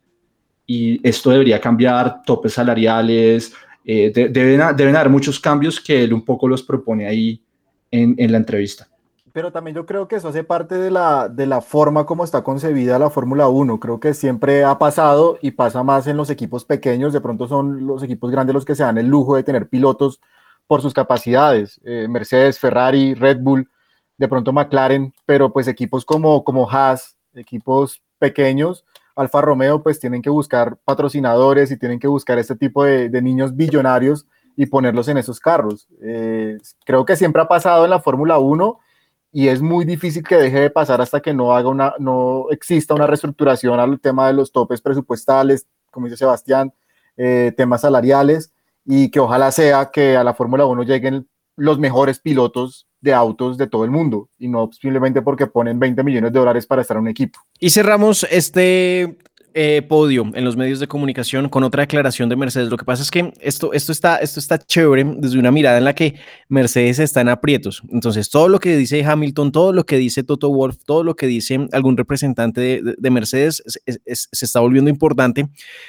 y 0.66 1.00
esto 1.08 1.30
debería 1.30 1.60
cambiar, 1.60 2.22
topes 2.24 2.52
salariales, 2.54 3.52
eh, 3.84 4.12
de- 4.14 4.28
deben, 4.28 4.60
deben 4.76 4.96
haber 4.96 5.08
muchos 5.10 5.40
cambios 5.40 5.80
que 5.80 6.04
él 6.04 6.12
un 6.12 6.24
poco 6.24 6.46
los 6.48 6.62
propone 6.62 7.06
ahí 7.06 7.42
en, 7.90 8.14
en 8.18 8.32
la 8.32 8.38
entrevista. 8.38 8.86
Pero 9.32 9.52
también 9.52 9.76
yo 9.76 9.86
creo 9.86 10.08
que 10.08 10.16
eso 10.16 10.28
hace 10.28 10.42
parte 10.42 10.76
de 10.76 10.90
la, 10.90 11.28
de 11.28 11.46
la 11.46 11.60
forma 11.60 12.04
como 12.04 12.24
está 12.24 12.42
concebida 12.42 12.98
la 12.98 13.10
Fórmula 13.10 13.46
1. 13.48 13.78
Creo 13.78 14.00
que 14.00 14.12
siempre 14.12 14.64
ha 14.64 14.76
pasado 14.76 15.38
y 15.40 15.52
pasa 15.52 15.84
más 15.84 16.08
en 16.08 16.16
los 16.16 16.30
equipos 16.30 16.64
pequeños. 16.64 17.12
De 17.12 17.20
pronto 17.20 17.46
son 17.46 17.86
los 17.86 18.02
equipos 18.02 18.32
grandes 18.32 18.54
los 18.54 18.64
que 18.64 18.74
se 18.74 18.82
dan 18.82 18.98
el 18.98 19.06
lujo 19.06 19.36
de 19.36 19.44
tener 19.44 19.68
pilotos 19.68 20.20
por 20.66 20.82
sus 20.82 20.92
capacidades. 20.92 21.80
Eh, 21.84 22.08
Mercedes, 22.10 22.58
Ferrari, 22.58 23.14
Red 23.14 23.38
Bull, 23.40 23.68
de 24.20 24.28
pronto 24.28 24.52
McLaren, 24.52 25.14
pero 25.24 25.50
pues 25.50 25.66
equipos 25.66 26.04
como, 26.04 26.44
como 26.44 26.70
Haas, 26.70 27.16
equipos 27.33 28.02
pequeños, 28.18 28.85
Alfa 29.16 29.40
Romeo, 29.40 29.83
pues 29.83 29.98
tienen 29.98 30.20
que 30.20 30.28
buscar 30.28 30.76
patrocinadores 30.85 31.70
y 31.70 31.78
tienen 31.78 31.98
que 31.98 32.06
buscar 32.06 32.38
este 32.38 32.54
tipo 32.54 32.85
de, 32.85 33.09
niños 33.22 33.56
billonarios 33.56 34.26
y 34.56 34.66
ponerlos 34.66 35.09
en 35.09 35.16
esos 35.16 35.40
carros. 35.40 35.88
Eh, 36.02 36.59
creo 36.85 37.06
que 37.06 37.16
siempre 37.16 37.40
ha 37.40 37.48
pasado 37.48 37.85
en 37.85 37.90
la 37.90 38.00
Fórmula 38.00 38.38
1 38.38 38.78
y 39.33 39.48
es 39.48 39.62
muy 39.62 39.87
difícil 39.87 40.22
que 40.22 40.37
deje 40.37 40.61
de 40.61 40.70
pasar 40.70 41.00
hasta 41.00 41.20
que 41.20 41.33
no 41.33 41.54
haga 41.54 41.70
una, 41.70 41.94
no 41.98 42.44
exista 42.50 42.92
una 42.92 43.06
reestructuración 43.06 43.80
al 43.80 44.00
tema 44.00 44.26
de 44.26 44.35
los 44.35 44.52
topes 44.52 44.83
presupuestales, 44.83 45.66
como 45.90 46.09
dice 46.09 46.18
Sebastián, 46.18 46.74
eh, 47.16 47.54
temas 47.56 47.80
salariales 47.80 48.52
y 48.85 49.11
que 49.11 49.20
ojalá 49.20 49.50
sea 49.50 49.90
que 49.90 50.18
a 50.18 50.24
la 50.24 50.35
Fórmula 50.35 50.66
1 50.66 50.83
lleguen 50.83 51.26
los 51.56 51.78
mejores 51.78 52.20
pilotos 52.20 52.87
de 53.00 53.12
autos 53.14 53.56
de 53.58 53.66
todo 53.66 53.84
el 53.84 53.90
mundo 53.90 54.28
y 54.38 54.48
no 54.48 54.70
simplemente 54.78 55.22
porque 55.22 55.46
ponen 55.46 55.78
20 55.78 56.02
millones 56.04 56.32
de 56.32 56.38
dólares 56.38 56.66
para 56.66 56.82
estar 56.82 56.96
en 56.96 57.02
un 57.02 57.08
equipo. 57.08 57.38
Y 57.58 57.70
cerramos 57.70 58.26
este 58.30 59.16
eh, 59.52 59.82
podio 59.82 60.30
en 60.34 60.44
los 60.44 60.56
medios 60.56 60.78
de 60.78 60.86
comunicación 60.86 61.48
con 61.48 61.64
otra 61.64 61.80
declaración 61.82 62.28
de 62.28 62.36
Mercedes. 62.36 62.68
Lo 62.68 62.76
que 62.76 62.84
pasa 62.84 63.02
es 63.02 63.10
que 63.10 63.32
esto, 63.40 63.72
esto, 63.72 63.90
está, 63.90 64.18
esto 64.18 64.38
está 64.38 64.58
chévere 64.58 65.02
desde 65.16 65.40
una 65.40 65.50
mirada 65.50 65.78
en 65.78 65.84
la 65.84 65.92
que 65.94 66.14
Mercedes 66.48 67.00
está 67.00 67.20
en 67.22 67.30
aprietos. 67.30 67.82
Entonces, 67.90 68.30
todo 68.30 68.48
lo 68.48 68.60
que 68.60 68.76
dice 68.76 69.04
Hamilton, 69.04 69.50
todo 69.50 69.72
lo 69.72 69.84
que 69.86 69.96
dice 69.96 70.22
Toto 70.22 70.50
Wolf, 70.50 70.76
todo 70.86 71.02
lo 71.02 71.16
que 71.16 71.26
dice 71.26 71.66
algún 71.72 71.96
representante 71.96 72.60
de, 72.60 72.82
de- 72.82 72.94
de 72.96 73.10
Mercedes 73.10 73.60
es- 73.66 73.82
es- 73.86 74.00
es- 74.04 74.28
se 74.30 74.44
está 74.44 74.60
volviendo 74.60 74.88
importante 74.88 75.48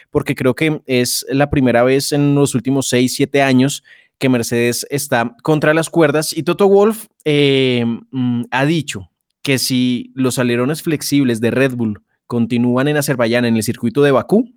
porque 0.10 0.34
creo 0.34 0.56
que 0.56 0.82
es 0.88 1.24
la 1.30 1.52
primera 1.52 1.84
vez 1.84 2.14
en 2.14 2.34
los 2.34 2.56
últimos 2.56 2.90
6, 2.90 3.14
7 3.14 3.44
años 3.44 3.84
que 4.22 4.30
Mercedes 4.30 4.86
está 4.92 5.36
contra 5.42 5.74
las 5.74 5.90
cuerdas 5.90 6.32
y 6.32 6.44
Toto 6.44 6.70
Wolf 6.70 7.08
eh, 7.26 7.84
mm, 8.12 8.44
ha 8.52 8.66
dicho 8.66 9.10
que 9.42 9.58
si 9.58 10.12
los 10.14 10.38
alerones 10.38 10.84
flexibles 10.84 11.42
de 11.42 11.50
Red 11.50 11.74
Bull 11.74 12.04
continúan 12.28 12.88
en 12.88 12.98
Azerbaiyán 12.98 13.46
en 13.46 13.56
el 13.56 13.64
circuito 13.64 14.04
de 14.04 14.12
Bakú, 14.12 14.48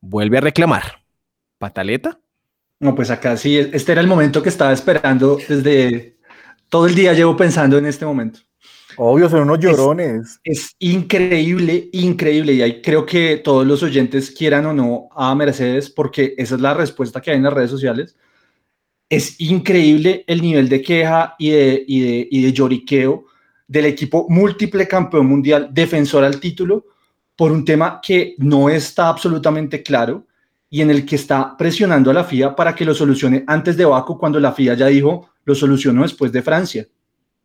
vuelve 0.00 0.38
a 0.38 0.40
reclamar. 0.40 1.02
¿Pataleta? 1.58 2.18
No, 2.80 2.94
pues 2.94 3.10
acá 3.10 3.36
sí, 3.36 3.58
este 3.58 3.92
era 3.92 4.00
el 4.00 4.06
momento 4.06 4.42
que 4.42 4.48
estaba 4.48 4.72
esperando 4.72 5.38
desde 5.46 6.16
todo 6.70 6.86
el 6.86 6.94
día, 6.94 7.12
llevo 7.12 7.36
pensando 7.36 7.76
en 7.76 7.84
este 7.84 8.06
momento. 8.06 8.40
Obvio, 8.96 9.28
son 9.28 9.42
unos 9.42 9.58
llorones. 9.58 10.40
Es 10.44 10.74
increíble, 10.78 11.90
increíble. 11.92 12.54
Y 12.54 12.62
ahí 12.62 12.80
creo 12.80 13.04
que 13.04 13.36
todos 13.36 13.66
los 13.66 13.82
oyentes 13.82 14.30
quieran 14.30 14.64
o 14.64 14.72
no 14.72 15.08
a 15.14 15.34
Mercedes, 15.34 15.90
porque 15.90 16.34
esa 16.38 16.54
es 16.54 16.60
la 16.62 16.72
respuesta 16.72 17.20
que 17.20 17.32
hay 17.32 17.36
en 17.36 17.42
las 17.42 17.52
redes 17.52 17.70
sociales. 17.70 18.16
Es 19.10 19.38
increíble 19.40 20.24
el 20.26 20.40
nivel 20.40 20.68
de 20.70 20.80
queja 20.80 21.34
y 21.38 21.50
de, 21.50 21.84
y 21.86 22.52
lloriqueo 22.52 23.26
del 23.68 23.84
equipo 23.84 24.26
múltiple 24.28 24.88
campeón 24.88 25.26
mundial, 25.26 25.68
defensor 25.72 26.24
al 26.24 26.40
título, 26.40 26.86
por 27.36 27.52
un 27.52 27.64
tema 27.64 28.00
que 28.02 28.34
no 28.38 28.68
está 28.70 29.08
absolutamente 29.08 29.82
claro 29.82 30.26
y 30.68 30.80
en 30.82 30.90
el 30.90 31.04
que 31.04 31.16
está 31.16 31.56
presionando 31.56 32.10
a 32.10 32.14
la 32.14 32.24
FIA 32.24 32.54
para 32.54 32.74
que 32.74 32.84
lo 32.84 32.94
solucione 32.94 33.44
antes 33.46 33.76
de 33.76 33.84
Baku, 33.84 34.16
cuando 34.16 34.38
la 34.38 34.52
FIA 34.52 34.74
ya 34.74 34.86
dijo, 34.86 35.28
lo 35.44 35.54
solucionó 35.54 36.02
después 36.02 36.30
de 36.30 36.42
Francia. 36.42 36.86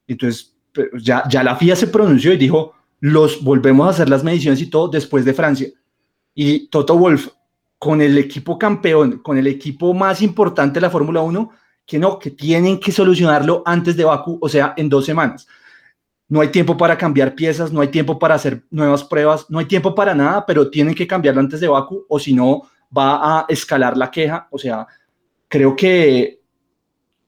Entonces, 0.07 0.55
ya, 1.01 1.23
ya 1.27 1.43
la 1.43 1.55
FIA 1.55 1.75
se 1.75 1.87
pronunció 1.87 2.33
y 2.33 2.37
dijo, 2.37 2.73
los 2.99 3.43
volvemos 3.43 3.87
a 3.87 3.91
hacer 3.91 4.09
las 4.09 4.23
mediciones 4.23 4.61
y 4.61 4.69
todo 4.69 4.87
después 4.89 5.25
de 5.25 5.33
Francia. 5.33 5.69
Y 6.33 6.67
Toto 6.67 6.97
Wolf, 6.97 7.29
con 7.85 8.01
el 8.01 8.17
equipo 8.17 8.57
campeón, 8.57 9.19
con 9.19 9.37
el 9.37 9.45
equipo 9.45 9.93
más 9.93 10.23
importante 10.23 10.73
de 10.73 10.81
la 10.81 10.89
Fórmula 10.89 11.21
1, 11.21 11.51
que 11.85 11.99
no, 11.99 12.17
que 12.17 12.31
tienen 12.31 12.79
que 12.79 12.91
solucionarlo 12.91 13.61
antes 13.63 13.95
de 13.95 14.03
Baku, 14.03 14.39
o 14.41 14.49
sea, 14.49 14.73
en 14.75 14.89
dos 14.89 15.05
semanas. 15.05 15.47
No 16.27 16.41
hay 16.41 16.47
tiempo 16.47 16.75
para 16.75 16.97
cambiar 16.97 17.35
piezas, 17.35 17.71
no 17.71 17.81
hay 17.81 17.89
tiempo 17.89 18.17
para 18.17 18.33
hacer 18.33 18.63
nuevas 18.71 19.03
pruebas, 19.03 19.45
no 19.49 19.59
hay 19.59 19.65
tiempo 19.65 19.93
para 19.93 20.15
nada, 20.15 20.47
pero 20.47 20.71
tienen 20.71 20.95
que 20.95 21.05
cambiarlo 21.05 21.41
antes 21.41 21.59
de 21.59 21.67
Baku 21.67 22.07
o 22.09 22.17
si 22.17 22.33
no 22.33 22.63
va 22.97 23.41
a 23.41 23.45
escalar 23.49 23.95
la 23.95 24.09
queja. 24.09 24.47
O 24.49 24.57
sea, 24.57 24.87
creo 25.47 25.75
que 25.75 26.41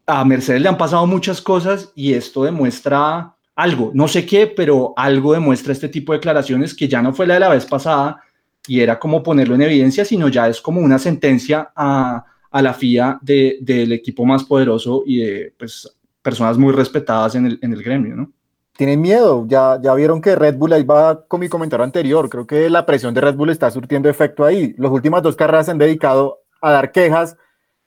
a 0.08 0.26
Mercedes 0.26 0.60
le 0.60 0.70
han 0.70 0.78
pasado 0.80 1.06
muchas 1.06 1.40
cosas 1.40 1.92
y 1.94 2.14
esto 2.14 2.44
demuestra 2.44 3.36
algo, 3.56 3.92
no 3.94 4.08
sé 4.08 4.26
qué, 4.26 4.48
pero 4.48 4.96
algo 4.98 5.34
demuestra 5.34 5.72
este 5.72 5.90
tipo 5.90 6.14
de 6.14 6.18
declaraciones 6.18 6.74
que 6.74 6.88
ya 6.88 7.04
no 7.04 7.14
fue 7.14 7.28
la 7.28 7.36
de 7.36 7.42
la 7.42 7.50
vez 7.50 7.68
pasada 7.68 8.24
y 8.68 8.82
era 8.82 9.00
como 9.00 9.24
ponerlo 9.24 9.56
en 9.56 9.64
evidencia, 9.64 10.06
sino 10.06 10.28
ya 10.28 10.48
es 10.48 10.62
como 10.62 10.82
una 10.82 11.00
sentencia 11.00 11.72
a, 11.76 12.26
a 12.52 12.62
la 12.62 12.74
FIA 12.74 13.20
de, 13.22 13.58
del 13.62 13.94
equipo 13.94 14.26
más 14.26 14.44
poderoso 14.44 15.04
y 15.06 15.20
de 15.20 15.54
pues, 15.58 15.98
personas 16.22 16.58
muy 16.58 16.74
respetadas 16.74 17.36
en 17.36 17.46
el, 17.46 17.60
en 17.62 17.74
el 17.74 17.82
gremio, 17.82 18.16
¿no? 18.16 18.32
Tienen 18.76 19.02
miedo, 19.02 19.46
ya, 19.48 19.80
ya 19.82 19.96
vieron 19.96 20.22
que 20.22 20.36
Red 20.36 20.56
Bull, 20.56 20.74
ahí 20.74 20.84
va 20.84 21.26
con 21.28 21.40
mi 21.40 21.50
comentario 21.50 21.84
anterior, 21.84 22.30
creo 22.30 22.46
que 22.46 22.70
la 22.70 22.86
presión 22.86 23.12
de 23.12 23.22
Red 23.22 23.36
Bull 23.36 23.50
está 23.50 23.72
surtiendo 23.72 24.08
efecto 24.08 24.46
ahí. 24.46 24.76
Las 24.78 24.92
últimas 24.92 25.24
dos 25.24 25.36
carreras 25.36 25.66
se 25.66 25.72
han 25.72 25.80
dedicado 25.80 26.42
a 26.62 26.72
dar 26.72 26.92
quejas 26.92 27.38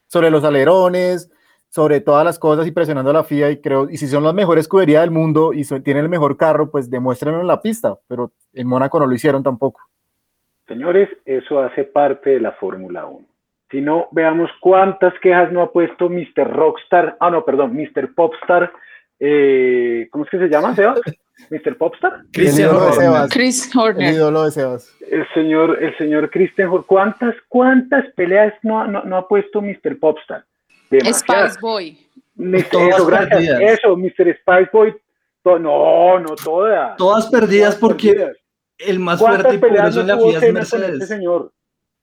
sobre 0.07 0.29
los 0.29 0.43
alerones, 0.43 1.29
sobre 1.69 2.01
todas 2.01 2.25
las 2.25 2.37
cosas 2.37 2.67
y 2.67 2.71
presionando 2.71 3.11
a 3.11 3.13
la 3.13 3.23
FIA 3.23 3.51
y 3.51 3.61
creo, 3.61 3.89
y 3.89 3.95
si 3.95 4.07
son 4.07 4.25
la 4.25 4.33
mejor 4.33 4.59
escudería 4.59 4.99
del 4.99 5.11
mundo 5.11 5.53
y 5.53 5.63
tienen 5.63 6.03
el 6.03 6.09
mejor 6.09 6.35
carro, 6.35 6.69
pues 6.69 6.89
demuéstrenlo 6.89 7.39
en 7.39 7.47
la 7.47 7.61
pista, 7.61 7.97
pero 8.09 8.33
en 8.51 8.67
Mónaco 8.67 8.99
no 8.99 9.05
lo 9.05 9.15
hicieron 9.15 9.43
tampoco. 9.43 9.79
Señores, 10.71 11.09
eso 11.25 11.59
hace 11.59 11.83
parte 11.83 12.29
de 12.29 12.39
la 12.39 12.53
Fórmula 12.53 13.05
1. 13.05 13.27
Si 13.71 13.81
no, 13.81 14.07
veamos 14.11 14.49
cuántas 14.61 15.13
quejas 15.19 15.51
no 15.51 15.63
ha 15.63 15.71
puesto 15.73 16.07
Mr. 16.07 16.49
Rockstar, 16.49 17.17
ah, 17.19 17.29
no, 17.29 17.43
perdón, 17.43 17.75
Mr. 17.75 18.15
Popstar, 18.15 18.71
eh, 19.19 20.07
¿cómo 20.11 20.23
es 20.23 20.29
que 20.29 20.37
se 20.37 20.47
llama, 20.47 20.73
Sebas? 20.73 21.01
¿Mr. 21.49 21.75
Popstar? 21.75 22.21
Christian 22.31 22.69
Horner. 22.73 23.29
Chris 23.29 23.75
Horner. 23.75 24.07
El 24.07 24.15
ídolo 24.15 24.45
de 24.45 24.51
Sebas. 24.51 24.97
El 25.09 25.27
señor, 25.33 25.77
el 25.83 25.97
señor 25.97 26.29
Christian 26.29 26.69
Horner. 26.69 26.85
¿Cuántas, 26.85 27.35
cuántas 27.49 28.05
peleas 28.13 28.53
no, 28.63 28.87
no, 28.87 29.03
no 29.03 29.17
ha 29.17 29.27
puesto 29.27 29.61
Mr. 29.61 29.99
Popstar? 29.99 30.45
Spice 30.89 31.59
Boy. 31.59 31.97
Eso, 32.37 33.05
gracias. 33.07 33.59
Eso, 33.59 33.97
Mr. 33.97 34.37
Spice 34.39 34.69
Boy. 34.71 34.95
no, 35.43 36.17
no 36.17 36.35
todas. 36.41 36.95
Todas 36.95 37.29
perdidas 37.29 37.75
porque 37.75 38.31
el 38.85 38.99
más 38.99 39.19
fuerte 39.19 39.55
y 39.55 39.57
poderoso 39.57 40.01
en 40.01 40.07
la 40.07 40.17
FIA 40.17 40.39
es 40.39 40.53
Mercedes. 40.53 40.85
Con 40.85 40.93
este 40.93 41.05
señor, 41.05 41.51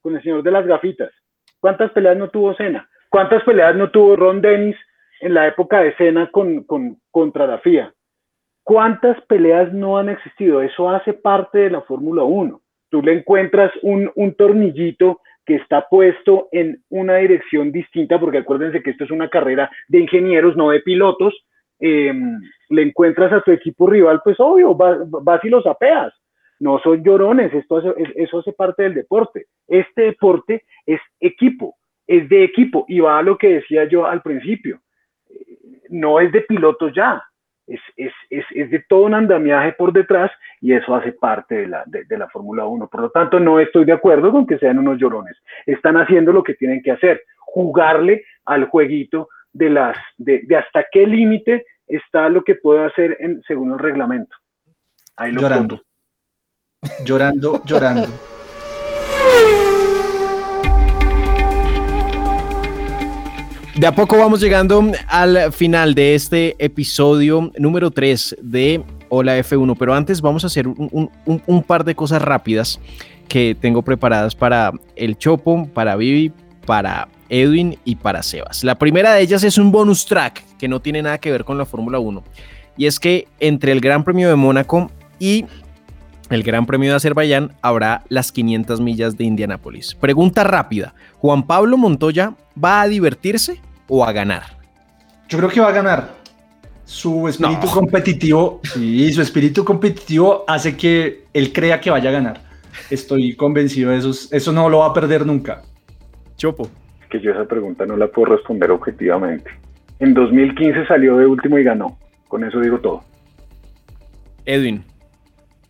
con 0.01 0.17
el 0.17 0.23
señor 0.23 0.43
de 0.43 0.51
las 0.51 0.67
gafitas. 0.67 1.11
¿Cuántas 1.61 1.91
peleas 1.93 2.17
no 2.17 2.31
tuvo 2.31 2.55
Cena? 2.55 2.89
¿Cuántas 3.09 3.43
peleas 3.45 3.75
no 3.77 3.91
tuvo 3.91 4.17
Ron 4.17 4.41
Dennis 4.41 4.77
en 5.21 5.35
la 5.35 5.47
época 5.47 5.81
de 5.81 5.95
Cena 5.97 6.31
con, 6.31 6.65
con, 6.65 7.01
contra 7.11 7.47
la 7.47 7.59
FIA? 7.59 7.93
¿Cuántas 8.63 9.21
peleas 9.23 9.73
no 9.73 9.99
han 9.99 10.09
existido? 10.09 10.63
Eso 10.63 10.91
hace 10.91 11.15
parte 11.15 11.59
de 11.59 11.71
la 11.71 11.81
Fórmula 11.83 12.23
1. 12.23 12.61
Tú 12.91 13.03
le 13.03 13.13
encuentras 13.13 13.73
un, 13.83 14.11
un 14.15 14.35
tornillito 14.35 15.21
que 15.49 15.57
está 15.57 15.87
puesto 15.89 16.49
en 16.53 16.83
una 16.91 17.17
dirección 17.17 17.73
distinta, 17.73 18.21
porque 18.21 18.39
acuérdense 18.39 18.83
que 18.83 18.91
esto 18.91 19.05
es 19.05 19.11
una 19.11 19.31
carrera 19.31 19.71
de 19.89 20.01
ingenieros, 20.01 20.57
no 20.57 20.69
de 20.69 20.81
pilotos, 20.81 21.35
eh, 21.81 22.13
le 22.69 22.83
encuentras 22.83 23.33
a 23.33 23.41
tu 23.41 23.53
equipo 23.53 23.87
rival, 23.87 24.21
pues 24.23 24.39
obvio, 24.39 24.75
vas, 24.75 24.99
vas 25.09 25.43
y 25.45 25.49
los 25.49 25.67
apeas. 25.67 26.13
No 26.61 26.79
son 26.81 27.05
llorones, 27.05 27.53
esto 27.55 27.77
hace, 27.79 27.95
eso 28.17 28.39
hace 28.39 28.53
parte 28.53 28.83
del 28.83 28.95
deporte. 28.95 29.47
Este 29.67 30.03
deporte 30.03 30.65
es 30.87 31.01
equipo, 31.21 31.77
es 32.07 32.29
de 32.29 32.45
equipo, 32.45 32.85
y 32.89 33.01
va 33.01 33.19
a 33.19 33.23
lo 33.23 33.39
que 33.39 33.55
decía 33.55 33.85
yo 33.85 34.07
al 34.07 34.23
principio, 34.23 34.81
no 35.89 36.21
es 36.21 36.33
de 36.33 36.43
pilotos 36.43 36.93
ya, 36.95 37.23
es, 37.69 37.81
es, 37.97 38.13
es, 38.31 38.45
es, 38.55 38.71
de 38.71 38.83
todo 38.89 39.03
un 39.03 39.15
andamiaje 39.15 39.73
por 39.73 39.93
detrás 39.93 40.31
y 40.61 40.73
eso 40.73 40.95
hace 40.95 41.13
parte 41.13 41.55
de 41.55 41.69
la, 41.69 41.85
de, 41.87 42.19
la 42.19 42.29
Fórmula 42.29 42.65
1. 42.65 42.89
Por 42.89 43.03
lo 43.03 43.11
tanto, 43.11 43.39
no 43.39 43.61
estoy 43.61 43.85
de 43.85 43.93
acuerdo 43.93 44.33
con 44.33 44.47
que 44.47 44.59
sean 44.59 44.79
unos 44.79 44.99
llorones. 44.99 45.37
Están 45.67 45.99
haciendo 45.99 46.33
lo 46.33 46.43
que 46.43 46.55
tienen 46.55 46.83
que 46.83 46.93
hacer, 46.93 47.23
jugarle 47.37 48.25
al 48.47 48.65
jueguito 48.65 49.29
de, 49.53 49.71
las, 49.71 49.99
de, 50.17 50.43
de 50.47 50.57
hasta 50.57 50.87
qué 50.91 51.07
límite 51.07 51.67
está 51.87 52.29
lo 52.31 52.43
que 52.43 52.55
puede 52.55 52.87
hacer 52.87 53.17
en, 53.21 53.43
según 53.43 53.73
el 53.73 53.79
reglamento. 53.79 54.35
Ahí 55.17 55.33
lo 55.33 55.43
llorando. 55.43 55.83
Llorando, 57.05 57.61
llorando. 57.65 58.07
De 63.75 63.87
a 63.87 63.95
poco 63.95 64.17
vamos 64.19 64.41
llegando 64.41 64.93
al 65.09 65.53
final 65.53 65.95
de 65.95 66.15
este 66.15 66.55
episodio 66.65 67.51
número 67.59 67.91
3 67.91 68.37
de 68.43 68.85
Hola 69.09 69.39
F1, 69.39 69.77
pero 69.77 69.95
antes 69.95 70.21
vamos 70.21 70.45
a 70.45 70.47
hacer 70.47 70.69
un, 70.69 71.65
par 71.67 71.85
de 71.85 71.97
cosas 71.97 72.23
rápidas 72.23 72.79
que 73.29 73.57
tengo 73.61 73.83
preparadas 73.83 74.37
para 74.37 74.73
el 74.95 75.19
Chopo, 75.19 75.69
para 75.75 75.97
Vivi, 75.97 76.33
para 76.65 77.09
Edwin 77.29 77.77
y 77.85 77.97
para 77.97 78.23
Sebas. 78.23 78.63
La 78.63 78.79
primera 78.79 79.15
de 79.15 79.23
ellas 79.23 79.43
es 79.43 79.59
un 79.59 79.73
bonus 79.73 80.07
track 80.07 80.45
que 80.59 80.69
no 80.69 80.81
tiene 80.81 81.03
nada 81.03 81.19
que 81.19 81.33
ver 81.33 81.45
con 81.45 81.59
la 81.59 81.65
Fórmula 81.65 81.99
1 81.99 82.23
y 82.77 82.87
es 82.87 83.01
que 83.01 83.27
entre 83.41 83.73
el 83.73 83.81
Gran 83.81 84.05
Premio 84.05 84.29
de 84.29 84.37
Mónaco 84.37 84.93
y 85.19 85.45
el 86.31 86.43
Gran 86.43 86.67
Premio 86.67 86.91
de 86.91 86.97
Azerbaiyán 86.97 87.53
habrá 87.63 88.03
las 88.09 88.33
500 88.33 88.81
millas 88.81 89.17
de 89.17 89.25
Indianápolis. 89.25 89.95
Pregunta 89.95 90.45
rápida, 90.45 90.95
¿Juan 91.19 91.47
Pablo 91.47 91.77
Montoya 91.77 92.35
va 92.63 92.83
a 92.83 92.89
divertirse 92.89 93.61
o 93.89 94.05
a 94.05 94.13
ganar? 94.13 94.43
Yo 95.29 95.39
creo 95.39 95.51
que 95.51 95.61
va 95.61 95.69
a 95.69 95.73
ganar. 95.73 96.19
Su 96.85 97.29
espíritu 97.29 97.67
no. 97.67 97.73
competitivo, 97.73 98.61
sí, 98.63 99.13
su 99.13 99.21
espíritu 99.21 99.65
competitivo 99.65 100.45
hace 100.47 100.77
que 100.77 101.25
él 101.35 101.53
crea 101.53 101.81
que 101.81 101.91
vaya 101.91 102.09
a 102.09 102.13
ganar. 102.13 102.41
Estoy 102.91 103.37
convencido 103.37 103.91
de 103.91 103.99
eso. 103.99 104.11
Eso 104.31 104.53
no 104.53 104.69
lo 104.69 104.79
va 104.79 104.87
a 104.87 104.95
perder 104.95 105.27
nunca. 105.27 105.63
Chopo. 106.37 106.71
Es 107.03 107.09
que 107.11 107.21
yo 107.21 107.33
esa 107.33 107.45
pregunta 107.45 107.85
no 107.85 107.97
la 107.97 108.07
puedo 108.07 108.35
responder 108.37 108.71
objetivamente. 108.71 109.51
En 109.99 110.15
2015 110.15 110.87
salió 110.87 111.19
de 111.19 111.27
último 111.27 111.59
y 111.59 111.65
ganó. 111.65 111.99
Con 112.29 112.45
eso 112.45 112.61
digo 112.61 112.79
todo. 112.79 113.03
Edwin. 114.47 114.85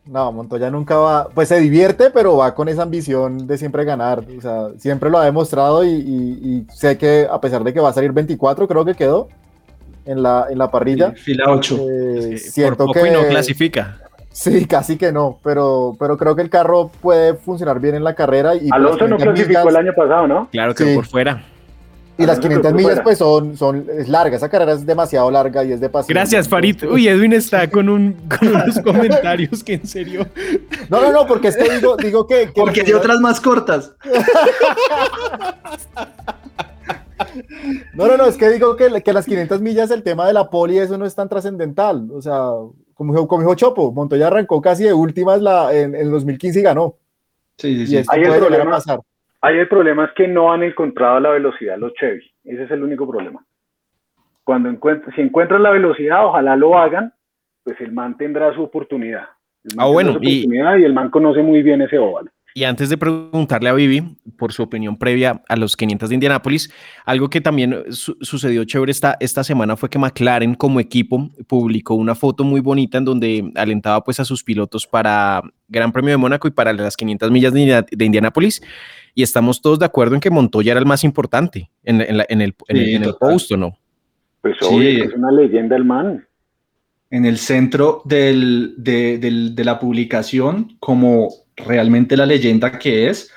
No, 0.08 0.32
Montoya 0.32 0.70
nunca 0.70 0.96
va, 0.96 1.28
pues 1.28 1.48
se 1.48 1.60
divierte, 1.60 2.10
pero 2.10 2.38
va 2.38 2.54
con 2.54 2.68
esa 2.68 2.82
ambición 2.82 3.46
de 3.46 3.58
siempre 3.58 3.84
ganar. 3.84 4.24
O 4.38 4.40
sea, 4.40 4.68
siempre 4.78 5.10
lo 5.10 5.18
ha 5.18 5.24
demostrado 5.24 5.84
y, 5.84 5.90
y, 5.90 6.38
y 6.42 6.66
sé 6.72 6.96
que 6.96 7.26
a 7.30 7.38
pesar 7.40 7.62
de 7.62 7.74
que 7.74 7.80
va 7.80 7.90
a 7.90 7.92
salir 7.92 8.12
24, 8.12 8.66
creo 8.66 8.84
que 8.86 8.94
quedó 8.94 9.28
en 10.06 10.22
la, 10.22 10.46
en 10.48 10.56
la 10.56 10.70
parrilla. 10.70 11.12
Sí, 11.14 11.22
fila 11.22 11.44
8. 11.48 11.78
Eh, 11.78 12.38
sí, 12.38 12.50
siento 12.50 12.86
por 12.86 12.94
poco 12.94 13.04
que 13.04 13.08
y 13.08 13.12
no 13.12 13.26
clasifica. 13.28 13.98
Sí, 14.30 14.66
casi 14.66 14.96
que 14.96 15.12
no, 15.12 15.38
pero, 15.42 15.96
pero 15.98 16.16
creo 16.16 16.34
que 16.34 16.42
el 16.42 16.48
carro 16.48 16.90
puede 17.02 17.34
funcionar 17.34 17.78
bien 17.80 17.94
en 17.94 18.04
la 18.04 18.14
carrera. 18.14 18.54
Y 18.54 18.68
Alonso 18.70 19.06
no 19.08 19.16
clasificó 19.16 19.48
millas, 19.48 19.66
el 19.66 19.76
año 19.76 19.92
pasado, 19.94 20.26
¿no? 20.26 20.48
Claro 20.50 20.74
que 20.74 20.84
sí. 20.84 20.94
por 20.94 21.06
fuera. 21.06 21.42
Y 22.18 22.26
las 22.26 22.40
500 22.40 22.72
millas, 22.74 23.00
pues 23.02 23.16
son, 23.18 23.56
son 23.56 23.86
es 23.96 24.08
larga. 24.08 24.36
Esa 24.36 24.48
carrera 24.48 24.72
es 24.72 24.84
demasiado 24.84 25.30
larga 25.30 25.62
y 25.64 25.72
es 25.72 25.80
de 25.80 25.88
paciencia. 25.88 26.14
Gracias, 26.20 26.48
Farid. 26.48 26.82
Uy, 26.90 27.06
Edwin 27.06 27.32
está 27.32 27.70
con, 27.70 27.88
un, 27.88 28.12
con 28.28 28.48
unos 28.48 28.78
comentarios 28.84 29.62
que 29.62 29.74
en 29.74 29.86
serio. 29.86 30.26
No, 30.90 31.00
no, 31.00 31.12
no, 31.12 31.26
porque 31.26 31.48
es 31.48 31.56
que 31.56 31.70
digo, 31.76 31.96
digo 31.96 32.26
que. 32.26 32.46
que 32.52 32.60
porque 32.60 32.82
hay 32.82 32.92
otras 32.92 33.20
más 33.20 33.40
cortas. 33.40 33.92
No, 37.94 38.06
no, 38.06 38.16
no, 38.16 38.26
es 38.26 38.36
que 38.36 38.48
digo 38.48 38.76
que, 38.76 39.02
que 39.02 39.12
las 39.12 39.24
500 39.26 39.60
millas, 39.60 39.90
el 39.90 40.02
tema 40.02 40.26
de 40.26 40.32
la 40.32 40.48
poli, 40.50 40.78
eso 40.78 40.96
no 40.96 41.04
es 41.04 41.14
tan 41.14 41.28
trascendental. 41.28 42.08
O 42.12 42.22
sea, 42.22 42.50
como, 42.94 43.26
como 43.26 43.42
dijo 43.42 43.54
Chopo, 43.54 43.92
Montoya 43.92 44.28
arrancó 44.28 44.60
casi 44.62 44.84
de 44.84 44.92
últimas 44.92 45.40
la, 45.42 45.72
en, 45.74 45.94
en 45.94 46.10
2015 46.10 46.58
y 46.58 46.62
ganó. 46.62 46.96
Sí, 47.58 47.76
sí, 47.76 47.86
sí. 47.88 47.94
Y 47.94 47.96
esto 47.98 48.12
Ahí 48.12 48.20
el 48.22 48.28
puede 48.28 48.38
a 48.40 48.46
problema- 48.46 48.70
pasar. 48.70 49.00
Ahí 49.40 49.56
el 49.58 49.68
problema 49.68 50.06
es 50.06 50.12
que 50.12 50.26
no 50.26 50.52
han 50.52 50.62
encontrado 50.62 51.20
la 51.20 51.30
velocidad 51.30 51.78
los 51.78 51.94
Chevy. 51.94 52.28
Ese 52.44 52.64
es 52.64 52.70
el 52.70 52.82
único 52.82 53.08
problema. 53.08 53.44
Cuando 54.44 54.68
encuent- 54.70 55.14
si 55.14 55.20
encuentran 55.20 55.62
la 55.62 55.70
velocidad, 55.70 56.24
ojalá 56.26 56.56
lo 56.56 56.76
hagan, 56.76 57.12
pues 57.62 57.80
el 57.80 57.92
man 57.92 58.16
tendrá 58.16 58.52
su 58.54 58.62
oportunidad. 58.62 59.28
El 59.64 59.76
man 59.76 59.86
Ah, 59.86 59.90
bueno, 59.90 60.12
su 60.14 60.18
y- 60.22 60.40
oportunidad 60.40 60.76
y... 60.78 60.84
el 60.84 60.94
man 60.94 61.10
conoce 61.10 61.42
muy 61.42 61.62
bien 61.62 61.82
ese 61.82 61.98
óvalo. 61.98 62.30
Y 62.58 62.64
antes 62.64 62.88
de 62.88 62.98
preguntarle 62.98 63.68
a 63.68 63.72
Vivi 63.72 64.16
por 64.36 64.52
su 64.52 64.64
opinión 64.64 64.96
previa 64.98 65.44
a 65.48 65.54
los 65.54 65.76
500 65.76 66.08
de 66.08 66.14
Indianápolis, 66.16 66.68
algo 67.04 67.30
que 67.30 67.40
también 67.40 67.84
su 67.90 68.16
sucedió 68.20 68.64
chévere 68.64 68.90
esta, 68.90 69.16
esta 69.20 69.44
semana 69.44 69.76
fue 69.76 69.88
que 69.88 69.96
McLaren 69.96 70.56
como 70.56 70.80
equipo 70.80 71.30
publicó 71.46 71.94
una 71.94 72.16
foto 72.16 72.42
muy 72.42 72.60
bonita 72.60 72.98
en 72.98 73.04
donde 73.04 73.52
alentaba 73.54 74.02
pues 74.02 74.18
a 74.18 74.24
sus 74.24 74.42
pilotos 74.42 74.88
para 74.88 75.40
Gran 75.68 75.92
Premio 75.92 76.10
de 76.10 76.16
Mónaco 76.16 76.48
y 76.48 76.50
para 76.50 76.72
las 76.72 76.96
500 76.96 77.30
millas 77.30 77.52
de, 77.52 77.86
de 77.92 78.04
Indianápolis. 78.04 78.60
Y 79.14 79.22
estamos 79.22 79.62
todos 79.62 79.78
de 79.78 79.86
acuerdo 79.86 80.16
en 80.16 80.20
que 80.20 80.30
Montoya 80.30 80.72
era 80.72 80.80
el 80.80 80.86
más 80.86 81.04
importante 81.04 81.70
en, 81.84 82.00
en, 82.00 82.16
la, 82.16 82.26
en 82.28 82.40
el, 82.40 82.56
en, 82.66 82.76
Sí, 82.76 82.82
el, 82.82 82.94
en 82.96 83.02
el 83.04 83.14
post, 83.14 83.52
¿o 83.52 83.56
no? 83.56 83.78
Pues 84.42 84.56
Sí. 84.60 84.66
obvio, 84.68 85.04
es 85.04 85.14
una 85.14 85.30
leyenda 85.30 85.76
el 85.76 85.84
man. 85.84 86.26
en 87.10 87.24
el 87.24 87.38
centro 87.38 88.02
del- 88.04 88.74
de, 88.78 89.18
del- 89.18 89.54
de 89.54 89.64
la 89.64 89.78
publicación 89.78 90.76
como 90.80 91.28
realmente 91.66 92.16
la 92.16 92.26
leyenda 92.26 92.78
que 92.78 93.08
es 93.08 93.30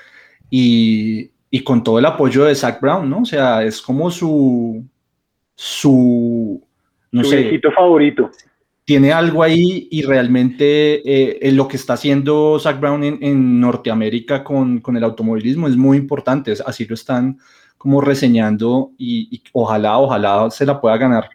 y, 0.50 1.30
y 1.50 1.60
con 1.64 1.82
todo 1.82 1.98
el 1.98 2.06
apoyo 2.06 2.44
de 2.44 2.54
Zach 2.54 2.80
Brown, 2.80 3.08
¿no? 3.08 3.20
O 3.20 3.24
sea, 3.24 3.62
es 3.64 3.80
como 3.82 4.10
su, 4.10 4.84
su, 5.54 6.62
no 7.10 7.24
Su 7.24 7.30
sé, 7.30 7.36
viejito 7.36 7.70
favorito. 7.72 8.30
tiene 8.84 9.12
algo 9.12 9.42
ahí 9.42 9.88
y 9.90 10.02
realmente 10.02 11.02
eh, 11.08 11.38
en 11.42 11.56
lo 11.56 11.68
que 11.68 11.76
está 11.76 11.94
haciendo 11.94 12.58
Zach 12.58 12.80
Brown 12.80 13.04
en, 13.04 13.18
en 13.22 13.60
Norteamérica 13.60 14.42
con, 14.44 14.80
con 14.80 14.96
el 14.96 15.04
automovilismo 15.04 15.68
es 15.68 15.76
muy 15.76 15.96
importante, 15.98 16.54
así 16.66 16.84
lo 16.86 16.94
están 16.94 17.38
como 17.78 18.00
reseñando 18.00 18.92
y, 18.98 19.28
y 19.34 19.42
ojalá, 19.52 19.98
ojalá 19.98 20.48
se 20.50 20.64
la 20.66 20.80
pueda 20.80 20.96
ganar. 20.96 21.28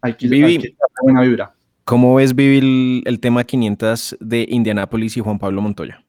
Hay 0.00 0.14
que, 0.14 0.26
Vivi. 0.28 0.44
hay 0.44 0.58
que 0.58 0.74
buena 1.02 1.22
vibra. 1.22 1.54
¿Cómo 1.84 2.14
ves, 2.16 2.34
Vivi, 2.34 2.58
el, 2.58 3.02
el 3.06 3.20
tema 3.20 3.44
500 3.44 4.16
de 4.20 4.46
Indianápolis 4.48 5.16
y 5.16 5.20
Juan 5.20 5.38
Pablo 5.38 5.60
Montoya? 5.62 6.02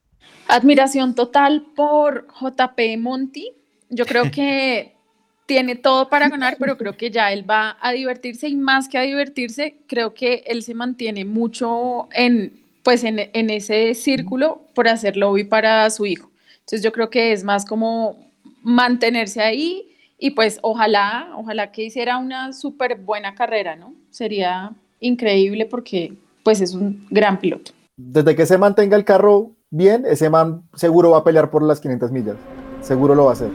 Admiración 0.47 1.15
total 1.15 1.65
por 1.75 2.27
JP 2.39 2.97
Monti. 2.99 3.53
Yo 3.89 4.05
creo 4.05 4.31
que 4.31 4.93
tiene 5.45 5.75
todo 5.75 6.09
para 6.09 6.29
ganar, 6.29 6.57
pero 6.59 6.77
creo 6.77 6.95
que 6.95 7.11
ya 7.11 7.31
él 7.31 7.49
va 7.49 7.77
a 7.81 7.91
divertirse 7.91 8.47
y 8.47 8.55
más 8.55 8.87
que 8.87 8.97
a 8.97 9.01
divertirse, 9.01 9.77
creo 9.87 10.13
que 10.13 10.43
él 10.47 10.63
se 10.63 10.73
mantiene 10.73 11.25
mucho 11.25 12.07
en, 12.13 12.63
pues 12.83 13.03
en, 13.03 13.19
en 13.19 13.49
ese 13.49 13.93
círculo 13.93 14.61
por 14.73 14.87
hacer 14.87 15.17
lobby 15.17 15.43
para 15.43 15.89
su 15.89 16.05
hijo. 16.05 16.31
Entonces 16.59 16.81
yo 16.81 16.91
creo 16.91 17.09
que 17.09 17.33
es 17.33 17.43
más 17.43 17.65
como 17.65 18.31
mantenerse 18.61 19.41
ahí 19.41 19.89
y 20.17 20.31
pues 20.31 20.59
ojalá, 20.61 21.29
ojalá 21.35 21.71
que 21.71 21.83
hiciera 21.83 22.17
una 22.17 22.53
súper 22.53 22.95
buena 22.95 23.35
carrera, 23.35 23.75
¿no? 23.75 23.93
Sería 24.09 24.71
increíble 25.01 25.65
porque 25.65 26.13
pues 26.43 26.61
es 26.61 26.73
un 26.73 27.05
gran 27.09 27.39
piloto. 27.39 27.73
Desde 27.97 28.35
que 28.35 28.45
se 28.45 28.57
mantenga 28.57 28.95
el 28.95 29.03
carro 29.03 29.51
bien, 29.73 30.05
ese 30.07 30.29
man 30.29 30.61
seguro 30.75 31.11
va 31.11 31.19
a 31.19 31.23
pelear 31.23 31.49
por 31.49 31.63
las 31.63 31.79
500 31.79 32.11
millas. 32.11 32.35
Seguro 32.81 33.15
lo 33.15 33.25
va 33.25 33.31
a 33.31 33.33
hacer. 33.33 33.49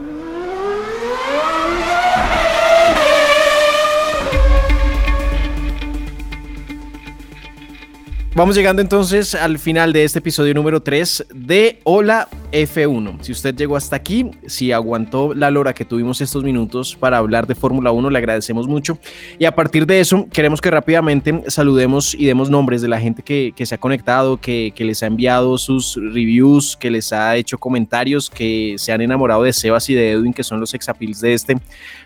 Vamos 8.35 8.55
llegando 8.55 8.81
entonces 8.81 9.33
al 9.33 9.59
final 9.59 9.91
de 9.91 10.03
este 10.03 10.19
episodio 10.19 10.53
número 10.53 10.81
3 10.81 11.27
de 11.33 11.79
Hola 11.83 12.27
F1. 12.51 13.21
Si 13.21 13.31
usted 13.31 13.55
llegó 13.55 13.75
hasta 13.75 13.95
aquí, 13.95 14.31
si 14.47 14.71
aguantó 14.71 15.33
la 15.33 15.51
lora 15.51 15.73
que 15.73 15.85
tuvimos 15.85 16.21
estos 16.21 16.43
minutos 16.43 16.95
para 16.95 17.17
hablar 17.17 17.47
de 17.47 17.55
Fórmula 17.55 17.91
1, 17.91 18.09
le 18.09 18.17
agradecemos 18.17 18.67
mucho. 18.67 18.97
Y 19.37 19.45
a 19.45 19.53
partir 19.53 19.85
de 19.85 19.99
eso, 19.99 20.27
queremos 20.31 20.61
que 20.61 20.71
rápidamente 20.71 21.43
saludemos 21.47 22.15
y 22.15 22.25
demos 22.25 22.49
nombres 22.49 22.81
de 22.81 22.87
la 22.87 22.99
gente 22.99 23.21
que, 23.21 23.65
se 23.65 23.75
ha 23.75 23.77
conectado, 23.77 24.37
que, 24.37 24.73
que 24.75 24.83
les 24.83 25.03
ha 25.03 25.07
enviado 25.07 25.57
sus 25.57 25.95
reviews, 25.95 26.75
que 26.75 26.89
les 26.89 27.13
ha 27.13 27.35
hecho 27.35 27.57
comentarios, 27.57 28.29
que 28.29 28.75
se 28.77 28.91
han 28.91 29.01
enamorado 29.01 29.43
de 29.43 29.53
Sebas 29.53 29.89
y 29.89 29.93
de 29.93 30.11
Edwin, 30.11 30.33
que 30.33 30.43
son 30.43 30.59
los 30.59 30.73
exapils 30.73 31.21
de 31.21 31.33
este 31.33 31.57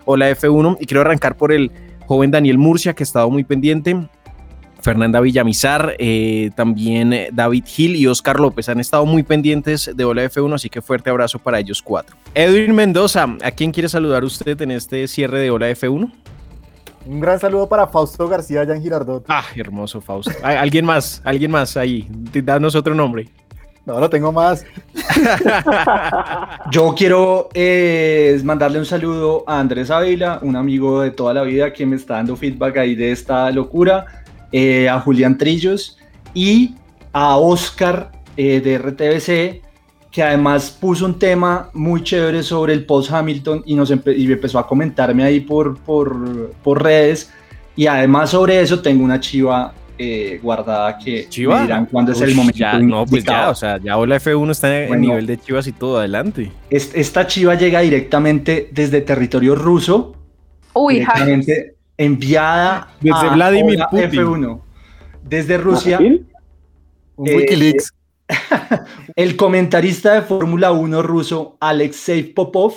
Hola 0.06 0.30
F1. 0.32 0.78
Y 0.80 0.86
quiero 0.86 1.02
arrancar 1.02 1.38
por 1.38 1.54
el 1.54 1.72
joven 2.06 2.32
Daniel 2.32 2.58
Murcia, 2.58 2.94
que 2.94 3.04
ha 3.04 3.06
estado 3.06 3.30
muy 3.30 3.44
pendiente. 3.44 3.96
Fernanda 4.84 5.22
Villamizar, 5.22 5.96
eh, 5.98 6.52
también 6.56 7.14
eh, 7.14 7.30
David 7.32 7.64
Gil 7.66 7.96
y 7.96 8.06
Oscar 8.06 8.38
López 8.38 8.68
han 8.68 8.82
estado 8.82 9.06
muy 9.06 9.24
pendientes 9.24 9.90
de 9.96 10.04
Hola 10.04 10.26
F1, 10.26 10.54
así 10.54 10.70
que 10.70 10.82
fuerte 10.82 11.10
abrazo 11.10 11.40
para 11.40 11.58
ellos 11.58 11.82
cuatro. 11.82 12.18
Edwin 12.36 12.76
Mendoza, 12.76 13.26
¿a 13.42 13.52
quién 13.52 13.72
quiere 13.72 13.88
saludar 13.88 14.26
usted 14.26 14.62
en 14.62 14.72
este 14.72 15.08
cierre 15.08 15.40
de 15.40 15.52
Hola 15.52 15.72
F1? 15.72 16.12
Un 17.06 17.20
gran 17.22 17.40
saludo 17.40 17.70
para 17.70 17.88
Fausto 17.88 18.28
García 18.28 18.62
allá 18.62 18.76
en 18.76 18.82
Girardot. 18.84 19.24
Ah, 19.30 19.46
hermoso 19.56 20.02
Fausto. 20.02 20.32
Ah, 20.44 20.60
Alguien 20.60 20.86
más, 20.86 21.22
alguien 21.24 21.50
más 21.50 21.78
ahí, 21.78 22.06
danos 22.44 22.76
otro 22.76 22.94
nombre. 22.94 23.30
No, 23.86 24.00
no 24.00 24.10
tengo 24.10 24.32
más. 24.32 24.66
Yo 26.72 26.94
quiero 26.96 27.50
eh, 27.54 28.40
mandarle 28.44 28.80
un 28.80 28.86
saludo 28.86 29.44
a 29.48 29.60
Andrés 29.60 29.92
Ávila, 29.92 30.40
un 30.42 30.58
amigo 30.58 31.02
de 31.02 31.12
toda 31.12 31.34
la 31.34 31.44
vida 31.44 31.72
que 31.72 31.86
me 31.86 31.96
está 31.96 32.16
dando 32.16 32.36
feedback 32.36 32.78
ahí 32.78 32.96
de 32.96 33.12
esta 33.12 33.52
locura, 33.52 34.23
eh, 34.54 34.88
a 34.88 35.00
Julián 35.02 35.38
Trillos 35.38 35.98
y 36.34 36.76
a 37.12 37.36
Oscar 37.38 38.12
eh, 38.38 38.62
de 38.62 38.78
RTBC, 38.78 39.62
que 40.12 40.24
además 40.24 40.70
puso 40.80 41.06
un 41.06 41.20
tema 41.20 41.70
muy 41.74 42.04
chévere 42.04 42.42
sobre 42.44 42.72
el 42.74 42.86
post 42.86 43.12
Hamilton 43.12 43.64
y, 43.66 43.76
nos 43.76 43.92
empe- 43.92 44.16
y 44.18 44.32
empezó 44.32 44.60
a 44.60 44.68
comentarme 44.68 45.24
ahí 45.24 45.40
por, 45.42 45.78
por, 45.80 46.52
por 46.64 46.82
redes. 46.82 47.32
Y 47.76 47.88
además 47.88 48.30
sobre 48.30 48.62
eso 48.62 48.80
tengo 48.82 49.04
una 49.04 49.20
chiva 49.20 49.74
eh, 49.98 50.40
guardada 50.42 50.98
que 50.98 51.28
Chiva. 51.30 51.58
me 51.58 51.62
dirán 51.64 51.86
cuándo 51.88 52.12
es 52.12 52.22
el 52.22 52.34
momento. 52.36 52.58
ya, 52.58 52.78
no, 52.80 53.06
pues 53.06 53.24
ya, 53.24 53.50
o 53.50 53.56
sea, 53.56 53.78
ya 53.80 53.98
Hola 53.98 54.18
F1 54.20 54.52
está 54.52 54.82
en 54.84 54.88
Bueno. 54.90 55.02
nivel 55.02 55.26
de 55.28 55.38
chivas 55.40 55.66
y 55.68 55.72
todo, 55.72 55.98
adelante. 56.00 56.52
Es- 56.70 56.92
Esta 56.96 57.26
chiva 57.28 57.56
llega 57.56 57.80
directamente 57.82 58.70
desde 58.72 59.02
territorio 59.02 59.56
ruso, 59.56 60.16
Uy, 60.74 60.96
directamente 60.96 61.73
enviada 61.98 62.88
Desde 63.02 63.28
a 63.28 63.34
Vladimir 63.34 63.76
Hola 63.76 63.90
Putin. 63.90 64.10
F1. 64.12 64.62
Desde 65.24 65.58
Rusia, 65.58 66.00
Eh, 66.02 66.26
Wikileaks. 67.18 67.94
el 69.16 69.36
comentarista 69.36 70.14
de 70.14 70.22
Fórmula 70.24 70.72
1 70.72 71.02
ruso 71.04 71.58
Alexei 71.60 72.24
Popov 72.24 72.74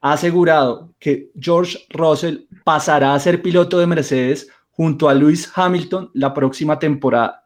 ha 0.00 0.12
asegurado 0.12 0.92
que 0.98 1.30
George 1.38 1.78
Russell 1.90 2.46
pasará 2.64 3.14
a 3.14 3.20
ser 3.20 3.42
piloto 3.42 3.78
de 3.78 3.86
Mercedes 3.86 4.48
junto 4.70 5.08
a 5.08 5.14
Lewis 5.14 5.50
Hamilton 5.54 6.10
la 6.14 6.32
próxima 6.34 6.78
temporada. 6.78 7.44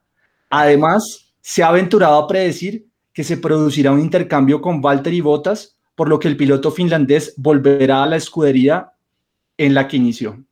Además, 0.51 1.33
se 1.41 1.63
ha 1.63 1.69
aventurado 1.69 2.17
a 2.17 2.27
predecir 2.29 2.87
que 3.13 3.25
se 3.25 3.37
producirá 3.37 3.93
un 3.93 4.01
intercambio 4.01 4.61
con 4.61 4.81
Valtteri 4.81 5.21
Bottas, 5.21 5.77
por 5.95 6.09
lo 6.09 6.19
que 6.19 6.29
el 6.29 6.37
piloto 6.37 6.71
finlandés 6.71 7.35
volverá 7.37 8.03
a 8.03 8.07
la 8.07 8.17
escudería 8.17 8.93
en 9.57 9.75
la 9.75 9.87
que 9.87 9.97
inició. 9.97 10.43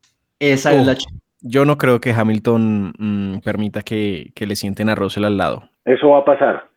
Esa 0.51 0.71
Oh. 0.71 0.79
es 0.79 0.85
la. 0.85 0.97
Yo 1.41 1.65
no 1.65 1.77
creo 1.77 1.99
que 1.99 2.11
Hamilton 2.11 2.93
mm, 2.97 3.39
permita 3.39 3.81
que, 3.81 4.31
que 4.33 4.47
le 4.47 4.55
sienten 4.55 4.89
a 4.89 4.95
Russell 4.95 5.25
al 5.25 5.37
lado. 5.37 5.69
Eso 5.83 6.09
va 6.09 6.19
a 6.19 6.25
pasar. 6.25 6.69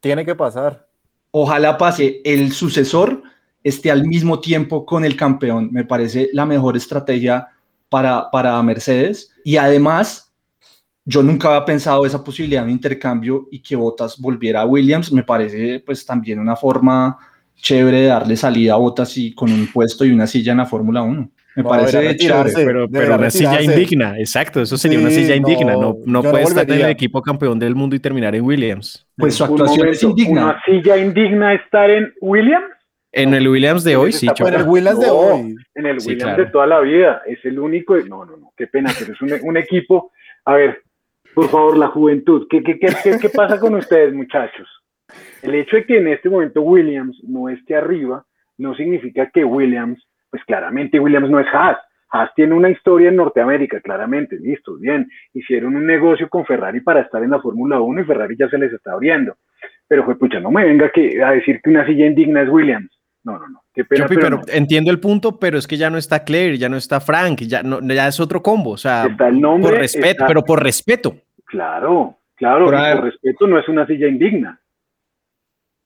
Tiene 0.00 0.24
que 0.24 0.34
pasar. 0.34 0.86
Ojalá 1.30 1.76
pase 1.76 2.22
el 2.24 2.52
sucesor 2.52 3.22
esté 3.64 3.90
al 3.90 4.06
mismo 4.06 4.38
tiempo 4.40 4.84
con 4.84 5.04
el 5.04 5.16
campeón. 5.16 5.70
Me 5.72 5.84
parece 5.84 6.28
la 6.32 6.44
mejor 6.44 6.76
estrategia 6.76 7.48
para, 7.88 8.30
para 8.30 8.62
Mercedes. 8.62 9.32
Y 9.42 9.56
además, 9.56 10.32
yo 11.04 11.22
nunca 11.22 11.48
había 11.48 11.64
pensado 11.64 12.04
esa 12.04 12.22
posibilidad 12.22 12.64
de 12.66 12.72
intercambio 12.72 13.48
y 13.50 13.60
que 13.60 13.74
Bottas 13.74 14.20
volviera 14.20 14.60
a 14.60 14.66
Williams. 14.66 15.10
Me 15.10 15.22
parece 15.22 15.82
pues 15.84 16.04
también 16.04 16.38
una 16.38 16.54
forma 16.54 17.16
chévere 17.56 18.02
de 18.02 18.06
darle 18.06 18.36
salida 18.36 18.74
a 18.74 18.76
Bottas 18.76 19.16
y 19.16 19.34
con 19.34 19.50
un 19.50 19.66
puesto 19.72 20.04
y 20.04 20.12
una 20.12 20.26
silla 20.26 20.52
en 20.52 20.58
la 20.58 20.66
Fórmula 20.66 21.02
1. 21.02 21.30
Me 21.56 21.62
No, 21.62 21.68
parece 21.68 22.16
chévere. 22.16 22.50
Pero, 22.54 22.88
pero 22.90 23.14
una 23.16 23.30
silla 23.30 23.62
indigna, 23.62 24.18
exacto, 24.18 24.60
eso 24.60 24.76
sería 24.76 24.98
Sí, 24.98 25.04
una 25.04 25.14
silla 25.14 25.36
indigna. 25.36 25.72
No, 25.74 25.80
no, 25.80 25.96
no 26.04 26.22
yo 26.22 26.22
no 26.24 26.30
puede 26.30 26.44
estar 26.44 26.68
en 26.70 26.80
el 26.80 26.90
equipo 26.90 27.22
campeón 27.22 27.58
del 27.58 27.74
mundo 27.74 27.94
y 27.94 28.00
terminar 28.00 28.34
en 28.34 28.44
Williams. 28.44 29.06
Pues 29.16 29.34
su 29.36 29.44
actuación 29.44 29.88
es 29.88 30.02
indigna. 30.02 30.44
¿Una 30.44 30.62
silla 30.64 30.96
indigna 30.96 31.54
estar 31.54 31.90
en 31.90 32.12
Williams? 32.20 32.66
En 33.12 33.32
el 33.32 33.46
Williams 33.46 33.84
de 33.84 33.94
hoy, 33.94 34.10
sí. 34.12 34.26
En 34.38 34.54
el 34.54 34.66
Williams 34.66 34.98
de 34.98 35.06
No, 35.06 35.12
hoy. 35.14 35.54
En 35.76 35.86
el 35.86 36.00
Sí, 36.00 36.08
Williams 36.08 36.24
claro. 36.34 36.44
de 36.44 36.50
toda 36.50 36.66
la 36.66 36.80
vida. 36.80 37.22
Es 37.26 37.38
el 37.44 37.60
único. 37.60 37.96
No, 37.98 38.24
no, 38.24 38.36
no. 38.36 38.52
Qué 38.56 38.66
pena, 38.66 38.90
pero 38.98 39.12
es 39.12 39.22
un, 39.22 39.48
un 39.48 39.56
equipo. 39.56 40.10
A 40.44 40.54
ver, 40.54 40.82
por 41.32 41.48
favor, 41.48 41.76
la 41.78 41.86
juventud. 41.88 42.48
¿Qué, 42.50 42.62
qué, 42.64 42.76
qué, 42.80 42.88
qué, 43.04 43.18
qué 43.20 43.28
pasa 43.28 43.60
con 43.60 43.74
ustedes, 43.76 44.12
muchachos? 44.12 44.68
El 45.42 45.54
hecho 45.54 45.76
de 45.76 45.84
que 45.86 45.98
en 45.98 46.08
este 46.08 46.28
momento 46.28 46.62
Williams 46.62 47.16
no 47.22 47.48
esté 47.48 47.76
arriba 47.76 48.24
no 48.58 48.74
significa 48.74 49.30
que 49.32 49.44
Williams, 49.44 50.04
pues 50.34 50.44
claramente 50.46 50.98
Williams 50.98 51.30
no 51.30 51.38
es 51.38 51.46
Haas. 51.52 51.78
Haas 52.10 52.28
tiene 52.34 52.54
una 52.54 52.68
historia 52.68 53.08
en 53.08 53.14
Norteamérica, 53.14 53.80
claramente, 53.80 54.36
listo, 54.36 54.74
bien. 54.76 55.08
Hicieron 55.32 55.76
un 55.76 55.86
negocio 55.86 56.28
con 56.28 56.44
Ferrari 56.44 56.80
para 56.80 57.02
estar 57.02 57.22
en 57.22 57.30
la 57.30 57.40
Fórmula 57.40 57.78
1 57.78 58.00
y 58.00 58.04
Ferrari 58.04 58.36
ya 58.36 58.48
se 58.48 58.58
les 58.58 58.72
está 58.72 58.94
abriendo. 58.94 59.36
Pero, 59.86 60.04
pues, 60.04 60.18
pucha, 60.18 60.40
no 60.40 60.50
me 60.50 60.64
venga 60.64 60.90
que, 60.90 61.22
a 61.22 61.30
decir 61.30 61.60
que 61.62 61.70
una 61.70 61.86
silla 61.86 62.06
indigna 62.06 62.42
es 62.42 62.48
Williams. 62.48 62.90
No, 63.22 63.38
no, 63.38 63.46
no. 63.46 63.62
Qué 63.72 63.84
pena, 63.84 64.06
Chopi, 64.06 64.16
pero 64.16 64.26
pero 64.26 64.36
no. 64.38 64.52
entiendo 64.52 64.90
el 64.90 64.98
punto, 64.98 65.38
pero 65.38 65.56
es 65.56 65.68
que 65.68 65.76
ya 65.76 65.88
no 65.88 65.98
está 65.98 66.24
Claire, 66.24 66.58
ya 66.58 66.68
no 66.68 66.78
está 66.78 66.98
Frank, 67.00 67.42
ya, 67.42 67.62
no, 67.62 67.80
ya 67.80 68.08
es 68.08 68.18
otro 68.18 68.42
combo. 68.42 68.70
O 68.72 68.76
sea, 68.76 69.06
Está 69.06 69.28
el 69.28 69.40
nombre, 69.40 69.70
por 69.70 69.78
respeto, 69.78 70.08
está- 70.08 70.26
pero 70.26 70.42
por 70.42 70.60
respeto. 70.60 71.14
Claro, 71.44 72.18
claro, 72.34 72.64
por 72.64 73.04
respeto 73.04 73.46
no 73.46 73.56
es 73.60 73.68
una 73.68 73.86
silla 73.86 74.08
indigna. 74.08 74.58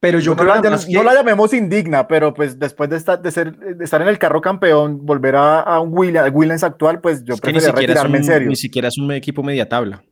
Pero 0.01 0.21
yo 0.21 0.33
no, 0.33 0.37
creo 0.37 0.49
la, 0.49 0.55
además 0.61 0.89
no 0.89 1.01
que- 1.01 1.05
la 1.07 1.15
llamemos 1.15 1.53
indigna, 1.53 2.07
pero 2.07 2.33
pues 2.33 2.59
después 2.59 2.89
de 2.89 2.97
estar, 2.97 3.21
de 3.21 3.31
ser, 3.33 3.57
de 3.57 3.85
estar 3.85 4.01
en 4.01 4.07
el 4.09 4.19
carro 4.19 4.41
campeón, 4.41 5.05
volver 5.05 5.35
a, 5.35 5.61
a 5.61 5.81
un 5.81 5.91
Williams, 5.93 6.31
Williams 6.33 6.63
actual, 6.63 7.01
pues 7.01 7.25
yo 7.25 7.35
Es 7.35 7.41
que 7.41 7.49
ni 7.53 7.59
preferiría 7.59 7.63
siquiera, 7.63 7.93
es 7.95 7.99
retirarme 8.05 8.19
un, 8.19 8.23
en 8.23 8.25
serio. 8.25 8.49
ni 8.49 8.57
siquiera 8.57 8.89
es 8.89 8.99
un 8.99 9.11
equipo 9.13 9.43
media 9.43 9.69
tabla. 9.69 10.03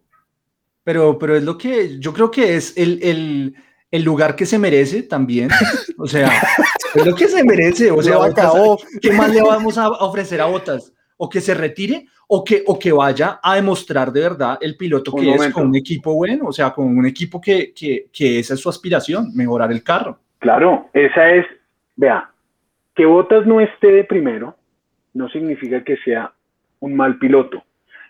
Pero, 0.82 1.18
pero 1.18 1.36
es 1.36 1.42
lo 1.44 1.56
que 1.58 1.98
yo 2.00 2.12
creo 2.12 2.30
que 2.30 2.56
es 2.56 2.72
el, 2.76 3.00
el, 3.02 3.54
el 3.90 4.02
lugar 4.02 4.34
que 4.36 4.46
se 4.46 4.58
merece 4.58 5.02
también. 5.04 5.50
O 5.98 6.06
sea, 6.06 6.30
es 6.94 7.06
lo 7.06 7.14
que 7.14 7.28
se 7.28 7.42
merece. 7.44 7.90
O 7.90 8.02
sea, 8.02 8.22
acabó. 8.24 8.78
¿qué 9.00 9.12
más 9.12 9.32
le 9.32 9.42
vamos 9.42 9.78
a 9.78 9.88
ofrecer 9.88 10.40
a 10.40 10.46
Botas? 10.46 10.92
O 11.16 11.28
que 11.28 11.40
se 11.40 11.54
retire 11.54 12.06
o 12.28 12.44
que, 12.44 12.62
o 12.66 12.78
que 12.78 12.92
vaya 12.92 13.38
a 13.42 13.54
demostrar 13.54 14.10
de 14.12 14.20
verdad 14.20 14.58
el 14.60 14.76
piloto 14.76 15.12
Un 15.12 15.22
que 15.22 15.34
es 15.34 15.52
con 15.52 15.68
un 15.68 15.76
equipo 15.76 16.14
bueno, 16.14 16.46
o 16.46 16.52
sea, 16.52 16.70
con 16.70 16.86
un 16.86 17.06
equipo 17.06 17.40
que, 17.40 17.72
que, 17.72 18.06
que 18.12 18.40
esa 18.40 18.54
es 18.54 18.60
su 18.60 18.68
aspiración, 18.68 19.30
mejorar 19.34 19.70
el 19.70 19.82
carro. 19.82 20.18
Claro, 20.38 20.88
esa 20.92 21.30
es, 21.30 21.46
vea, 21.94 22.30
que 22.94 23.06
Botas 23.06 23.46
no 23.46 23.60
esté 23.60 23.92
de 23.92 24.04
primero 24.04 24.56
no 25.14 25.28
significa 25.30 25.82
que 25.82 25.96
sea 25.98 26.32
un 26.80 26.94
mal 26.94 27.18
piloto. 27.18 27.64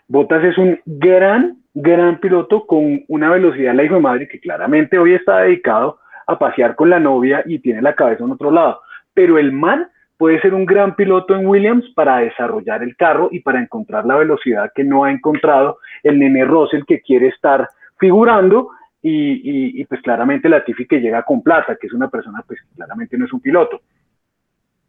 Botas 0.07 0.43
es 0.43 0.57
un 0.57 0.79
gran, 0.85 1.57
gran 1.73 2.19
piloto 2.19 2.65
con 2.65 3.03
una 3.07 3.31
velocidad, 3.31 3.73
la 3.73 3.83
hijo 3.83 3.95
de 3.95 4.01
madre, 4.01 4.27
que 4.27 4.39
claramente 4.39 4.97
hoy 4.97 5.13
está 5.13 5.39
dedicado 5.39 5.99
a 6.25 6.37
pasear 6.37 6.75
con 6.75 6.89
la 6.89 6.99
novia 6.99 7.43
y 7.45 7.59
tiene 7.59 7.81
la 7.81 7.95
cabeza 7.95 8.23
en 8.23 8.31
otro 8.31 8.51
lado. 8.51 8.81
Pero 9.13 9.37
el 9.37 9.51
man 9.51 9.89
puede 10.17 10.41
ser 10.41 10.53
un 10.53 10.65
gran 10.65 10.95
piloto 10.95 11.35
en 11.35 11.45
Williams 11.45 11.85
para 11.95 12.17
desarrollar 12.17 12.83
el 12.83 12.95
carro 12.95 13.29
y 13.31 13.39
para 13.39 13.61
encontrar 13.61 14.05
la 14.05 14.15
velocidad 14.15 14.71
que 14.73 14.83
no 14.83 15.03
ha 15.03 15.11
encontrado 15.11 15.77
el 16.03 16.17
nene 16.19 16.43
Russell 16.43 16.83
que 16.85 17.01
quiere 17.01 17.27
estar 17.27 17.67
figurando 17.97 18.69
y, 19.01 19.85
pues 19.85 20.01
claramente 20.01 20.49
Latifi 20.49 20.85
que 20.85 20.99
llega 20.99 21.23
con 21.23 21.41
plata, 21.41 21.77
que 21.79 21.87
es 21.87 21.93
una 21.93 22.09
persona 22.09 22.43
pues 22.45 22.59
claramente 22.75 23.17
no 23.17 23.25
es 23.25 23.31
un 23.31 23.39
piloto. 23.39 23.79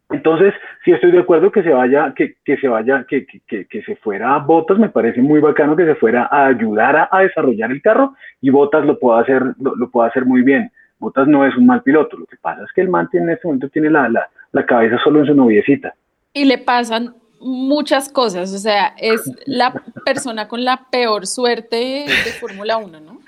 Entonces, 0.09 0.53
sí 0.83 0.91
estoy 0.91 1.11
de 1.11 1.19
acuerdo 1.19 1.51
que 1.51 1.61
se 1.61 1.69
vaya, 1.69 2.11
que, 2.15 2.35
que 2.43 2.57
se 2.57 2.67
vaya, 2.67 3.05
que, 3.07 3.25
que- 3.47 3.65
que, 3.67 3.81
se 3.83 3.95
fuera 3.97 4.33
a 4.33 4.39
Botas, 4.39 4.79
me 4.79 4.89
parece 4.89 5.21
muy 5.21 5.39
bacano 5.39 5.75
que 5.75 5.85
se 5.85 5.93
fuera 5.95 6.27
a 6.31 6.47
ayudar 6.47 7.07
a, 7.11 7.19
desarrollar 7.21 7.71
el 7.71 7.81
carro 7.81 8.15
y 8.41 8.49
Botas 8.49 8.83
lo 8.85 8.97
puede 8.97 9.21
hacer, 9.21 9.43
lo, 9.61 9.89
puede 9.91 10.09
hacer 10.09 10.25
muy 10.25 10.41
bien. 10.41 10.71
Botas 10.97 11.27
no 11.27 11.45
es 11.45 11.55
un 11.55 11.67
mal 11.67 11.83
piloto, 11.83 12.17
lo 12.17 12.25
que 12.25 12.37
pasa 12.41 12.63
es 12.63 12.71
que 12.73 12.81
el 12.81 12.89
man 12.89 13.07
tiene- 13.09 13.27
en 13.27 13.31
este 13.33 13.47
momento 13.47 13.69
tiene 13.69 13.89
la, 13.91 14.09
la, 14.09 14.27
la 14.51 14.65
cabeza 14.65 14.97
solo 15.03 15.19
en 15.21 15.27
su 15.27 15.33
noviecita. 15.33 15.93
Y 16.33 16.45
le 16.45 16.57
pasan 16.57 17.15
muchas 17.39 18.09
cosas, 18.09 18.53
o 18.53 18.57
sea, 18.57 18.93
es 18.97 19.21
la 19.45 19.73
persona 20.05 20.47
con 20.47 20.63
la 20.63 20.87
peor 20.91 21.25
suerte 21.25 22.05
de 22.07 22.31
Fórmula 22.39 22.77
1, 22.77 22.99
¿no? 22.99 23.19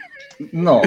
No. 0.52 0.82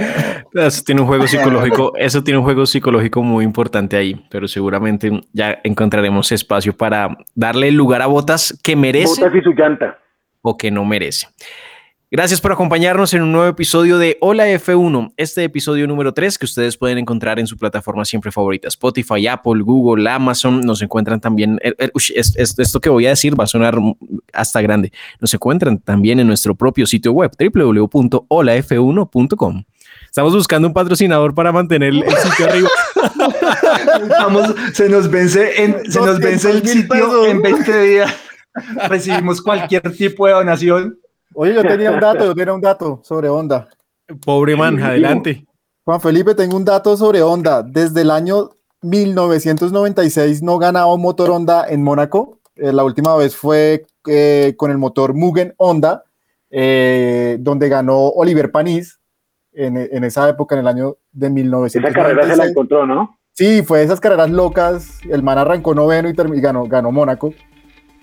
Eso 0.52 0.82
tiene 0.84 1.00
un 1.00 1.06
juego 1.06 1.26
psicológico, 1.28 1.92
eso 1.96 2.22
tiene 2.22 2.38
un 2.38 2.44
juego 2.44 2.66
psicológico 2.66 3.22
muy 3.22 3.44
importante 3.44 3.96
ahí, 3.96 4.24
pero 4.30 4.48
seguramente 4.48 5.10
ya 5.32 5.58
encontraremos 5.64 6.32
espacio 6.32 6.76
para 6.76 7.16
darle 7.34 7.70
lugar 7.70 8.02
a 8.02 8.06
Botas 8.06 8.58
que 8.62 8.76
merece 8.76 9.22
Botas 9.22 9.34
y 9.34 9.42
su 9.42 9.52
llanta. 9.52 9.98
o 10.42 10.56
que 10.56 10.70
no 10.70 10.84
merece. 10.84 11.28
Gracias 12.16 12.40
por 12.40 12.52
acompañarnos 12.52 13.12
en 13.12 13.22
un 13.22 13.32
nuevo 13.32 13.48
episodio 13.48 13.98
de 13.98 14.18
Hola 14.20 14.46
F1, 14.46 15.14
este 15.16 15.42
episodio 15.42 15.88
número 15.88 16.14
3 16.14 16.38
que 16.38 16.44
ustedes 16.44 16.76
pueden 16.76 16.98
encontrar 16.98 17.40
en 17.40 17.48
su 17.48 17.58
plataforma 17.58 18.04
siempre 18.04 18.30
favorita, 18.30 18.68
Spotify, 18.68 19.26
Apple, 19.26 19.64
Google, 19.64 20.08
Amazon, 20.08 20.60
nos 20.60 20.80
encuentran 20.80 21.20
también, 21.20 21.58
eh, 21.60 21.74
eh, 21.76 21.90
esto 22.14 22.80
que 22.80 22.88
voy 22.88 23.06
a 23.06 23.08
decir 23.08 23.36
va 23.36 23.42
a 23.42 23.48
sonar 23.48 23.76
hasta 24.32 24.62
grande, 24.62 24.92
nos 25.18 25.34
encuentran 25.34 25.80
también 25.80 26.20
en 26.20 26.28
nuestro 26.28 26.54
propio 26.54 26.86
sitio 26.86 27.10
web, 27.10 27.32
www.holaf1.com. 27.36 29.64
Estamos 30.06 30.34
buscando 30.34 30.68
un 30.68 30.74
patrocinador 30.74 31.34
para 31.34 31.50
mantener 31.50 31.94
el, 31.94 32.04
sitio 32.04 32.46
arriba. 32.46 32.68
Vamos, 34.20 34.54
se 34.72 34.88
nos 34.88 35.10
vence, 35.10 35.64
en- 35.64 35.90
se 35.90 35.98
nos 35.98 36.20
vence 36.20 36.48
el 36.48 36.62
200.000 36.62 36.68
sitio 36.68 37.26
en 37.26 37.42
20 37.42 37.82
días. 37.82 38.14
Recibimos 38.88 39.42
cualquier 39.42 39.82
tipo 39.96 40.28
de 40.28 40.34
donación. 40.34 40.96
Oye, 41.34 41.54
yo 41.54 41.62
tenía 41.62 41.90
un 41.90 42.00
dato, 42.00 42.24
yo 42.24 42.34
tenía 42.34 42.54
un 42.54 42.60
dato 42.60 43.00
sobre 43.02 43.28
Honda. 43.28 43.68
Pobre 44.24 44.56
man, 44.56 44.80
adelante. 44.82 45.44
Juan 45.84 46.00
Felipe, 46.00 46.34
tengo 46.34 46.56
un 46.56 46.64
dato 46.64 46.96
sobre 46.96 47.22
Honda. 47.22 47.62
Desde 47.62 48.02
el 48.02 48.10
año 48.10 48.50
1996 48.82 50.42
no 50.42 50.58
ganaba 50.58 50.92
un 50.94 51.02
motor 51.02 51.30
Honda 51.30 51.66
en 51.68 51.82
Mónaco. 51.82 52.38
Eh, 52.56 52.72
la 52.72 52.84
última 52.84 53.16
vez 53.16 53.36
fue 53.36 53.84
eh, 54.06 54.54
con 54.56 54.70
el 54.70 54.78
motor 54.78 55.14
Mugen 55.14 55.54
Honda, 55.56 56.04
eh, 56.50 57.36
donde 57.40 57.68
ganó 57.68 58.08
Oliver 58.08 58.50
Panis 58.52 59.00
en, 59.52 59.76
en 59.76 60.04
esa 60.04 60.28
época, 60.28 60.54
en 60.54 60.60
el 60.60 60.68
año 60.68 60.96
de 61.12 61.26
Esa 61.26 61.34
1996. 61.34 61.94
carrera 61.94 62.28
se 62.28 62.36
la 62.36 62.46
encontró, 62.46 62.86
¿no? 62.86 63.18
Sí, 63.32 63.62
fue 63.62 63.82
esas 63.82 64.00
carreras 64.00 64.30
locas. 64.30 65.00
El 65.10 65.24
man 65.24 65.38
arrancó 65.38 65.74
noveno 65.74 66.08
y, 66.08 66.12
y 66.12 66.40
ganó, 66.40 66.64
ganó 66.64 66.92
Mónaco. 66.92 67.34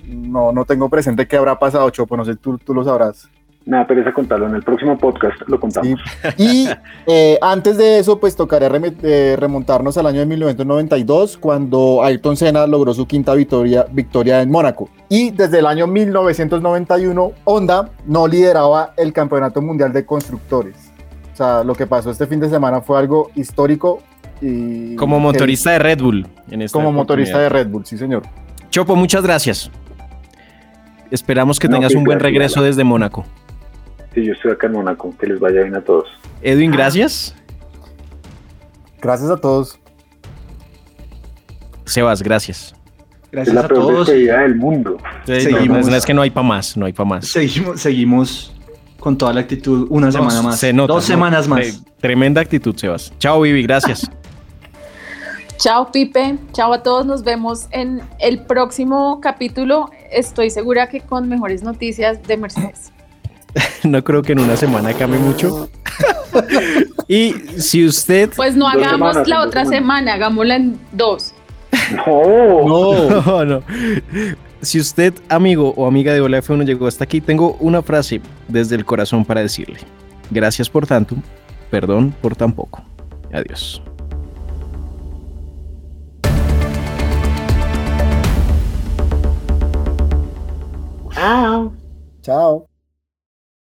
No, 0.07 0.51
no 0.51 0.65
tengo 0.65 0.89
presente 0.89 1.27
qué 1.27 1.37
habrá 1.37 1.57
pasado, 1.59 1.89
Chopo. 1.89 2.17
No 2.17 2.25
sé, 2.25 2.35
tú, 2.35 2.57
tú 2.57 2.73
lo 2.73 2.83
sabrás. 2.83 3.29
Nada, 3.63 3.85
pereza 3.85 4.11
contarlo. 4.11 4.47
En 4.47 4.55
el 4.55 4.63
próximo 4.63 4.97
podcast 4.97 5.39
lo 5.47 5.59
contamos. 5.59 5.99
Y 6.35 6.67
eh, 7.05 7.37
antes 7.43 7.77
de 7.77 7.99
eso, 7.99 8.19
pues 8.19 8.35
reme- 8.71 8.95
eh, 9.03 9.35
remontarnos 9.39 9.95
al 9.99 10.07
año 10.07 10.19
de 10.21 10.25
1992, 10.25 11.37
cuando 11.37 12.01
Ayrton 12.03 12.35
Senna 12.35 12.65
logró 12.65 12.91
su 12.95 13.05
quinta 13.05 13.35
victoria, 13.35 13.85
victoria 13.91 14.41
en 14.41 14.49
Mónaco. 14.49 14.89
Y 15.09 15.29
desde 15.29 15.59
el 15.59 15.67
año 15.67 15.85
1991, 15.85 17.31
Honda 17.43 17.89
no 18.07 18.27
lideraba 18.27 18.93
el 18.97 19.13
Campeonato 19.13 19.61
Mundial 19.61 19.93
de 19.93 20.05
Constructores. 20.05 20.75
O 21.31 21.35
sea, 21.35 21.63
lo 21.63 21.75
que 21.75 21.85
pasó 21.85 22.09
este 22.11 22.25
fin 22.27 22.39
de 22.39 22.49
semana 22.49 22.81
fue 22.81 22.97
algo 22.97 23.29
histórico. 23.35 24.01
Y 24.41 24.95
Como 24.95 25.19
motorista 25.19 25.69
de 25.71 25.79
Red 25.79 26.01
Bull. 26.01 26.27
En 26.49 26.63
esta 26.63 26.77
Como 26.79 26.91
motorista 26.91 27.37
de. 27.39 27.49
Red 27.49 27.67
Bull, 27.67 27.85
sí, 27.85 27.95
señor. 27.97 28.23
Chopo, 28.71 28.95
muchas 28.95 29.21
gracias. 29.23 29.69
Esperamos 31.11 31.59
que 31.59 31.67
No, 31.67 31.75
tengas 31.75 31.93
un 31.93 32.03
buen 32.03 32.19
regreso 32.19 32.63
desde 32.63 32.83
Mónaco. 32.83 33.25
Sí, 34.15 34.25
yo 34.25 34.33
estoy 34.33 34.51
acá 34.53 34.67
en 34.67 34.73
Mónaco. 34.73 35.13
Que 35.19 35.27
les 35.27 35.39
vaya 35.39 35.61
bien 35.61 35.75
a 35.75 35.81
todos. 35.81 36.07
Edwin, 36.41 36.71
gracias. 36.71 37.35
Gracias 39.01 39.29
a 39.29 39.37
todos. 39.37 39.77
Sebas, 41.85 42.21
gracias. 42.21 42.73
Es 43.25 43.31
Gracias 43.31 43.55
la 43.55 43.61
a 43.61 43.67
peor 43.67 43.79
todos. 43.81 44.07
despedida 44.07 44.39
del 44.41 44.55
mundo. 44.55 44.97
Seguimos. 45.25 45.87
No, 45.87 45.95
es 45.95 46.05
que 46.05 46.13
no 46.13 46.21
hay 46.21 46.29
para 46.29 46.47
más, 46.47 46.75
no 46.77 46.85
hay 46.85 46.93
para 46.93 47.07
más. 47.09 47.27
Seguimos, 47.27 47.79
seguimos 47.81 48.53
con 48.99 49.17
toda 49.17 49.33
la 49.33 49.41
actitud. 49.41 49.87
Una 49.89 50.11
semana 50.11 50.41
más. 50.41 50.59
Se 50.59 50.73
nota, 50.73 50.93
Dos 50.93 51.03
¿no? 51.03 51.07
semanas 51.15 51.47
más. 51.47 51.59
Tre- 51.59 51.83
Tremenda 51.99 52.41
actitud, 52.41 52.75
Sebas. 52.75 53.13
Chao, 53.19 53.41
Vivi, 53.41 53.63
gracias. 53.63 54.09
Chao 55.61 55.91
Pipe, 55.91 56.39
chao 56.53 56.73
a 56.73 56.81
todos, 56.81 57.05
nos 57.05 57.23
vemos 57.23 57.67
en 57.69 58.01
el 58.17 58.39
próximo 58.39 59.21
capítulo, 59.21 59.91
estoy 60.11 60.49
segura 60.49 60.89
que 60.89 61.01
con 61.01 61.29
mejores 61.29 61.61
noticias 61.61 62.23
de 62.23 62.35
Mercedes. 62.35 62.91
no 63.83 64.03
creo 64.03 64.23
que 64.23 64.31
en 64.31 64.39
una 64.39 64.57
semana 64.57 64.91
cambie 64.95 65.19
mucho. 65.19 65.69
y 67.07 67.33
si 67.59 67.85
usted... 67.85 68.31
Pues 68.35 68.55
no 68.55 68.67
hagamos 68.67 69.09
semanas, 69.09 69.27
la 69.27 69.41
otra 69.43 69.65
semana, 69.65 70.15
hagámosla 70.15 70.55
en 70.55 70.79
dos. 70.93 71.31
No. 71.93 73.21
No, 73.23 73.45
no. 73.45 73.61
Si 74.61 74.79
usted, 74.79 75.13
amigo 75.29 75.75
o 75.77 75.85
amiga 75.85 76.11
de 76.11 76.21
Hola 76.21 76.41
F1, 76.41 76.65
llegó 76.65 76.87
hasta 76.87 77.03
aquí, 77.03 77.21
tengo 77.21 77.55
una 77.59 77.83
frase 77.83 78.19
desde 78.47 78.75
el 78.75 78.83
corazón 78.83 79.23
para 79.23 79.41
decirle. 79.41 79.77
Gracias 80.31 80.71
por 80.71 80.87
tanto, 80.87 81.15
perdón 81.69 82.15
por 82.19 82.35
tan 82.35 82.51
poco. 82.51 82.81
Adiós. 83.31 83.79
Chao. 92.21 92.70